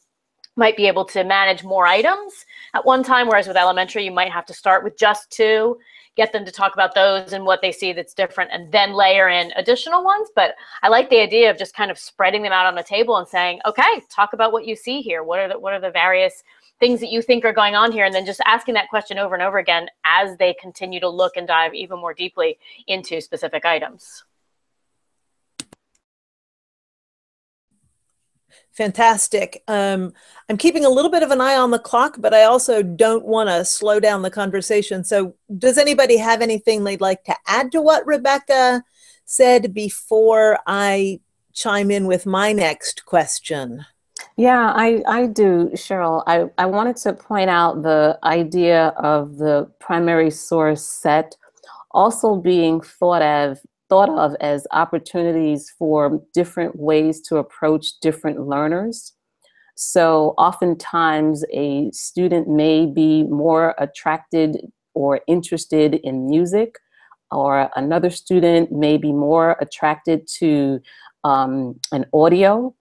might 0.55 0.77
be 0.77 0.87
able 0.87 1.05
to 1.05 1.23
manage 1.23 1.63
more 1.63 1.87
items 1.87 2.45
at 2.73 2.85
one 2.85 3.03
time 3.03 3.27
whereas 3.27 3.47
with 3.47 3.57
elementary 3.57 4.05
you 4.05 4.11
might 4.11 4.31
have 4.31 4.45
to 4.45 4.53
start 4.53 4.83
with 4.83 4.97
just 4.97 5.31
two 5.31 5.77
get 6.15 6.31
them 6.31 6.45
to 6.45 6.51
talk 6.51 6.73
about 6.73 6.95
those 6.95 7.33
and 7.33 7.45
what 7.45 7.61
they 7.61 7.71
see 7.71 7.93
that's 7.93 8.13
different 8.13 8.51
and 8.53 8.71
then 8.71 8.93
layer 8.93 9.29
in 9.29 9.51
additional 9.55 10.03
ones. 10.03 10.29
But 10.35 10.55
i 10.81 10.87
like 10.87 11.09
the 11.09 11.19
idea 11.19 11.49
of 11.49 11.57
just 11.57 11.75
kind 11.75 11.91
of 11.91 11.97
spreading 11.97 12.43
them 12.43 12.51
out 12.51 12.65
on 12.65 12.75
the 12.75 12.83
table 12.83 13.17
and 13.17 13.27
saying 13.27 13.59
okay 13.65 14.01
talk 14.09 14.33
about 14.33 14.51
what 14.51 14.65
you 14.65 14.75
see 14.75 15.01
here. 15.01 15.23
What 15.23 15.39
are 15.39 15.47
the 15.49 15.59
what 15.59 15.73
are 15.73 15.81
the 15.81 15.91
various 15.91 16.43
things 16.79 16.99
that 16.99 17.11
you 17.11 17.21
think 17.21 17.45
are 17.45 17.53
going 17.53 17.75
on 17.75 17.91
here? 17.91 18.05
And 18.05 18.13
then 18.13 18.25
just 18.25 18.41
asking 18.45 18.73
that 18.75 18.89
question 18.89 19.17
over 19.17 19.35
and 19.35 19.43
over 19.43 19.57
again 19.57 19.87
as 20.05 20.37
they 20.37 20.53
continue 20.59 20.99
to 20.99 21.09
look 21.09 21.37
and 21.37 21.47
dive 21.47 21.73
even 21.73 21.99
more 21.99 22.13
deeply 22.13 22.57
into 22.87 23.21
specific 23.21 23.65
items 23.65 24.23
Fantastic. 28.73 29.63
Um, 29.67 30.13
I'm 30.49 30.57
keeping 30.57 30.83
a 30.83 30.89
little 30.89 31.11
bit 31.11 31.21
of 31.21 31.29
an 31.29 31.41
eye 31.41 31.55
on 31.55 31.71
the 31.71 31.79
clock, 31.79 32.15
but 32.19 32.33
I 32.33 32.43
also 32.43 32.81
don't 32.81 33.25
want 33.25 33.49
to 33.49 33.63
slow 33.65 33.99
down 33.99 34.23
the 34.23 34.31
conversation. 34.31 35.03
So, 35.03 35.35
does 35.57 35.77
anybody 35.77 36.17
have 36.17 36.41
anything 36.41 36.83
they'd 36.83 37.01
like 37.01 37.23
to 37.25 37.35
add 37.47 37.71
to 37.73 37.81
what 37.81 38.05
Rebecca 38.07 38.83
said 39.25 39.73
before 39.73 40.57
I 40.65 41.19
chime 41.53 41.91
in 41.91 42.07
with 42.07 42.25
my 42.25 42.51
next 42.51 43.05
question? 43.05 43.85
Yeah, 44.37 44.73
I, 44.75 45.03
I 45.07 45.27
do, 45.27 45.69
Cheryl. 45.73 46.23
I, 46.25 46.45
I 46.57 46.65
wanted 46.65 46.97
to 46.97 47.13
point 47.13 47.49
out 47.49 47.83
the 47.83 48.17
idea 48.23 48.87
of 48.97 49.37
the 49.37 49.69
primary 49.79 50.31
source 50.31 50.83
set 50.83 51.35
also 51.91 52.35
being 52.35 52.81
thought 52.81 53.21
of 53.21 53.59
thought 53.93 54.09
of 54.09 54.35
as 54.41 54.65
opportunities 54.71 55.71
for 55.77 56.19
different 56.33 56.75
ways 56.75 57.21
to 57.21 57.37
approach 57.37 57.85
different 58.01 58.47
learners. 58.47 59.13
So 59.75 60.33
oftentimes 60.39 61.45
a 61.53 61.91
student 61.91 62.47
may 62.47 62.87
be 62.87 63.21
more 63.21 63.75
attracted 63.77 64.57
or 64.95 65.21
interested 65.27 65.93
in 65.93 66.25
music, 66.27 66.73
or 67.29 67.69
another 67.75 68.09
student 68.09 68.71
may 68.71 68.97
be 68.97 69.13
more 69.13 69.57
attracted 69.61 70.27
to 70.39 70.79
um, 71.23 71.79
an 71.91 72.07
audio. 72.15 72.73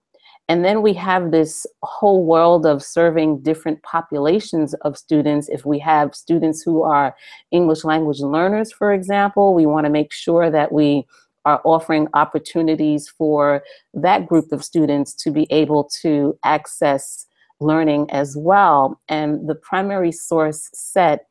And 0.48 0.64
then 0.64 0.82
we 0.82 0.92
have 0.94 1.30
this 1.30 1.66
whole 1.82 2.24
world 2.24 2.66
of 2.66 2.82
serving 2.82 3.42
different 3.42 3.82
populations 3.82 4.74
of 4.82 4.98
students. 4.98 5.48
If 5.48 5.64
we 5.64 5.78
have 5.78 6.14
students 6.14 6.62
who 6.62 6.82
are 6.82 7.14
English 7.50 7.84
language 7.84 8.20
learners, 8.20 8.72
for 8.72 8.92
example, 8.92 9.54
we 9.54 9.66
want 9.66 9.86
to 9.86 9.90
make 9.90 10.12
sure 10.12 10.50
that 10.50 10.72
we 10.72 11.06
are 11.44 11.60
offering 11.64 12.08
opportunities 12.14 13.08
for 13.08 13.62
that 13.94 14.26
group 14.26 14.52
of 14.52 14.64
students 14.64 15.14
to 15.14 15.30
be 15.30 15.46
able 15.50 15.88
to 16.02 16.38
access 16.44 17.26
learning 17.60 18.10
as 18.10 18.36
well. 18.36 19.00
And 19.08 19.48
the 19.48 19.54
primary 19.54 20.12
source 20.12 20.68
set 20.72 21.26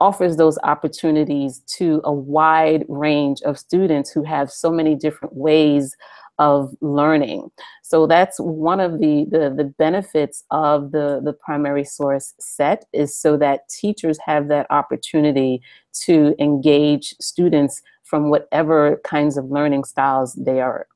offers 0.00 0.36
those 0.36 0.58
opportunities 0.64 1.60
to 1.78 2.00
a 2.04 2.12
wide 2.12 2.84
range 2.88 3.40
of 3.42 3.58
students 3.58 4.10
who 4.10 4.22
have 4.22 4.50
so 4.50 4.70
many 4.70 4.94
different 4.94 5.36
ways 5.36 5.96
of 6.38 6.74
learning. 6.80 7.50
So 7.82 8.06
that's 8.06 8.38
one 8.40 8.80
of 8.80 8.98
the, 8.98 9.26
the, 9.30 9.54
the, 9.56 9.64
benefits 9.78 10.42
of 10.50 10.90
the, 10.90 11.20
the 11.24 11.32
primary 11.32 11.84
source 11.84 12.34
set 12.40 12.86
is 12.92 13.16
so 13.16 13.36
that 13.36 13.68
teachers 13.68 14.18
have 14.24 14.48
that 14.48 14.66
opportunity 14.70 15.62
to 16.04 16.34
engage 16.38 17.14
students 17.20 17.82
from 18.02 18.30
whatever 18.30 19.00
kinds 19.04 19.36
of 19.36 19.50
learning 19.50 19.84
styles 19.84 20.34
they 20.34 20.60
are. 20.60 20.88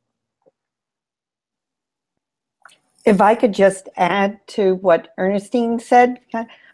If 3.05 3.21
I 3.21 3.35
could 3.35 3.55
just 3.55 3.89
add 3.97 4.41
to 4.49 4.75
what 4.77 5.15
Ernestine 5.19 5.79
said, 5.79 6.21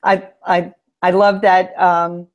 I, 0.03 0.29
I, 0.45 0.73
I 1.03 1.11
love 1.11 1.43
that, 1.43 1.79
um, 1.79 2.27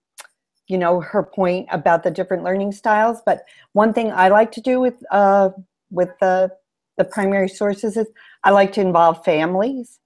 you 0.67 0.77
know, 0.77 1.01
her 1.01 1.23
point 1.23 1.67
about 1.71 2.03
the 2.03 2.11
different 2.11 2.43
learning 2.43 2.71
styles. 2.71 3.21
But 3.25 3.45
one 3.73 3.93
thing 3.93 4.11
I 4.11 4.29
like 4.29 4.51
to 4.53 4.61
do 4.61 4.79
with, 4.79 4.93
uh, 5.11 5.49
with 5.89 6.09
the, 6.19 6.51
the 6.97 7.05
primary 7.05 7.49
sources 7.49 7.97
is 7.97 8.07
I 8.43 8.51
like 8.51 8.71
to 8.73 8.81
involve 8.81 9.23
families. 9.23 9.99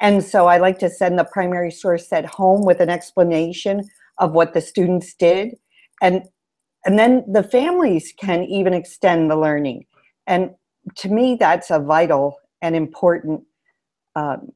And 0.00 0.24
so 0.24 0.46
I 0.46 0.58
like 0.58 0.78
to 0.78 0.90
send 0.90 1.18
the 1.18 1.24
primary 1.24 1.70
source 1.70 2.12
at 2.12 2.24
home 2.24 2.64
with 2.64 2.80
an 2.80 2.88
explanation 2.88 3.88
of 4.18 4.32
what 4.32 4.54
the 4.54 4.60
students 4.60 5.14
did. 5.14 5.56
And 6.02 6.24
and 6.86 6.98
then 6.98 7.24
the 7.30 7.42
families 7.42 8.14
can 8.18 8.44
even 8.44 8.72
extend 8.72 9.30
the 9.30 9.36
learning. 9.36 9.84
And 10.26 10.52
to 10.96 11.10
me, 11.10 11.36
that's 11.38 11.70
a 11.70 11.78
vital 11.78 12.36
and 12.62 12.74
important 12.74 13.42
um, 14.16 14.50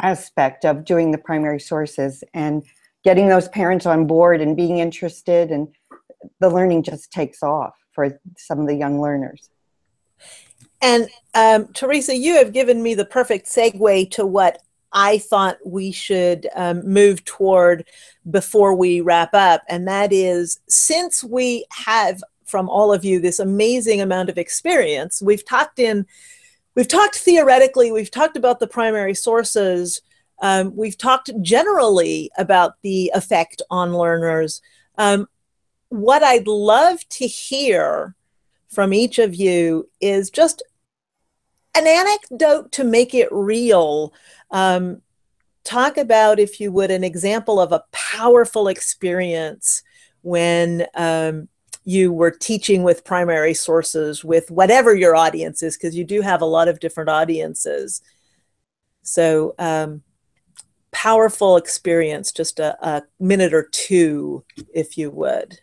aspect 0.00 0.64
of 0.64 0.84
doing 0.84 1.12
the 1.12 1.18
primary 1.18 1.60
sources 1.60 2.24
and 2.34 2.64
getting 3.04 3.28
those 3.28 3.48
parents 3.48 3.86
on 3.86 4.06
board 4.06 4.40
and 4.40 4.56
being 4.56 4.78
interested 4.78 5.50
and 5.50 5.68
the 6.40 6.50
learning 6.50 6.82
just 6.82 7.12
takes 7.12 7.42
off 7.42 7.74
for 7.92 8.20
some 8.36 8.60
of 8.60 8.66
the 8.66 8.74
young 8.74 9.00
learners. 9.00 9.48
And 10.82 11.08
um, 11.34 11.68
Teresa, 11.72 12.16
you 12.16 12.34
have 12.36 12.52
given 12.52 12.82
me 12.82 12.94
the 12.94 13.04
perfect 13.04 13.46
segue 13.46 14.10
to 14.12 14.26
what 14.26 14.62
I 14.92 15.18
thought 15.18 15.58
we 15.64 15.92
should 15.92 16.48
um, 16.54 16.86
move 16.86 17.24
toward 17.24 17.84
before 18.30 18.74
we 18.74 19.00
wrap 19.00 19.34
up. 19.34 19.62
And 19.68 19.86
that 19.88 20.12
is 20.12 20.60
since 20.68 21.22
we 21.22 21.66
have 21.70 22.22
from 22.44 22.68
all 22.68 22.92
of 22.92 23.04
you 23.04 23.20
this 23.20 23.38
amazing 23.38 24.00
amount 24.00 24.30
of 24.30 24.38
experience, 24.38 25.20
we've 25.20 25.44
talked 25.44 25.78
in, 25.78 26.06
we've 26.74 26.88
talked 26.88 27.16
theoretically, 27.16 27.90
we've 27.90 28.10
talked 28.10 28.36
about 28.36 28.60
the 28.60 28.66
primary 28.66 29.14
sources, 29.14 30.00
um, 30.40 30.74
we've 30.76 30.98
talked 30.98 31.30
generally 31.42 32.30
about 32.38 32.74
the 32.82 33.10
effect 33.14 33.62
on 33.70 33.94
learners. 33.94 34.60
Um, 34.98 35.28
what 35.88 36.22
I'd 36.22 36.46
love 36.46 37.06
to 37.10 37.26
hear 37.26 38.14
from 38.68 38.92
each 38.92 39.18
of 39.18 39.34
you 39.34 39.88
is 40.00 40.30
just 40.30 40.62
an 41.74 41.86
anecdote 41.86 42.72
to 42.72 42.84
make 42.84 43.14
it 43.14 43.28
real 43.30 44.12
um, 44.50 45.02
talk 45.64 45.98
about, 45.98 46.38
if 46.38 46.60
you 46.60 46.72
would, 46.72 46.90
an 46.90 47.04
example 47.04 47.60
of 47.60 47.72
a 47.72 47.84
powerful 47.92 48.68
experience 48.68 49.82
when 50.22 50.86
um, 50.94 51.48
you 51.84 52.12
were 52.12 52.30
teaching 52.30 52.82
with 52.82 53.04
primary 53.04 53.54
sources 53.54 54.24
with 54.24 54.50
whatever 54.50 54.94
your 54.94 55.14
audience 55.14 55.62
is, 55.62 55.76
because 55.76 55.96
you 55.96 56.04
do 56.04 56.20
have 56.20 56.40
a 56.40 56.46
lot 56.46 56.68
of 56.68 56.80
different 56.80 57.10
audiences. 57.10 58.00
So, 59.02 59.54
um, 59.58 60.02
powerful 60.90 61.56
experience, 61.56 62.32
just 62.32 62.58
a, 62.58 62.76
a 62.84 63.02
minute 63.20 63.52
or 63.52 63.68
two, 63.70 64.44
if 64.72 64.96
you 64.96 65.10
would. 65.10 65.60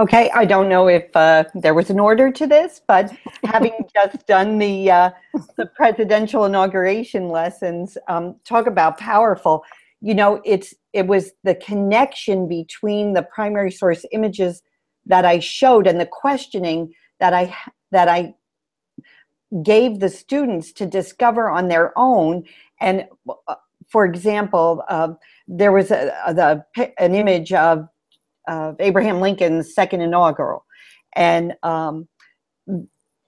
Okay, 0.00 0.28
I 0.34 0.44
don't 0.44 0.68
know 0.68 0.88
if 0.88 1.14
uh, 1.14 1.44
there 1.54 1.72
was 1.72 1.88
an 1.88 2.00
order 2.00 2.32
to 2.32 2.46
this, 2.48 2.80
but 2.88 3.12
having 3.44 3.72
just 3.94 4.26
done 4.26 4.58
the 4.58 4.90
uh, 4.90 5.10
the 5.56 5.66
presidential 5.66 6.44
inauguration 6.44 7.28
lessons, 7.28 7.96
um, 8.08 8.34
talk 8.44 8.66
about 8.66 8.98
powerful. 8.98 9.62
You 10.00 10.14
know, 10.14 10.40
it's 10.44 10.74
it 10.92 11.06
was 11.06 11.30
the 11.44 11.54
connection 11.54 12.48
between 12.48 13.12
the 13.12 13.22
primary 13.22 13.70
source 13.70 14.04
images 14.10 14.62
that 15.06 15.24
I 15.24 15.38
showed 15.38 15.86
and 15.86 16.00
the 16.00 16.06
questioning 16.06 16.92
that 17.20 17.32
I 17.32 17.54
that 17.92 18.08
I 18.08 18.34
gave 19.62 20.00
the 20.00 20.08
students 20.08 20.72
to 20.72 20.86
discover 20.86 21.48
on 21.48 21.68
their 21.68 21.96
own. 21.96 22.42
And 22.80 23.06
uh, 23.46 23.54
for 23.88 24.04
example, 24.04 24.82
uh, 24.88 25.14
there 25.46 25.70
was 25.70 25.92
a, 25.92 26.12
a, 26.26 26.34
the, 26.34 26.64
an 26.98 27.14
image 27.14 27.52
of 27.52 27.88
of 28.48 28.76
Abraham 28.80 29.20
Lincoln's 29.20 29.74
second 29.74 30.00
inaugural. 30.00 30.64
And 31.14 31.54
um, 31.62 32.08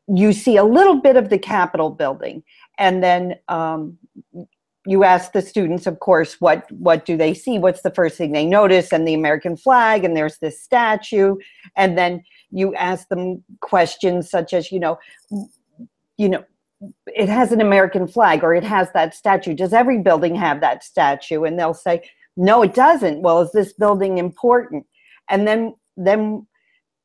you 0.09 0.33
see 0.33 0.57
a 0.57 0.64
little 0.64 1.01
bit 1.01 1.17
of 1.17 1.31
the 1.31 1.39
Capitol 1.39 1.91
building. 1.91 2.43
And 2.79 3.03
then 3.03 3.37
um, 3.49 3.99
you 4.87 5.05
ask 5.05 5.33
the 5.33 5.43
students, 5.43 5.87
of 5.87 5.99
course, 6.01 6.41
what, 6.41 6.71
what 6.73 7.05
do 7.05 7.17
they 7.17 7.35
see? 7.35 7.59
What's 7.59 7.83
the 7.83 7.91
first 7.91 8.17
thing 8.17 8.33
they 8.33 8.47
notice? 8.47 8.93
And 8.93 9.07
the 9.07 9.14
American 9.14 9.57
flag, 9.57 10.05
and 10.05 10.17
there's 10.17 10.39
this 10.39 10.62
statue. 10.62 11.37
And 11.77 11.99
then 11.99 12.23
you 12.51 12.75
ask 12.75 13.09
them 13.09 13.43
questions 13.61 14.31
such 14.31 14.53
as, 14.53 14.71
you 14.71 14.79
know, 14.79 14.99
you 16.17 16.29
know, 16.29 16.45
it 17.07 17.29
has 17.29 17.53
an 17.53 17.61
American 17.61 18.07
flag 18.07 18.45
or 18.45 18.55
it 18.55 18.64
has 18.64 18.89
that 18.93 19.14
statue. 19.14 19.55
Does 19.55 19.73
every 19.73 19.99
building 19.99 20.35
have 20.35 20.61
that 20.61 20.85
statue? 20.85 21.45
And 21.45 21.59
they'll 21.59 21.75
say, 21.75 22.03
no, 22.37 22.62
it 22.62 22.75
doesn't. 22.75 23.23
Well, 23.23 23.41
is 23.41 23.53
this 23.53 23.73
building 23.73 24.19
important? 24.19 24.87
And 25.31 25.47
then 25.47 25.74
then 25.97 26.47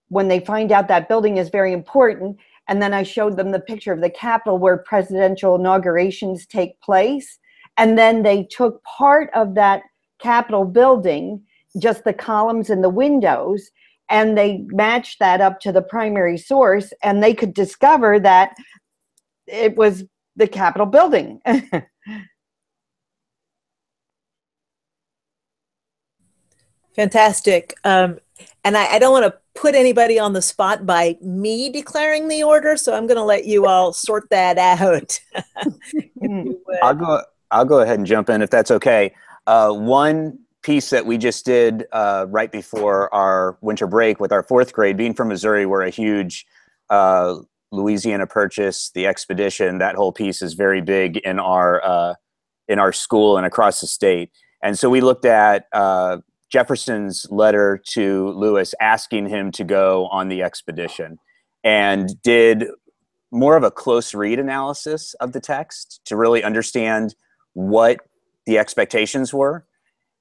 when 0.10 0.28
they 0.28 0.40
find 0.40 0.72
out 0.72 0.88
that 0.88 1.08
building 1.08 1.38
is 1.38 1.50
very 1.50 1.74
important 1.74 2.38
and 2.68 2.82
then 2.82 2.94
i 2.94 3.04
showed 3.04 3.38
them 3.38 3.52
the 3.52 3.60
picture 3.60 3.94
of 3.94 4.02
the 4.02 4.10
capitol 4.10 4.58
where 4.58 4.78
presidential 4.78 5.56
inaugurations 5.56 6.46
take 6.46 6.80
place 6.82 7.40
and 7.78 7.98
then 7.98 8.24
they 8.24 8.44
took 8.44 8.84
part 8.84 9.30
of 9.34 9.56
that 9.56 9.82
capitol 10.20 10.66
building 10.66 11.42
just 11.80 12.04
the 12.04 12.14
columns 12.14 12.70
and 12.70 12.84
the 12.84 12.90
windows 12.90 13.72
and 14.10 14.38
they 14.38 14.66
matched 14.68 15.20
that 15.20 15.40
up 15.40 15.60
to 15.62 15.72
the 15.72 15.82
primary 15.82 16.38
source 16.38 16.92
and 17.02 17.24
they 17.24 17.34
could 17.34 17.54
discover 17.54 18.20
that 18.20 18.56
it 19.48 19.76
was 19.78 20.04
the 20.36 20.48
capitol 20.48 20.86
building 20.86 21.42
Fantastic. 26.96 27.76
Um, 27.84 28.20
and 28.64 28.78
I, 28.78 28.96
I 28.96 29.00
don't 29.00 29.12
want 29.12 29.26
to 29.26 29.40
put 29.60 29.76
anybody 29.76 30.20
on 30.20 30.34
the 30.34 30.42
spot 30.42 30.86
by 30.86 31.18
me 31.22 31.70
declaring 31.70 32.28
the 32.28 32.44
order, 32.44 32.78
so 32.78 32.94
I'm 32.94 33.08
going 33.08 33.18
to 33.18 33.24
let 33.24 33.46
you 33.46 33.66
all 33.66 33.94
sort 33.94 34.30
that 34.30 34.58
out. 34.58 35.20
I'll 36.84 36.96
go. 36.96 37.22
I'll 37.52 37.66
go 37.66 37.80
ahead 37.80 37.98
and 38.00 38.08
jump 38.08 38.30
in 38.30 38.42
if 38.42 38.50
that's 38.50 38.72
okay. 38.72 39.14
Uh, 39.46 39.74
one 39.74 40.40
piece 40.64 40.90
that 40.92 41.06
we 41.06 41.18
just 41.18 41.46
did 41.46 41.86
uh, 41.92 42.26
right 42.30 42.52
before 42.52 43.14
our 43.14 43.58
winter 43.62 43.88
break 43.88 44.20
with 44.20 44.32
our 44.32 44.44
fourth 44.44 44.72
grade, 44.74 44.96
being 44.96 45.14
from 45.14 45.28
Missouri, 45.28 45.66
we're 45.66 45.82
a 45.82 45.90
huge 45.90 46.46
uh, 46.90 47.36
Louisiana 47.72 48.28
Purchase, 48.28 48.92
the 48.94 49.08
expedition. 49.08 49.80
That 49.80 49.96
whole 49.96 50.12
piece 50.12 50.42
is 50.42 50.54
very 50.54 50.82
big 50.82 51.18
in 51.18 51.40
our 51.40 51.84
uh, 51.84 52.14
in 52.68 52.80
our 52.80 52.94
school 52.94 53.38
and 53.38 53.46
across 53.46 53.82
the 53.82 53.88
state. 53.88 54.32
And 54.64 54.78
so 54.78 54.90
we 54.90 55.02
looked 55.02 55.26
at 55.26 55.66
uh, 55.74 56.20
Jefferson's 56.52 57.26
letter 57.32 57.82
to 57.90 58.30
Lewis 58.32 58.76
asking 58.82 59.30
him 59.30 59.52
to 59.54 59.64
go 59.64 60.08
on 60.08 60.28
the 60.28 60.44
expedition 60.44 61.18
and 61.64 62.22
did 62.22 62.68
more 63.32 63.56
of 63.56 63.64
a 63.64 63.72
close 63.72 64.14
read 64.14 64.40
analysis 64.40 65.14
of 65.16 65.32
the 65.32 65.40
text 65.40 66.02
to 66.06 66.18
really 66.18 66.44
understand 66.44 67.16
what 67.54 68.02
the 68.46 68.58
expectations 68.58 69.34
were. 69.34 69.66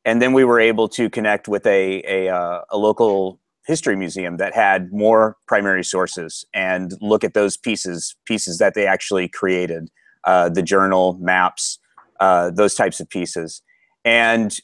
and 0.06 0.22
then 0.22 0.32
we 0.32 0.44
were 0.44 0.58
able 0.58 0.88
to 0.88 1.10
connect 1.10 1.46
with 1.46 1.66
a, 1.66 2.02
a, 2.06 2.34
uh, 2.34 2.62
a 2.70 2.78
local 2.78 3.38
history 3.66 3.96
museum 3.96 4.38
that 4.38 4.54
had 4.54 4.90
more 4.92 5.36
primary 5.46 5.84
sources 5.84 6.44
and 6.54 6.92
look 7.00 7.22
at 7.22 7.34
those 7.34 7.56
pieces 7.56 8.16
pieces 8.24 8.58
that 8.58 8.74
they 8.74 8.86
actually 8.86 9.28
created 9.28 9.90
uh, 10.24 10.48
the 10.48 10.62
journal 10.62 11.18
maps 11.20 11.78
uh, 12.20 12.50
those 12.50 12.74
types 12.74 13.00
of 13.00 13.08
pieces 13.08 13.62
and 14.04 14.60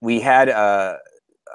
we 0.00 0.20
had 0.20 0.48
a, 0.48 0.98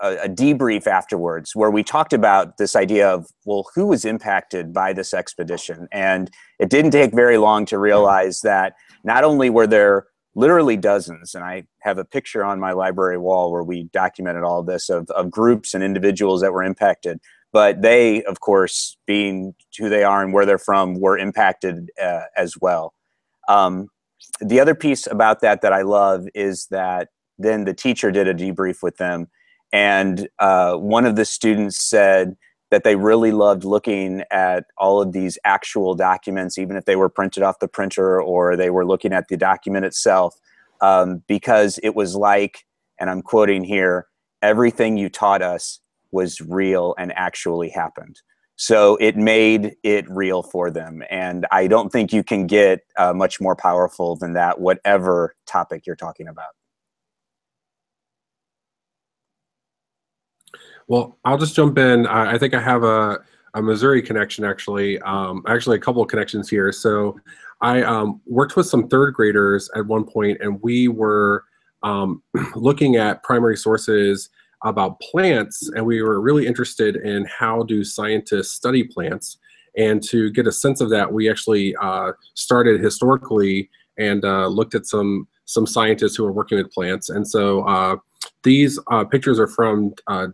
a, 0.01 0.17
a, 0.23 0.29
debrief 0.29 0.87
afterwards 0.87 1.55
where 1.55 1.71
we 1.71 1.83
talked 1.83 2.13
about 2.13 2.57
this 2.57 2.75
idea 2.75 3.09
of 3.09 3.27
well 3.45 3.65
who 3.75 3.87
was 3.87 4.05
impacted 4.05 4.73
by 4.73 4.93
this 4.93 5.13
expedition? 5.13 5.87
And 5.91 6.29
it 6.59 6.69
didn't 6.69 6.91
take 6.91 7.13
very 7.13 7.37
long 7.37 7.65
to 7.67 7.77
realize 7.77 8.41
that 8.41 8.73
not 9.03 9.23
only 9.23 9.49
were 9.49 9.67
there 9.67 10.07
literally 10.37 10.75
dozens 10.75 11.33
and 11.33 11.45
i 11.45 11.63
have 11.79 11.97
a 11.97 12.03
picture 12.03 12.43
on 12.43 12.59
my 12.59 12.73
library 12.73 13.17
wall 13.17 13.53
where 13.53 13.63
we 13.63 13.83
documented 13.93 14.43
all 14.43 14.61
this 14.61 14.89
of, 14.89 15.09
of 15.11 15.31
groups 15.31 15.73
and 15.73 15.81
individuals 15.81 16.41
that 16.41 16.51
were 16.51 16.61
impacted 16.61 17.21
but 17.55 17.81
they 17.81 18.21
of 18.23 18.41
course 18.41 18.97
being 19.07 19.55
who 19.79 19.87
they 19.87 20.03
are 20.03 20.21
and 20.21 20.33
where 20.33 20.45
they're 20.45 20.57
from 20.57 20.99
were 20.99 21.17
impacted 21.17 21.89
uh, 22.03 22.23
as 22.35 22.57
well. 22.59 22.93
Um, 23.47 23.87
the 24.41 24.59
other 24.59 24.75
piece 24.75 25.07
about 25.07 25.39
that 25.39 25.61
that 25.61 25.71
i 25.71 25.81
love 25.81 26.25
is 26.35 26.67
that 26.67 27.07
then 27.38 27.65
the 27.65 27.73
teacher 27.73 28.11
did 28.11 28.27
a 28.27 28.33
debrief 28.33 28.81
with 28.81 28.97
them 28.97 29.27
and 29.75 30.29
uh, 30.39 30.75
one 30.75 31.05
of 31.05 31.17
the 31.17 31.25
students 31.25 31.77
said 31.77 32.38
that 32.71 32.86
they 32.86 32.95
really 32.95 33.31
loved 33.31 33.65
looking 33.65 34.23
at 34.31 34.65
all 34.77 35.01
of 35.01 35.11
these 35.11 35.38
actual 35.43 35.95
documents, 35.95 36.57
even 36.57 36.77
if 36.77 36.86
they 36.86 36.95
were 36.95 37.09
printed 37.09 37.43
off 37.43 37.59
the 37.59 37.67
printer 37.67 38.21
or 38.21 38.55
they 38.55 38.69
were 38.69 38.86
looking 38.86 39.11
at 39.13 39.27
the 39.27 39.36
document 39.36 39.86
itself, 39.86 40.39
um, 40.81 41.23
because 41.27 41.77
it 41.83 41.95
was 41.95 42.15
like, 42.15 42.65
and 42.99 43.09
I'm 43.09 43.21
quoting 43.21 43.65
here, 43.65 44.07
everything 44.41 44.97
you 44.97 45.09
taught 45.09 45.41
us 45.41 45.79
was 46.11 46.39
real 46.39 46.95
and 46.97 47.11
actually 47.17 47.69
happened. 47.69 48.21
So 48.55 48.95
it 49.01 49.17
made 49.17 49.75
it 49.83 50.09
real 50.09 50.41
for 50.41 50.71
them. 50.71 51.03
And 51.09 51.45
I 51.51 51.67
don't 51.67 51.91
think 51.91 52.13
you 52.13 52.23
can 52.23 52.47
get 52.47 52.79
uh, 52.97 53.13
much 53.13 53.41
more 53.41 53.57
powerful 53.57 54.15
than 54.15 54.33
that, 54.33 54.61
whatever 54.61 55.36
topic 55.45 55.86
you're 55.86 55.97
talking 55.97 56.29
about. 56.29 56.51
Well, 60.88 61.17
I'll 61.25 61.38
just 61.38 61.55
jump 61.55 61.77
in. 61.77 62.05
I, 62.07 62.33
I 62.33 62.38
think 62.38 62.53
I 62.53 62.61
have 62.61 62.83
a, 62.83 63.19
a 63.53 63.61
Missouri 63.61 64.01
connection 64.01 64.45
actually. 64.45 64.99
Um, 65.01 65.43
actually, 65.47 65.77
a 65.77 65.81
couple 65.81 66.01
of 66.01 66.07
connections 66.09 66.49
here. 66.49 66.71
So 66.71 67.19
I 67.61 67.81
um, 67.83 68.21
worked 68.25 68.55
with 68.55 68.67
some 68.67 68.88
third 68.88 69.13
graders 69.13 69.69
at 69.75 69.86
one 69.86 70.03
point, 70.03 70.39
and 70.41 70.61
we 70.61 70.88
were 70.88 71.45
um, 71.83 72.21
looking 72.55 72.97
at 72.97 73.23
primary 73.23 73.57
sources 73.57 74.29
about 74.63 74.99
plants, 74.99 75.69
and 75.75 75.86
we 75.86 76.01
were 76.01 76.19
really 76.21 76.47
interested 76.47 76.97
in 76.97 77.25
how 77.25 77.63
do 77.63 77.83
scientists 77.83 78.51
study 78.51 78.83
plants. 78.83 79.38
And 79.77 80.01
to 80.03 80.31
get 80.31 80.47
a 80.47 80.51
sense 80.51 80.81
of 80.81 80.89
that, 80.91 81.11
we 81.11 81.29
actually 81.29 81.75
uh, 81.77 82.13
started 82.33 82.81
historically 82.81 83.69
and 83.97 84.23
uh, 84.23 84.47
looked 84.47 84.75
at 84.75 84.86
some 84.86 85.27
some 85.45 85.67
scientists 85.67 86.15
who 86.15 86.23
were 86.23 86.31
working 86.31 86.57
with 86.57 86.71
plants. 86.71 87.09
And 87.09 87.27
so 87.27 87.61
uh, 87.63 87.97
these 88.43 88.79
uh, 88.89 89.05
pictures 89.05 89.39
are 89.39 89.47
from 89.47 89.93
uh, 90.07 90.27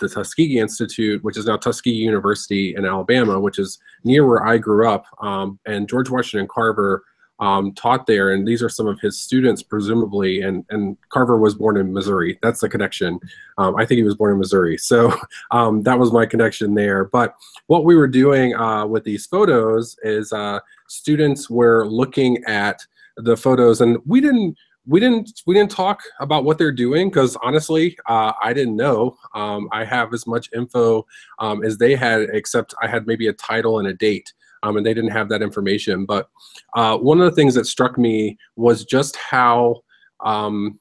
the 0.00 0.08
Tuskegee 0.08 0.58
Institute, 0.58 1.22
which 1.22 1.36
is 1.36 1.46
now 1.46 1.56
Tuskegee 1.56 1.94
University 1.96 2.74
in 2.74 2.84
Alabama, 2.84 3.38
which 3.38 3.58
is 3.58 3.78
near 4.04 4.26
where 4.26 4.44
I 4.46 4.58
grew 4.58 4.88
up. 4.88 5.06
Um, 5.20 5.58
and 5.66 5.88
George 5.88 6.10
Washington 6.10 6.48
Carver 6.50 7.04
um, 7.40 7.72
taught 7.72 8.06
there, 8.06 8.32
and 8.32 8.46
these 8.46 8.62
are 8.62 8.68
some 8.68 8.86
of 8.86 9.00
his 9.00 9.20
students, 9.20 9.62
presumably. 9.62 10.42
And, 10.42 10.64
and 10.70 10.96
Carver 11.08 11.38
was 11.38 11.54
born 11.54 11.76
in 11.76 11.92
Missouri. 11.92 12.38
That's 12.42 12.60
the 12.60 12.68
connection. 12.68 13.18
Um, 13.56 13.76
I 13.76 13.86
think 13.86 13.98
he 13.98 14.04
was 14.04 14.14
born 14.14 14.32
in 14.32 14.38
Missouri. 14.38 14.76
So 14.76 15.12
um, 15.50 15.82
that 15.82 15.98
was 15.98 16.12
my 16.12 16.26
connection 16.26 16.74
there. 16.74 17.04
But 17.04 17.34
what 17.66 17.84
we 17.84 17.96
were 17.96 18.08
doing 18.08 18.54
uh, 18.54 18.86
with 18.86 19.04
these 19.04 19.26
photos 19.26 19.96
is 20.02 20.32
uh, 20.32 20.60
students 20.88 21.48
were 21.48 21.86
looking 21.86 22.44
at 22.44 22.84
the 23.16 23.36
photos, 23.36 23.80
and 23.80 23.98
we 24.06 24.20
didn't 24.20 24.56
we 24.90 24.98
didn't 24.98 25.42
we 25.46 25.54
didn't 25.54 25.70
talk 25.70 26.02
about 26.18 26.44
what 26.44 26.58
they're 26.58 26.72
doing 26.72 27.08
because 27.08 27.36
honestly 27.42 27.96
uh, 28.06 28.32
i 28.42 28.52
didn't 28.52 28.76
know 28.76 29.16
um, 29.34 29.68
i 29.72 29.84
have 29.84 30.12
as 30.12 30.26
much 30.26 30.50
info 30.54 31.06
um, 31.38 31.64
as 31.64 31.78
they 31.78 31.94
had 31.94 32.22
except 32.32 32.74
i 32.82 32.88
had 32.88 33.06
maybe 33.06 33.28
a 33.28 33.32
title 33.34 33.78
and 33.78 33.88
a 33.88 33.94
date 33.94 34.32
um, 34.62 34.76
and 34.76 34.84
they 34.84 34.92
didn't 34.92 35.12
have 35.12 35.28
that 35.28 35.42
information 35.42 36.04
but 36.04 36.28
uh, 36.74 36.96
one 36.98 37.20
of 37.20 37.24
the 37.24 37.36
things 37.36 37.54
that 37.54 37.66
struck 37.66 37.96
me 37.96 38.36
was 38.56 38.84
just 38.84 39.16
how 39.16 39.76
um, 40.24 40.78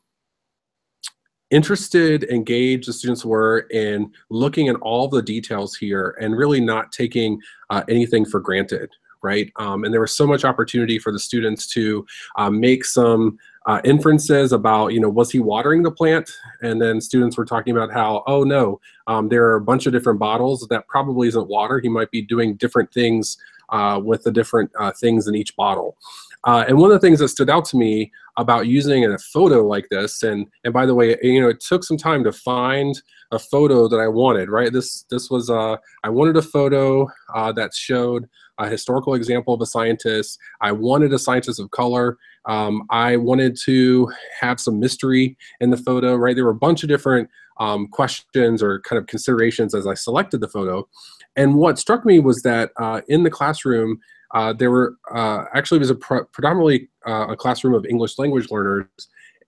interested 1.51 2.23
engaged 2.25 2.87
the 2.87 2.93
students 2.93 3.23
were 3.23 3.59
in 3.71 4.11
looking 4.31 4.69
at 4.69 4.75
all 4.77 5.07
the 5.07 5.21
details 5.21 5.75
here 5.75 6.17
and 6.19 6.35
really 6.35 6.59
not 6.59 6.91
taking 6.91 7.39
uh, 7.69 7.83
anything 7.87 8.25
for 8.25 8.39
granted 8.39 8.89
right? 9.21 9.51
Um, 9.57 9.83
and 9.83 9.93
there 9.93 10.01
was 10.01 10.15
so 10.15 10.25
much 10.25 10.45
opportunity 10.45 10.99
for 10.99 11.11
the 11.11 11.19
students 11.19 11.67
to 11.73 12.05
uh, 12.37 12.49
make 12.49 12.85
some 12.85 13.37
uh, 13.69 13.79
inferences 13.83 14.51
about, 14.51 14.93
you 14.93 14.99
know, 14.99 15.09
was 15.09 15.29
he 15.29 15.39
watering 15.39 15.83
the 15.83 15.91
plant? 15.91 16.27
And 16.63 16.81
then 16.81 16.99
students 16.99 17.37
were 17.37 17.45
talking 17.45 17.77
about 17.77 17.93
how, 17.93 18.23
oh 18.25 18.43
no, 18.43 18.81
um, 19.05 19.29
there 19.29 19.45
are 19.45 19.57
a 19.57 19.61
bunch 19.61 19.85
of 19.85 19.93
different 19.93 20.17
bottles 20.17 20.65
that 20.71 20.87
probably 20.87 21.27
isn't 21.27 21.47
water. 21.47 21.79
He 21.79 21.87
might 21.87 22.09
be 22.09 22.23
doing 22.23 22.55
different 22.55 22.91
things 22.91 23.37
uh, 23.69 24.01
with 24.03 24.23
the 24.23 24.31
different 24.31 24.71
uh, 24.79 24.91
things 24.99 25.27
in 25.27 25.35
each 25.35 25.55
bottle. 25.55 25.97
Uh, 26.45 26.65
and 26.67 26.79
one 26.79 26.89
of 26.89 26.99
the 26.99 27.05
things 27.05 27.19
that 27.19 27.27
stood 27.27 27.47
out 27.47 27.63
to 27.65 27.77
me 27.77 28.11
about 28.37 28.65
using 28.65 29.05
a 29.05 29.19
photo 29.19 29.63
like 29.67 29.87
this, 29.91 30.23
and 30.23 30.47
and 30.63 30.73
by 30.73 30.85
the 30.85 30.95
way, 30.95 31.15
you 31.21 31.41
know, 31.41 31.49
it 31.49 31.59
took 31.59 31.83
some 31.83 31.97
time 31.97 32.23
to 32.23 32.31
find 32.31 32.99
a 33.31 33.37
photo 33.37 33.87
that 33.89 33.97
I 33.97 34.07
wanted. 34.07 34.49
Right, 34.49 34.71
this 34.71 35.03
this 35.09 35.29
was 35.29 35.49
uh, 35.49 35.75
I 36.03 36.09
wanted 36.09 36.37
a 36.37 36.41
photo 36.41 37.07
uh, 37.35 37.51
that 37.51 37.73
showed 37.75 38.29
a 38.57 38.69
historical 38.69 39.15
example 39.15 39.53
of 39.53 39.61
a 39.61 39.65
scientist. 39.65 40.39
I 40.61 40.71
wanted 40.71 41.11
a 41.11 41.19
scientist 41.19 41.59
of 41.59 41.71
color. 41.71 42.17
Um, 42.49 42.83
I 42.89 43.15
wanted 43.15 43.55
to 43.65 44.11
have 44.41 44.59
some 44.59 44.79
mystery 44.79 45.37
in 45.61 45.69
the 45.69 45.77
photo, 45.77 46.15
right? 46.15 46.35
There 46.35 46.45
were 46.45 46.49
a 46.49 46.55
bunch 46.55 46.81
of 46.81 46.89
different 46.89 47.29
um, 47.59 47.87
questions 47.87 48.63
or 48.63 48.79
kind 48.81 48.97
of 48.97 49.05
considerations 49.05 49.75
as 49.75 49.85
I 49.85 49.93
selected 49.93 50.41
the 50.41 50.47
photo. 50.47 50.87
And 51.35 51.55
what 51.55 51.77
struck 51.77 52.05
me 52.05 52.19
was 52.19 52.41
that 52.41 52.71
uh, 52.77 53.01
in 53.07 53.21
the 53.21 53.29
classroom, 53.29 53.99
uh, 54.33 54.53
there 54.53 54.71
were 54.71 54.95
uh, 55.13 55.45
actually 55.53 55.77
was 55.77 55.91
a 55.91 55.95
pre 55.95 56.21
predominantly 56.31 56.89
uh, 57.07 57.27
a 57.29 57.35
classroom 57.35 57.75
of 57.75 57.85
English 57.85 58.17
language 58.17 58.49
learners, 58.49 58.87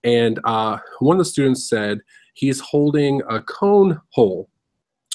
and 0.03 0.39
uh, 0.43 0.77
one 0.99 1.15
of 1.15 1.19
the 1.19 1.25
students 1.25 1.67
said 1.67 2.01
he's 2.35 2.59
holding 2.59 3.21
a 3.29 3.41
cone 3.41 3.99
hole, 4.09 4.47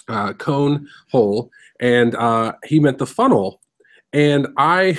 uh, 0.09 0.33
cone 0.35 0.89
hole, 1.11 1.51
and 1.81 2.17
he 2.65 2.81
meant 2.81 2.99
the 2.99 3.07
funnel. 3.07 3.61
And 4.13 4.49
I 4.57 4.99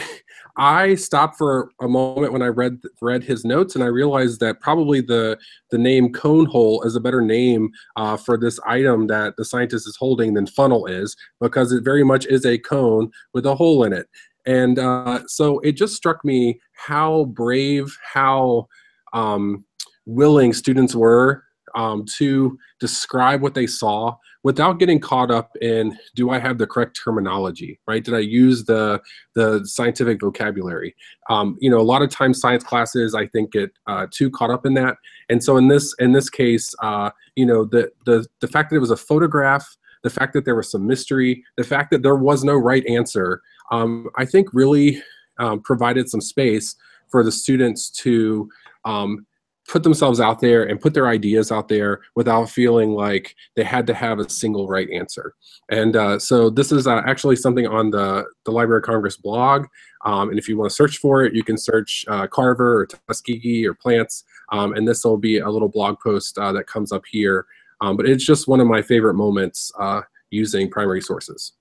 I 0.58 0.96
stopped 0.96 1.38
for 1.38 1.72
a 1.82 1.88
moment 1.88 2.34
when 2.34 2.42
I 2.42 2.48
read 2.48 2.80
read 3.02 3.24
his 3.24 3.46
notes, 3.46 3.76
and 3.76 3.84
I 3.84 3.88
realized 3.88 4.40
that 4.40 4.60
probably 4.60 5.02
the 5.02 5.38
the 5.70 5.78
name 5.78 6.12
cone 6.12 6.48
hole 6.48 6.82
is 6.84 6.96
a 6.96 7.00
better 7.00 7.22
name 7.22 7.70
uh, 7.96 8.18
for 8.18 8.38
this 8.38 8.60
item 8.66 9.08
that 9.08 9.36
the 9.38 9.46
scientist 9.46 9.88
is 9.88 9.96
holding 9.96 10.34
than 10.34 10.48
funnel 10.48 10.88
is, 10.88 11.16
because 11.40 11.72
it 11.72 11.84
very 11.84 12.04
much 12.04 12.26
is 12.26 12.46
a 12.46 12.58
cone 12.58 13.12
with 13.34 13.46
a 13.46 13.56
hole 13.56 13.84
in 13.84 13.94
it. 13.94 14.08
And 14.48 14.80
uh, 14.80 15.28
so 15.28 15.60
it 15.60 15.74
just 15.74 15.96
struck 15.96 16.26
me 16.26 16.60
how 16.74 17.26
brave, 17.26 17.96
how 18.14 18.68
um, 19.14 19.66
willing 20.06 20.54
students 20.54 20.96
were 20.96 21.44
um, 21.78 22.04
to 22.18 22.58
describe 22.80 23.42
what 23.42 23.54
they 23.54 23.68
saw 23.68 24.18
without 24.44 24.80
getting 24.80 25.00
caught 25.00 25.30
up 25.30 25.56
in 25.62 25.98
do 26.16 26.32
I 26.32 26.40
have 26.40 26.58
the 26.58 26.66
correct 26.66 27.00
terminology, 27.02 27.80
right? 27.88 28.04
Did 28.04 28.16
I 28.16 28.20
use 28.20 28.66
the 28.66 29.00
the 29.36 29.62
scientific 29.66 30.20
vocabulary? 30.20 30.96
Um, 31.30 31.56
you 31.62 31.70
know, 31.70 31.80
a 31.80 31.90
lot 31.94 32.02
of 32.02 32.10
times 32.10 32.40
science 32.40 32.64
classes 32.64 33.14
I 33.14 33.28
think 33.28 33.52
get 33.52 33.72
uh, 33.86 34.08
too 34.10 34.32
caught 34.32 34.50
up 34.50 34.66
in 34.66 34.74
that, 34.74 34.98
and 35.30 35.44
so 35.44 35.58
in 35.58 35.68
this 35.68 35.94
in 36.00 36.12
this 36.14 36.30
case, 36.30 36.74
uh, 36.82 37.12
you 37.36 37.46
know, 37.46 37.64
the 37.64 37.92
the 38.06 38.26
the 38.42 38.48
fact 38.48 38.72
that 38.72 38.78
it 38.78 38.80
was 38.80 38.92
a 38.92 38.98
photograph, 38.98 39.78
the 40.04 40.10
fact 40.10 40.34
that 40.34 40.46
there 40.46 40.56
was 40.56 40.72
some 40.72 40.88
mystery, 40.88 41.44
the 41.58 41.64
fact 41.64 41.92
that 41.92 42.02
there 42.02 42.16
was 42.16 42.44
no 42.44 42.56
right 42.56 42.86
answer, 42.88 43.42
um, 43.72 44.08
I 44.18 44.26
think 44.26 44.48
really 44.54 45.02
um, 45.38 45.62
provided 45.62 46.10
some 46.10 46.22
space 46.22 46.76
for 47.10 47.24
the 47.24 47.32
students 47.32 47.90
to 47.92 48.50
um, 48.86 49.26
put 49.68 49.84
themselves 49.84 50.20
out 50.20 50.40
there 50.40 50.64
and 50.64 50.80
put 50.80 50.94
their 50.94 51.08
ideas 51.08 51.52
out 51.52 51.68
there 51.68 52.00
without 52.16 52.50
feeling 52.50 52.92
like 52.92 53.36
they 53.56 53.64
had 53.64 53.86
to 53.88 53.94
have 53.94 54.20
a 54.20 54.30
single 54.30 54.68
right 54.68 54.90
answer. 54.90 55.36
And 55.70 55.96
uh, 55.96 56.20
so 56.20 56.50
this 56.50 56.72
is 56.72 56.88
uh, 56.88 57.02
actually 57.06 57.36
something 57.36 57.68
on 57.68 57.92
the, 57.92 58.26
the 58.46 58.52
Library 58.52 58.80
of 58.80 58.86
Congress 58.86 59.18
blog. 59.18 59.66
Um, 60.06 60.30
and 60.30 60.40
if 60.40 60.48
you 60.48 60.58
want 60.58 60.70
to 60.70 60.76
search 60.76 60.98
for 60.98 61.24
it, 61.26 61.34
you 61.34 61.44
can 61.44 61.58
search 61.58 62.06
uh, 62.08 62.28
Carver 62.28 62.82
or 62.82 62.86
Tuskegee 62.86 63.68
or 63.68 63.74
plants. 63.74 64.24
Um, 64.54 64.74
and 64.74 64.88
this 64.88 65.04
will 65.04 65.18
be 65.18 65.40
a 65.40 65.50
little 65.50 65.70
blog 65.70 66.00
post 66.00 66.38
uh, 66.38 66.54
that 66.54 66.68
comes 66.68 66.94
up 66.94 67.04
here. 67.10 67.46
Um, 67.82 67.98
but 67.98 68.08
it's 68.08 68.26
just 68.26 68.48
one 68.48 68.62
of 68.62 68.68
my 68.68 68.82
favorite 68.82 69.16
moments 69.16 69.72
uh, 69.78 70.02
using 70.30 70.70
primary 70.72 71.02
sources. 71.02 71.57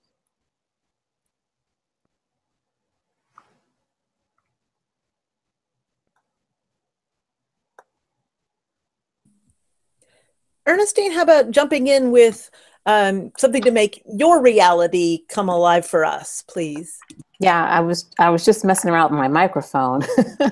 Ernestine, 10.66 11.12
how 11.12 11.22
about 11.22 11.50
jumping 11.50 11.86
in 11.86 12.10
with 12.10 12.50
um, 12.86 13.32
something 13.36 13.62
to 13.62 13.70
make 13.70 14.02
your 14.06 14.42
reality 14.42 15.20
come 15.28 15.48
alive 15.48 15.86
for 15.86 16.04
us, 16.04 16.42
please? 16.48 16.98
Yeah, 17.38 17.64
I 17.64 17.80
was 17.80 18.10
I 18.18 18.30
was 18.30 18.44
just 18.44 18.64
messing 18.64 18.90
around 18.90 19.10
with 19.10 19.18
my 19.18 19.28
microphone. 19.28 20.02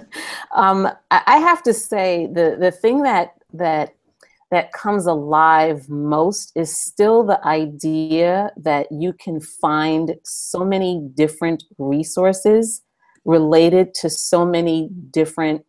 um, 0.55 0.89
I, 1.11 1.23
I 1.27 1.39
have 1.39 1.62
to 1.65 1.73
say 1.73 2.29
the 2.33 2.57
the 2.59 2.71
thing 2.71 3.03
that 3.03 3.35
that 3.55 3.95
that 4.51 4.73
comes 4.73 5.07
alive 5.07 5.89
most 5.89 6.53
is 6.55 6.79
still 6.79 7.25
the 7.25 7.45
idea 7.47 8.53
that 8.57 8.87
you 8.93 9.12
can 9.12 9.41
find 9.41 10.15
so 10.23 10.65
many 10.65 11.09
different 11.15 11.65
resources 11.79 12.83
related 13.25 13.95
to 13.95 14.11
so 14.11 14.45
many 14.45 14.91
different 15.11 15.65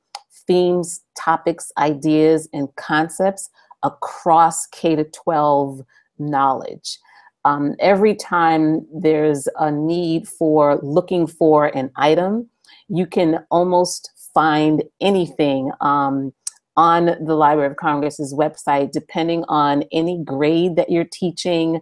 themes, 0.46 1.02
topics, 1.18 1.72
ideas, 1.78 2.48
and 2.54 2.68
concepts 2.76 3.50
across 3.86 4.66
K 4.68 4.96
to 4.96 5.06
12 5.06 5.82
knowledge. 6.20 7.00
Um, 7.46 7.76
every 7.80 8.16
time 8.16 8.86
there's 8.92 9.48
a 9.60 9.72
need 9.72 10.28
for 10.28 10.80
looking 10.82 11.28
for 11.28 11.68
an 11.68 11.92
item, 11.96 12.50
you 12.90 13.06
can 13.06 13.46
almost 13.52 14.12
find 14.34 14.84
anything 15.00 15.72
um, 15.80 16.34
on 16.76 17.06
the 17.24 17.36
Library 17.36 17.70
of 17.70 17.78
Congress's 17.78 18.34
website, 18.34 18.92
depending 18.92 19.44
on 19.48 19.84
any 19.92 20.22
grade 20.24 20.76
that 20.76 20.90
you're 20.90 21.06
teaching. 21.06 21.80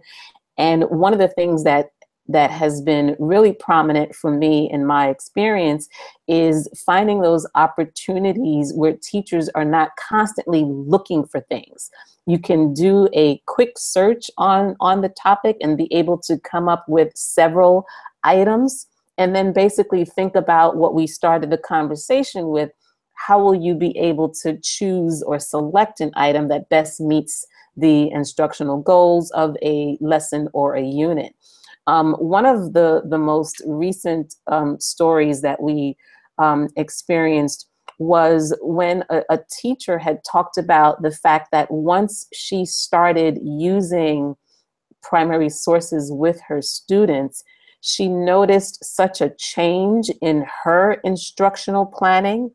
And 0.58 0.84
one 0.84 1.14
of 1.14 1.18
the 1.18 1.28
things 1.28 1.64
that 1.64 1.90
that 2.28 2.50
has 2.50 2.80
been 2.80 3.16
really 3.18 3.52
prominent 3.52 4.14
for 4.14 4.30
me 4.30 4.70
in 4.72 4.86
my 4.86 5.08
experience 5.08 5.88
is 6.26 6.68
finding 6.86 7.20
those 7.20 7.46
opportunities 7.54 8.72
where 8.74 8.96
teachers 9.02 9.50
are 9.50 9.64
not 9.64 9.90
constantly 9.96 10.64
looking 10.66 11.24
for 11.26 11.40
things. 11.42 11.90
You 12.26 12.38
can 12.38 12.72
do 12.72 13.08
a 13.12 13.42
quick 13.46 13.78
search 13.78 14.30
on, 14.38 14.76
on 14.80 15.02
the 15.02 15.10
topic 15.10 15.58
and 15.60 15.76
be 15.76 15.92
able 15.92 16.18
to 16.22 16.38
come 16.38 16.68
up 16.68 16.86
with 16.88 17.14
several 17.14 17.84
items 18.22 18.86
and 19.18 19.36
then 19.36 19.52
basically 19.52 20.04
think 20.04 20.34
about 20.34 20.76
what 20.76 20.94
we 20.94 21.06
started 21.06 21.50
the 21.50 21.58
conversation 21.58 22.48
with. 22.48 22.70
How 23.16 23.38
will 23.38 23.54
you 23.54 23.74
be 23.74 23.96
able 23.98 24.30
to 24.42 24.58
choose 24.62 25.22
or 25.22 25.38
select 25.38 26.00
an 26.00 26.10
item 26.16 26.48
that 26.48 26.68
best 26.68 27.00
meets 27.00 27.46
the 27.76 28.10
instructional 28.10 28.80
goals 28.80 29.30
of 29.32 29.56
a 29.62 29.98
lesson 30.00 30.48
or 30.52 30.74
a 30.74 30.82
unit? 30.82 31.34
Um, 31.86 32.14
one 32.14 32.46
of 32.46 32.72
the, 32.72 33.02
the 33.04 33.18
most 33.18 33.62
recent 33.66 34.34
um, 34.46 34.80
stories 34.80 35.42
that 35.42 35.62
we 35.62 35.96
um, 36.38 36.68
experienced 36.76 37.68
was 37.98 38.56
when 38.60 39.04
a, 39.10 39.22
a, 39.30 39.38
teacher 39.60 39.98
had 39.98 40.18
talked 40.24 40.58
about 40.58 41.02
the 41.02 41.10
fact 41.10 41.50
that 41.52 41.70
once 41.70 42.26
she 42.32 42.64
started 42.64 43.38
using 43.42 44.34
primary 45.00 45.48
sources 45.48 46.10
with 46.10 46.40
her 46.48 46.60
students, 46.60 47.44
she 47.80 48.08
noticed 48.08 48.82
such 48.84 49.20
a 49.20 49.34
change 49.38 50.10
in 50.22 50.44
her 50.64 50.94
instructional 51.04 51.86
planning 51.86 52.50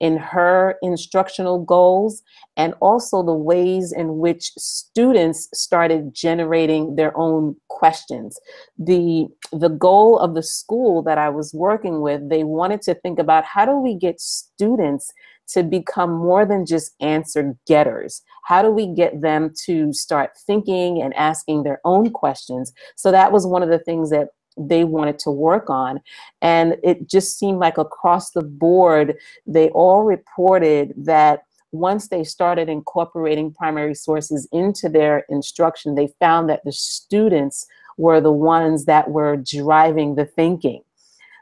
in 0.00 0.16
her 0.16 0.76
instructional 0.82 1.64
goals 1.64 2.22
and 2.56 2.74
also 2.80 3.22
the 3.22 3.34
ways 3.34 3.92
in 3.92 4.18
which 4.18 4.50
students 4.56 5.48
started 5.54 6.14
generating 6.14 6.96
their 6.96 7.16
own 7.16 7.56
questions. 7.68 8.38
The, 8.78 9.26
the 9.52 9.68
goal 9.68 10.18
of 10.18 10.34
the 10.34 10.42
school 10.42 11.02
that 11.04 11.18
I 11.18 11.28
was 11.28 11.54
working 11.54 12.00
with, 12.00 12.28
they 12.28 12.44
wanted 12.44 12.82
to 12.82 12.94
think 12.94 13.18
about 13.18 13.44
how 13.44 13.64
do 13.64 13.76
we 13.76 13.94
get 13.94 14.20
students 14.20 15.12
to 15.48 15.62
become 15.62 16.12
more 16.12 16.46
than 16.46 16.66
just 16.66 16.94
answer 17.00 17.54
getters? 17.66 18.22
How 18.44 18.62
do 18.62 18.70
we 18.70 18.86
get 18.86 19.20
them 19.20 19.52
to 19.66 19.92
start 19.92 20.30
thinking 20.46 21.02
and 21.02 21.14
asking 21.14 21.62
their 21.62 21.80
own 21.84 22.10
questions? 22.10 22.72
So 22.96 23.10
that 23.10 23.32
was 23.32 23.46
one 23.46 23.62
of 23.62 23.68
the 23.68 23.78
things 23.78 24.10
that 24.10 24.28
they 24.56 24.84
wanted 24.84 25.18
to 25.20 25.30
work 25.30 25.68
on. 25.70 26.00
And 26.42 26.76
it 26.82 27.08
just 27.08 27.38
seemed 27.38 27.58
like 27.58 27.78
across 27.78 28.30
the 28.30 28.42
board, 28.42 29.16
they 29.46 29.68
all 29.70 30.02
reported 30.02 30.94
that 30.96 31.42
once 31.72 32.08
they 32.08 32.22
started 32.22 32.68
incorporating 32.68 33.52
primary 33.52 33.94
sources 33.94 34.48
into 34.52 34.88
their 34.88 35.24
instruction, 35.28 35.94
they 35.94 36.08
found 36.20 36.48
that 36.48 36.62
the 36.64 36.72
students 36.72 37.66
were 37.96 38.20
the 38.20 38.32
ones 38.32 38.84
that 38.84 39.10
were 39.10 39.36
driving 39.36 40.14
the 40.14 40.24
thinking. 40.24 40.82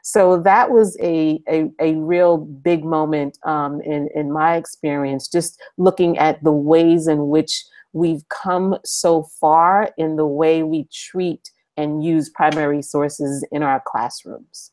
So 0.03 0.41
that 0.41 0.69
was 0.69 0.97
a, 1.01 1.41
a, 1.47 1.71
a 1.79 1.95
real 1.95 2.37
big 2.37 2.83
moment 2.83 3.37
um, 3.45 3.79
in, 3.81 4.09
in 4.13 4.33
my 4.33 4.57
experience, 4.57 5.29
just 5.29 5.61
looking 5.77 6.17
at 6.17 6.43
the 6.43 6.51
ways 6.51 7.07
in 7.07 7.29
which 7.29 7.63
we've 7.93 8.27
come 8.27 8.75
so 8.83 9.23
far 9.39 9.91
in 9.97 10.17
the 10.17 10.27
way 10.27 10.63
we 10.63 10.87
treat 10.91 11.51
and 11.77 12.03
use 12.03 12.29
primary 12.29 12.81
sources 12.81 13.45
in 13.51 13.63
our 13.63 13.81
classrooms. 13.85 14.71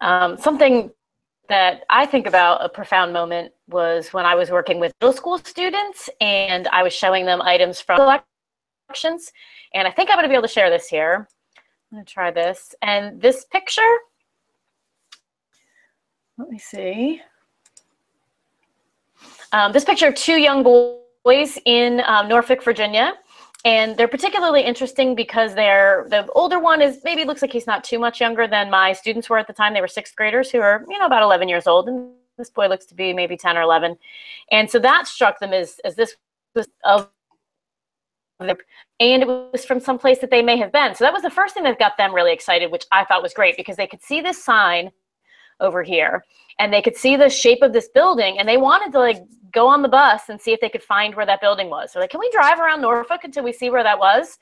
Um, 0.00 0.38
something 0.38 0.90
that 1.48 1.84
I 1.90 2.06
think 2.06 2.26
about 2.26 2.64
a 2.64 2.68
profound 2.68 3.12
moment 3.12 3.52
was 3.68 4.12
when 4.12 4.24
I 4.24 4.34
was 4.34 4.50
working 4.50 4.78
with 4.80 4.92
middle 5.00 5.12
school 5.12 5.38
students 5.38 6.08
and 6.20 6.68
I 6.68 6.82
was 6.82 6.92
showing 6.92 7.26
them 7.26 7.42
items 7.42 7.80
from 7.80 7.98
collections. 8.88 9.32
And 9.74 9.86
I 9.86 9.90
think 9.90 10.10
I'm 10.10 10.16
going 10.16 10.24
to 10.24 10.28
be 10.28 10.34
able 10.34 10.46
to 10.46 10.48
share 10.48 10.70
this 10.70 10.86
here. 10.86 11.28
I'm 11.90 11.96
going 11.96 12.04
to 12.04 12.12
try 12.12 12.30
this. 12.30 12.74
And 12.82 13.20
this 13.20 13.44
picture, 13.46 13.82
let 16.38 16.48
me 16.48 16.58
see. 16.58 17.20
Um, 19.52 19.72
this 19.72 19.84
picture 19.84 20.08
of 20.08 20.14
two 20.14 20.38
young 20.38 20.62
boys 20.62 21.58
in 21.64 22.02
um, 22.06 22.28
Norfolk, 22.28 22.62
Virginia. 22.62 23.14
And 23.64 23.94
they're 23.96 24.08
particularly 24.08 24.62
interesting 24.62 25.14
because 25.14 25.54
they're 25.54 26.06
the 26.08 26.26
older 26.32 26.58
one 26.58 26.80
is 26.80 27.00
maybe 27.04 27.24
looks 27.24 27.42
like 27.42 27.52
he's 27.52 27.66
not 27.66 27.84
too 27.84 27.98
much 27.98 28.18
younger 28.18 28.48
than 28.48 28.70
my 28.70 28.94
students 28.94 29.28
were 29.28 29.36
at 29.36 29.46
the 29.46 29.52
time. 29.52 29.74
They 29.74 29.82
were 29.82 29.88
sixth 29.88 30.16
graders 30.16 30.50
who 30.50 30.60
are, 30.60 30.82
you 30.88 30.98
know, 30.98 31.04
about 31.04 31.22
11 31.22 31.48
years 31.48 31.66
old. 31.66 31.88
And 31.88 32.10
this 32.38 32.48
boy 32.48 32.68
looks 32.68 32.86
to 32.86 32.94
be 32.94 33.12
maybe 33.12 33.36
10 33.36 33.58
or 33.58 33.62
11. 33.62 33.98
And 34.50 34.70
so 34.70 34.78
that 34.78 35.06
struck 35.06 35.40
them 35.40 35.52
as, 35.52 35.78
as 35.84 35.94
this 35.94 36.16
was 36.54 36.68
of 36.84 37.10
the 38.38 38.56
and 38.98 39.22
it 39.22 39.28
was 39.28 39.66
from 39.66 39.78
some 39.78 39.98
place 39.98 40.20
that 40.20 40.30
they 40.30 40.42
may 40.42 40.56
have 40.56 40.72
been. 40.72 40.94
So 40.94 41.04
that 41.04 41.12
was 41.12 41.22
the 41.22 41.30
first 41.30 41.52
thing 41.52 41.64
that 41.64 41.78
got 41.78 41.98
them 41.98 42.14
really 42.14 42.32
excited, 42.32 42.70
which 42.70 42.86
I 42.90 43.04
thought 43.04 43.22
was 43.22 43.34
great 43.34 43.56
because 43.58 43.76
they 43.76 43.86
could 43.86 44.02
see 44.02 44.22
this 44.22 44.42
sign 44.42 44.90
over 45.60 45.82
here 45.82 46.24
and 46.58 46.72
they 46.72 46.80
could 46.80 46.96
see 46.96 47.16
the 47.16 47.28
shape 47.28 47.62
of 47.62 47.74
this 47.74 47.88
building 47.88 48.38
and 48.38 48.48
they 48.48 48.56
wanted 48.56 48.92
to 48.92 48.98
like 48.98 49.18
go 49.52 49.66
on 49.66 49.82
the 49.82 49.88
bus 49.88 50.28
and 50.28 50.40
see 50.40 50.52
if 50.52 50.60
they 50.60 50.68
could 50.68 50.82
find 50.82 51.14
where 51.14 51.26
that 51.26 51.40
building 51.40 51.70
was. 51.70 51.92
So 51.92 52.00
like, 52.00 52.10
can 52.10 52.20
we 52.20 52.30
drive 52.30 52.60
around 52.60 52.80
Norfolk 52.80 53.24
until 53.24 53.44
we 53.44 53.52
see 53.52 53.70
where 53.70 53.82
that 53.82 53.98
was? 53.98 54.38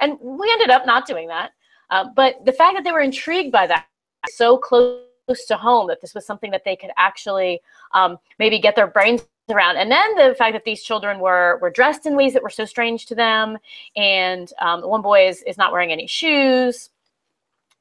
And 0.00 0.18
we 0.20 0.50
ended 0.52 0.70
up 0.70 0.86
not 0.86 1.06
doing 1.06 1.28
that. 1.28 1.52
Uh, 1.90 2.06
but 2.14 2.44
the 2.44 2.52
fact 2.52 2.74
that 2.74 2.84
they 2.84 2.92
were 2.92 3.00
intrigued 3.00 3.52
by 3.52 3.66
that 3.66 3.86
so 4.30 4.56
close 4.56 5.04
to 5.48 5.56
home 5.56 5.88
that 5.88 6.00
this 6.00 6.14
was 6.14 6.26
something 6.26 6.50
that 6.50 6.64
they 6.64 6.76
could 6.76 6.90
actually 6.96 7.60
um, 7.92 8.18
maybe 8.38 8.58
get 8.58 8.76
their 8.76 8.86
brains 8.86 9.26
around. 9.50 9.76
And 9.76 9.90
then 9.90 10.14
the 10.16 10.34
fact 10.34 10.54
that 10.54 10.64
these 10.64 10.82
children 10.82 11.18
were 11.18 11.58
were 11.60 11.70
dressed 11.70 12.06
in 12.06 12.16
ways 12.16 12.32
that 12.32 12.42
were 12.42 12.50
so 12.50 12.64
strange 12.64 13.06
to 13.06 13.14
them. 13.14 13.58
And 13.96 14.50
um, 14.60 14.82
one 14.82 15.02
boy 15.02 15.28
is, 15.28 15.42
is 15.42 15.58
not 15.58 15.72
wearing 15.72 15.92
any 15.92 16.06
shoes 16.06 16.90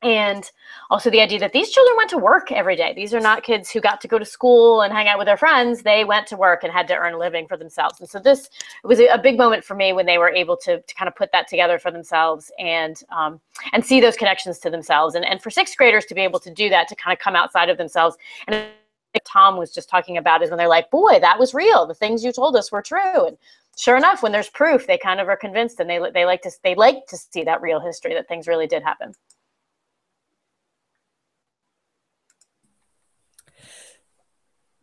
and 0.04 0.52
also 0.90 1.10
the 1.10 1.22
idea 1.22 1.40
that 1.40 1.54
these 1.54 1.70
children 1.70 1.96
went 1.96 2.10
to 2.10 2.18
work 2.18 2.52
every 2.52 2.76
day 2.76 2.94
these 2.96 3.14
are 3.14 3.20
not 3.20 3.44
kids 3.44 3.70
who 3.70 3.80
got 3.80 4.02
to 4.02 4.08
go 4.08 4.18
to 4.18 4.26
school 4.26 4.82
and 4.82 4.92
hang 4.92 5.08
out 5.08 5.18
with 5.18 5.28
their 5.28 5.38
friends 5.38 5.84
they 5.84 6.04
went 6.04 6.26
to 6.26 6.36
work 6.36 6.64
and 6.64 6.74
had 6.74 6.88
to 6.88 6.96
earn 6.96 7.14
a 7.14 7.18
living 7.18 7.48
for 7.48 7.58
themselves 7.58 8.00
and 8.00 8.10
so 8.10 8.20
this 8.20 8.50
was 8.84 9.00
a 9.00 9.20
big 9.22 9.38
moment 9.38 9.64
for 9.64 9.76
me 9.76 9.94
when 9.94 10.06
they 10.06 10.18
were 10.18 10.30
able 10.30 10.58
to, 10.58 10.82
to 10.82 10.96
kind 10.96 11.08
of 11.08 11.16
put 11.16 11.32
that 11.32 11.48
together 11.48 11.78
for 11.78 11.92
themselves 11.92 12.52
and 12.60 13.04
um, 13.10 13.40
and 13.74 13.86
see 13.86 14.02
those 14.02 14.16
connections 14.16 14.60
to 14.60 14.70
themselves 14.70 15.16
and, 15.16 15.26
and 15.26 15.42
for 15.42 15.50
sixth 15.50 15.78
graders 15.78 16.06
to 16.06 16.16
be 16.16 16.22
able 16.22 16.40
to 16.40 16.54
do 16.54 16.70
that 16.70 16.88
to 16.88 16.96
kind 16.96 17.14
of 17.14 17.20
come 17.20 17.36
outside 17.36 17.70
of 17.70 17.78
themselves 17.78 18.18
and 18.48 18.66
Tom 19.26 19.58
was 19.58 19.74
just 19.74 19.90
talking 19.90 20.18
about 20.18 20.42
is 20.42 20.50
when 20.50 20.58
they're 20.58 20.70
like, 20.70 20.90
boy, 20.90 21.20
that 21.20 21.38
was 21.38 21.54
real. 21.54 21.86
The 21.86 21.94
things 21.94 22.24
you 22.24 22.32
told 22.32 22.56
us 22.56 22.72
were 22.72 22.82
true. 22.82 23.28
And 23.28 23.38
sure 23.78 23.98
enough, 23.98 24.24
when 24.24 24.32
there's 24.32 24.50
proof, 24.50 24.88
they 24.88 24.98
kind 24.98 25.20
of 25.20 25.28
are 25.28 25.36
convinced 25.36 25.82
and 25.82 25.90
they, 25.90 26.00
they 26.14 26.26
like 26.26 26.42
to, 26.44 26.52
they 26.64 26.76
like 26.76 27.08
to 27.08 27.18
see 27.18 27.44
that 27.44 27.62
real 27.62 27.82
history 27.82 28.14
that 28.14 28.30
things 28.30 28.48
really 28.48 28.68
did 28.68 28.84
happen. 28.84 29.14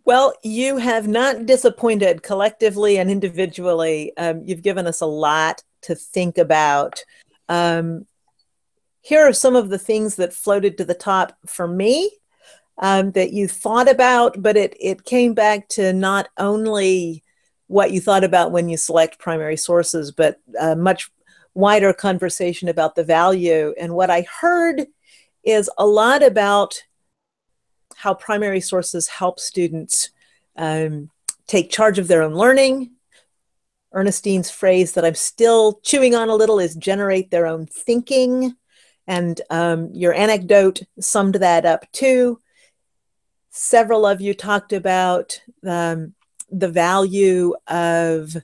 Well, 0.08 0.32
you 0.42 0.78
have 0.78 1.06
not 1.06 1.44
disappointed 1.44 2.22
collectively 2.22 2.96
and 2.96 3.10
individually. 3.10 4.16
Um, 4.16 4.40
you've 4.42 4.62
given 4.62 4.86
us 4.86 5.02
a 5.02 5.06
lot 5.06 5.62
to 5.82 5.94
think 5.94 6.38
about. 6.38 7.04
Um, 7.50 8.06
here 9.02 9.28
are 9.28 9.34
some 9.34 9.54
of 9.54 9.68
the 9.68 9.78
things 9.78 10.16
that 10.16 10.32
floated 10.32 10.78
to 10.78 10.86
the 10.86 10.94
top 10.94 11.36
for 11.44 11.68
me 11.68 12.10
um, 12.78 13.10
that 13.10 13.34
you 13.34 13.46
thought 13.48 13.86
about, 13.86 14.40
but 14.40 14.56
it, 14.56 14.74
it 14.80 15.04
came 15.04 15.34
back 15.34 15.68
to 15.68 15.92
not 15.92 16.30
only 16.38 17.22
what 17.66 17.90
you 17.90 18.00
thought 18.00 18.24
about 18.24 18.50
when 18.50 18.70
you 18.70 18.78
select 18.78 19.18
primary 19.18 19.58
sources, 19.58 20.10
but 20.10 20.40
a 20.58 20.74
much 20.74 21.10
wider 21.52 21.92
conversation 21.92 22.70
about 22.70 22.94
the 22.94 23.04
value. 23.04 23.74
And 23.78 23.92
what 23.92 24.08
I 24.08 24.24
heard 24.40 24.86
is 25.44 25.68
a 25.76 25.84
lot 25.84 26.22
about 26.22 26.82
how 27.98 28.14
primary 28.14 28.60
sources 28.60 29.08
help 29.08 29.40
students 29.40 30.10
um, 30.54 31.10
take 31.48 31.68
charge 31.68 31.98
of 31.98 32.06
their 32.06 32.22
own 32.22 32.32
learning. 32.32 32.92
Ernestine's 33.92 34.52
phrase 34.52 34.92
that 34.92 35.04
I'm 35.04 35.16
still 35.16 35.80
chewing 35.82 36.14
on 36.14 36.28
a 36.28 36.36
little 36.36 36.60
is 36.60 36.76
generate 36.76 37.32
their 37.32 37.48
own 37.48 37.66
thinking. 37.66 38.54
And 39.08 39.40
um, 39.50 39.90
your 39.92 40.14
anecdote 40.14 40.82
summed 41.00 41.36
that 41.36 41.66
up 41.66 41.90
too. 41.90 42.40
Several 43.50 44.06
of 44.06 44.20
you 44.20 44.32
talked 44.32 44.72
about 44.72 45.40
um, 45.66 46.14
the 46.52 46.68
value 46.68 47.56
of 47.66 48.36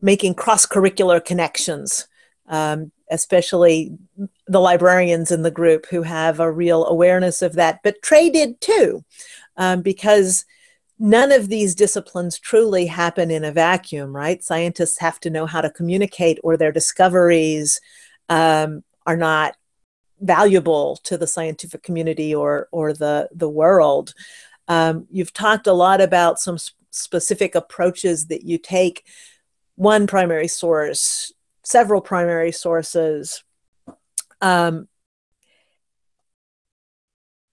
making 0.00 0.36
cross 0.36 0.64
curricular 0.64 1.22
connections, 1.22 2.08
um, 2.48 2.92
especially 3.10 3.98
the 4.52 4.60
librarians 4.60 5.30
in 5.30 5.42
the 5.42 5.50
group 5.50 5.86
who 5.86 6.02
have 6.02 6.38
a 6.38 6.52
real 6.52 6.84
awareness 6.86 7.42
of 7.42 7.54
that. 7.54 7.80
But 7.82 8.02
Trey 8.02 8.28
did 8.28 8.60
too, 8.60 9.02
um, 9.56 9.80
because 9.82 10.44
none 10.98 11.32
of 11.32 11.48
these 11.48 11.74
disciplines 11.74 12.38
truly 12.38 12.86
happen 12.86 13.30
in 13.30 13.44
a 13.44 13.50
vacuum, 13.52 14.14
right? 14.14 14.44
Scientists 14.44 14.98
have 14.98 15.18
to 15.20 15.30
know 15.30 15.46
how 15.46 15.62
to 15.62 15.70
communicate, 15.70 16.38
or 16.44 16.56
their 16.56 16.70
discoveries 16.70 17.80
um, 18.28 18.84
are 19.06 19.16
not 19.16 19.56
valuable 20.20 20.96
to 21.02 21.16
the 21.18 21.26
scientific 21.26 21.82
community 21.82 22.34
or 22.34 22.68
or 22.70 22.92
the 22.92 23.28
the 23.34 23.48
world. 23.48 24.14
Um, 24.68 25.06
you've 25.10 25.32
talked 25.32 25.66
a 25.66 25.72
lot 25.72 26.00
about 26.00 26.38
some 26.38 26.58
sp- 26.60 26.76
specific 26.90 27.54
approaches 27.54 28.26
that 28.26 28.44
you 28.44 28.58
take. 28.58 29.04
One 29.76 30.06
primary 30.06 30.48
source, 30.48 31.32
several 31.64 32.02
primary 32.02 32.52
sources. 32.52 33.42
Um, 34.42 34.88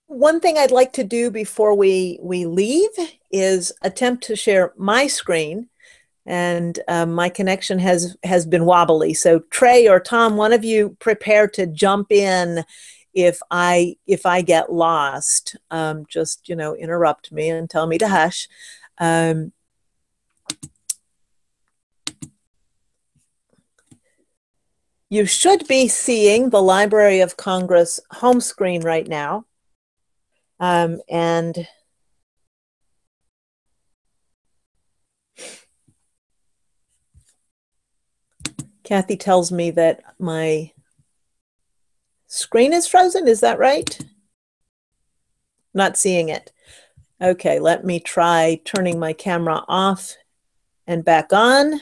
one 0.08 0.40
thing 0.40 0.58
I'd 0.58 0.72
like 0.72 0.94
to 0.94 1.04
do 1.04 1.30
before 1.30 1.76
we 1.76 2.20
we 2.22 2.46
leave 2.46 2.90
is 3.32 3.72
attempt 3.84 4.24
to 4.26 4.36
share 4.36 4.74
my 4.76 5.06
screen 5.08 5.70
and 6.26 6.80
um, 6.88 7.14
my 7.14 7.30
connection 7.30 7.80
has 7.80 8.18
has 8.24 8.46
been 8.46 8.66
wobbly. 8.66 9.14
So 9.14 9.40
Trey 9.52 9.88
or 9.88 10.00
Tom, 10.00 10.36
one 10.36 10.52
of 10.52 10.64
you 10.64 10.98
prepare 11.00 11.48
to 11.50 11.68
jump 11.68 12.12
in 12.12 12.64
if 13.14 13.40
I 13.52 13.98
if 14.08 14.26
I 14.26 14.42
get 14.42 14.72
lost. 14.72 15.56
Um, 15.72 16.06
just 16.10 16.50
you 16.50 16.56
know, 16.56 16.76
interrupt 16.76 17.32
me 17.32 17.50
and 17.50 17.70
tell 17.70 17.88
me 17.88 17.98
to 18.00 18.08
hush. 18.08 18.48
Um, 18.98 19.54
you 25.10 25.26
should 25.26 25.68
be 25.68 25.88
seeing 25.88 26.49
the 26.49 26.62
Library 26.62 27.22
of 27.22 27.36
Congress 27.36 27.99
home 28.12 28.39
screen 28.39 28.82
right 28.82 29.07
now. 29.07 29.45
Um, 30.60 31.01
and 31.10 31.68
Kathy 38.84 39.18
tells 39.18 39.51
me 39.51 39.72
that 39.72 40.01
my 40.20 40.72
screen 42.28 42.74
is 42.74 42.88
frozen. 42.88 43.28
Is 43.28 43.39
that 43.39 43.57
right? 43.57 43.99
Not 45.74 45.97
seeing 45.97 46.30
it. 46.30 46.51
Okay, 47.22 47.60
let 47.60 47.84
me 47.84 47.99
try 47.99 48.62
turning 48.64 48.99
my 48.99 49.14
camera 49.14 49.64
off 49.68 50.16
and 50.88 51.03
back 51.03 51.34
on. 51.34 51.82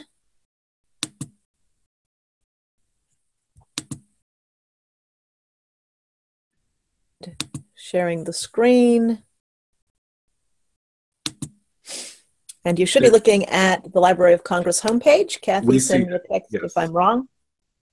Sharing 7.89 8.25
the 8.25 8.33
screen. 8.33 9.23
And 12.65 12.77
you 12.77 12.85
should 12.85 13.01
be 13.01 13.09
looking 13.09 13.45
at 13.45 13.93
the 13.93 14.01
Library 14.01 14.33
of 14.33 14.43
Congress 14.43 14.81
homepage. 14.81 15.39
Kathy, 15.39 15.67
We 15.67 15.79
send 15.79 16.07
me 16.07 16.13
a 16.13 16.19
text 16.19 16.49
yes. 16.51 16.63
if 16.63 16.77
I'm 16.77 16.91
wrong. 16.91 17.29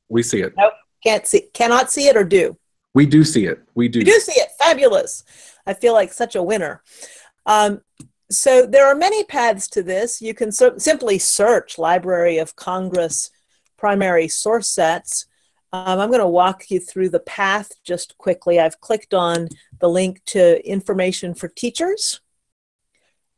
We 0.09 0.25
see 0.25 0.41
it. 0.41 0.53
Nope, 0.57 0.73
can't 1.05 1.25
see, 1.29 1.43
cannot 1.53 1.93
see 1.93 2.09
it 2.09 2.17
or 2.17 2.25
do. 2.25 2.59
We 2.93 3.07
do 3.07 3.23
see 3.23 3.47
it. 3.47 3.63
We 3.77 3.87
do. 3.87 4.01
You 4.01 4.07
do 4.07 4.19
see 4.19 4.33
it. 4.33 4.49
Fabulous. 4.59 5.23
I 5.65 5.75
feel 5.75 5.93
like 5.93 6.13
such 6.13 6.35
a 6.35 6.43
winner. 6.43 6.83
Um, 7.47 7.83
so 8.29 8.67
there 8.67 8.89
are 8.89 8.97
many 8.97 9.23
paths 9.23 9.69
to 9.69 9.83
this. 9.85 10.21
You 10.21 10.35
can 10.35 10.51
cer- 10.51 10.77
simply 10.81 11.21
search 11.21 11.79
Library 11.79 12.39
of 12.39 12.57
Congress 12.57 13.31
primary 13.77 14.27
source 14.27 14.69
sets. 14.69 15.27
Um, 15.75 15.99
I'm 15.99 16.09
going 16.09 16.21
to 16.21 16.29
walk 16.29 16.71
you 16.71 16.79
through 16.79 17.09
the 17.09 17.19
path 17.19 17.73
just 17.83 18.17
quickly. 18.17 18.61
I've 18.61 18.81
clicked 18.81 19.13
on 19.13 19.49
the 19.81 19.89
link 19.89 20.25
to 20.27 20.65
information 20.65 21.35
for 21.35 21.49
teachers. 21.49 22.21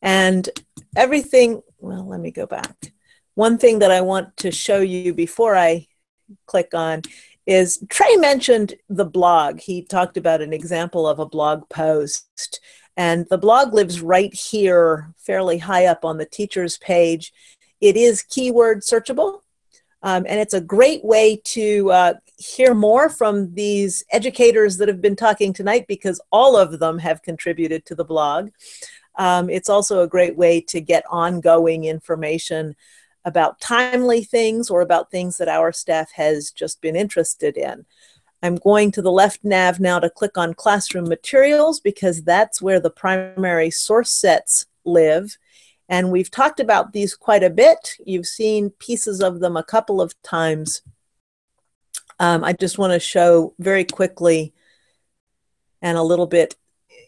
And 0.03 0.47
everything, 0.95 1.63
well, 1.79 2.07
let 2.07 2.19
me 2.19 2.29
go 2.29 2.45
back. 2.45 2.93
One 3.33 3.57
thing 3.57 3.79
that 3.79 3.89
I 3.89 4.01
want 4.01 4.37
to 4.37 4.51
show 4.51 4.81
you 4.81 5.15
before 5.15 5.57
I 5.57 5.87
click 6.45 6.75
on 6.75 7.01
is 7.47 7.83
Trey 7.89 8.17
mentioned 8.17 8.75
the 8.87 9.05
blog. 9.05 9.59
He 9.59 9.81
talked 9.81 10.15
about 10.15 10.41
an 10.41 10.53
example 10.53 11.07
of 11.07 11.17
a 11.17 11.25
blog 11.25 11.67
post. 11.69 12.59
And 12.95 13.25
the 13.31 13.39
blog 13.39 13.73
lives 13.73 13.99
right 13.99 14.31
here, 14.31 15.11
fairly 15.17 15.57
high 15.57 15.87
up 15.87 16.05
on 16.05 16.19
the 16.19 16.25
teacher's 16.25 16.77
page. 16.77 17.33
It 17.81 17.97
is 17.97 18.21
keyword 18.21 18.81
searchable. 18.81 19.39
Um, 20.03 20.25
and 20.27 20.39
it's 20.39 20.53
a 20.53 20.61
great 20.61 21.03
way 21.03 21.41
to 21.45 21.91
uh, 21.91 22.13
hear 22.37 22.73
more 22.73 23.09
from 23.09 23.53
these 23.53 24.03
educators 24.11 24.77
that 24.77 24.87
have 24.87 25.01
been 25.01 25.15
talking 25.15 25.53
tonight 25.53 25.85
because 25.87 26.21
all 26.31 26.55
of 26.55 26.79
them 26.79 26.99
have 26.99 27.23
contributed 27.23 27.85
to 27.85 27.95
the 27.95 28.05
blog. 28.05 28.49
Um, 29.15 29.49
it's 29.49 29.69
also 29.69 30.01
a 30.01 30.07
great 30.07 30.37
way 30.37 30.61
to 30.61 30.79
get 30.79 31.03
ongoing 31.09 31.85
information 31.85 32.75
about 33.25 33.59
timely 33.59 34.23
things 34.23 34.69
or 34.69 34.81
about 34.81 35.11
things 35.11 35.37
that 35.37 35.49
our 35.49 35.71
staff 35.71 36.11
has 36.11 36.51
just 36.51 36.79
been 36.79 36.95
interested 36.95 37.57
in. 37.57 37.85
I'm 38.43 38.55
going 38.55 38.91
to 38.91 39.01
the 39.01 39.11
left 39.11 39.43
nav 39.43 39.79
now 39.79 39.99
to 39.99 40.09
click 40.09 40.37
on 40.37 40.53
classroom 40.53 41.09
materials 41.09 41.79
because 41.79 42.23
that's 42.23 42.61
where 42.61 42.79
the 42.79 42.91
primary 42.91 43.71
source 43.71 44.11
sets 44.11 44.67
live. 44.85 45.37
And 45.89 46.11
we've 46.11 46.31
talked 46.31 46.59
about 46.59 46.93
these 46.93 47.15
quite 47.15 47.43
a 47.43 47.49
bit. 47.49 47.95
You've 48.05 48.27
seen 48.27 48.71
pieces 48.71 49.21
of 49.21 49.39
them 49.39 49.55
a 49.55 49.63
couple 49.63 50.01
of 50.01 50.21
times. 50.21 50.81
Um, 52.19 52.43
I 52.43 52.53
just 52.53 52.77
want 52.77 52.93
to 52.93 52.99
show 52.99 53.53
very 53.59 53.85
quickly 53.85 54.53
and 55.81 55.97
a 55.97 56.03
little 56.03 56.27
bit 56.27 56.55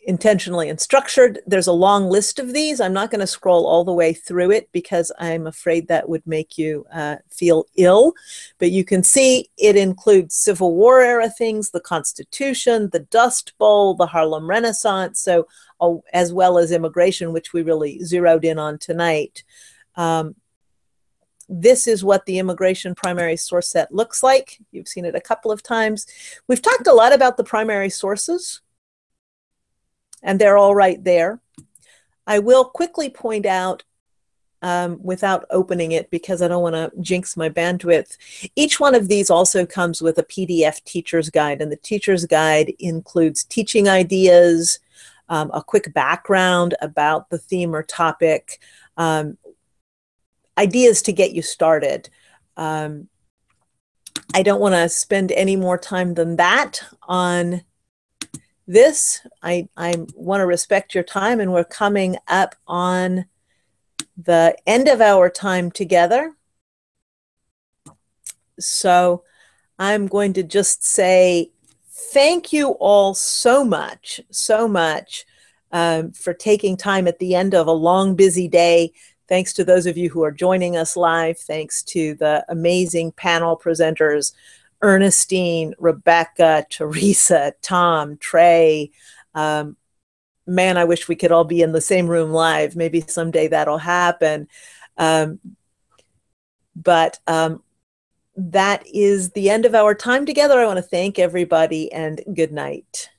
intentionally 0.09 0.69
and 0.69 0.81
structured. 0.81 1.37
There's 1.45 1.67
a 1.67 1.71
long 1.71 2.09
list 2.09 2.39
of 2.39 2.51
these. 2.51 2.81
I'm 2.81 2.93
not 2.93 3.11
going 3.11 3.19
to 3.19 3.27
scroll 3.27 3.67
all 3.67 3.83
the 3.83 3.93
way 3.93 4.11
through 4.11 4.49
it 4.49 4.67
because 4.71 5.11
I'm 5.19 5.45
afraid 5.45 5.87
that 5.87 6.09
would 6.09 6.25
make 6.25 6.57
you 6.57 6.87
uh, 6.91 7.17
feel 7.29 7.67
ill. 7.75 8.13
But 8.57 8.71
you 8.71 8.83
can 8.83 9.03
see 9.03 9.51
it 9.59 9.75
includes 9.75 10.33
Civil 10.33 10.73
War 10.73 10.99
era 11.01 11.29
things, 11.29 11.69
the 11.69 11.79
Constitution, 11.79 12.89
the 12.91 13.01
Dust 13.01 13.53
Bowl, 13.59 13.93
the 13.93 14.07
Harlem 14.07 14.49
Renaissance, 14.49 15.21
so 15.21 15.47
uh, 15.79 15.97
as 16.11 16.33
well 16.33 16.57
as 16.57 16.71
immigration, 16.71 17.31
which 17.31 17.53
we 17.53 17.61
really 17.61 18.03
zeroed 18.03 18.43
in 18.43 18.57
on 18.57 18.79
tonight. 18.79 19.43
Um, 19.95 20.35
this 21.47 21.87
is 21.87 22.03
what 22.03 22.25
the 22.25 22.39
immigration 22.39 22.95
primary 22.95 23.37
source 23.37 23.69
set 23.69 23.93
looks 23.93 24.23
like. 24.23 24.57
You've 24.71 24.87
seen 24.87 25.05
it 25.05 25.13
a 25.13 25.21
couple 25.21 25.51
of 25.51 25.61
times. 25.61 26.07
We've 26.47 26.61
talked 26.63 26.87
a 26.87 26.93
lot 26.93 27.13
about 27.13 27.37
the 27.37 27.43
primary 27.43 27.91
sources 27.91 28.61
and 30.23 30.39
they're 30.39 30.57
all 30.57 30.75
right 30.75 31.03
there. 31.03 31.39
I 32.27 32.39
will 32.39 32.65
quickly 32.65 33.09
point 33.09 33.45
out, 33.45 33.83
um, 34.61 34.99
without 35.01 35.45
opening 35.51 35.93
it 35.93 36.11
because 36.11 36.41
I 36.41 36.47
don't 36.47 36.61
want 36.61 36.75
to 36.75 36.91
jinx 37.01 37.37
my 37.37 37.49
bandwidth, 37.49 38.17
each 38.55 38.79
one 38.79 38.93
of 38.93 39.07
these 39.07 39.29
also 39.29 39.65
comes 39.65 40.01
with 40.01 40.17
a 40.17 40.23
PDF 40.23 40.83
teacher's 40.83 41.29
guide, 41.29 41.61
and 41.61 41.71
the 41.71 41.77
teacher's 41.77 42.25
guide 42.25 42.73
includes 42.79 43.43
teaching 43.43 43.87
ideas, 43.87 44.79
um, 45.29 45.49
a 45.53 45.63
quick 45.63 45.93
background 45.93 46.75
about 46.81 47.29
the 47.29 47.37
theme 47.37 47.73
or 47.73 47.83
topic, 47.83 48.59
um, 48.97 49.37
ideas 50.57 51.01
to 51.03 51.13
get 51.13 51.31
you 51.31 51.41
started. 51.41 52.09
Um, 52.57 53.07
I 54.33 54.43
don't 54.43 54.59
want 54.59 54.75
to 54.75 54.89
spend 54.89 55.31
any 55.31 55.55
more 55.55 55.77
time 55.77 56.13
than 56.13 56.35
that 56.35 56.81
on 57.03 57.63
this. 58.69 59.25
I, 59.41 59.67
I 59.75 59.95
want 60.15 60.41
to 60.41 60.45
respect 60.45 60.93
your 60.93 61.03
time, 61.03 61.39
and 61.39 61.51
we're 61.51 61.63
coming 61.63 62.17
up 62.27 62.55
on 62.67 63.25
the 64.15 64.55
end 64.67 64.87
of 64.87 65.01
our 65.01 65.29
time 65.29 65.71
together. 65.71 66.33
So 68.59 69.23
I'm 69.79 70.07
going 70.07 70.33
to 70.33 70.43
just 70.43 70.85
say 70.85 71.51
thank 72.13 72.53
you 72.53 72.71
all 72.79 73.13
so 73.13 73.65
much, 73.65 74.21
so 74.29 74.67
much 74.67 75.25
um, 75.71 76.11
for 76.11 76.33
taking 76.33 76.77
time 76.77 77.07
at 77.07 77.19
the 77.19 77.35
end 77.35 77.55
of 77.55 77.67
a 77.67 77.71
long, 77.71 78.15
busy 78.15 78.47
day. 78.47 78.91
Thanks 79.27 79.53
to 79.53 79.63
those 79.63 79.85
of 79.85 79.97
you 79.97 80.09
who 80.09 80.23
are 80.23 80.31
joining 80.31 80.77
us 80.77 80.95
live. 80.95 81.37
Thanks 81.39 81.81
to 81.83 82.13
the 82.15 82.45
amazing 82.49 83.13
panel 83.13 83.57
presenters 83.57 84.33
Ernestine, 84.81 85.73
Rebecca, 85.77 86.65
Teresa, 86.69 87.53
Tom, 87.61 88.17
Trey, 88.17 88.91
um, 89.35 89.75
man, 90.49 90.77
I 90.77 90.83
wish 90.85 91.07
we 91.07 91.15
could 91.15 91.31
all 91.31 91.43
be 91.43 91.61
in 91.61 91.71
the 91.71 91.81
same 91.81 92.07
room 92.07 92.31
live. 92.31 92.75
Maybe 92.75 93.01
someday 93.01 93.47
that'll 93.47 93.77
happen. 93.77 94.47
Um, 94.97 95.39
but 96.75 97.19
um, 97.27 97.61
that 98.35 98.85
is 98.87 99.31
the 99.31 99.49
end 99.49 99.65
of 99.65 99.75
our 99.75 99.93
time 99.93 100.25
together. 100.25 100.59
I 100.59 100.65
want 100.65 100.77
to 100.77 100.83
thank 100.83 101.19
everybody 101.19 101.91
and 101.91 102.21
good 102.33 102.51
night. 102.51 103.09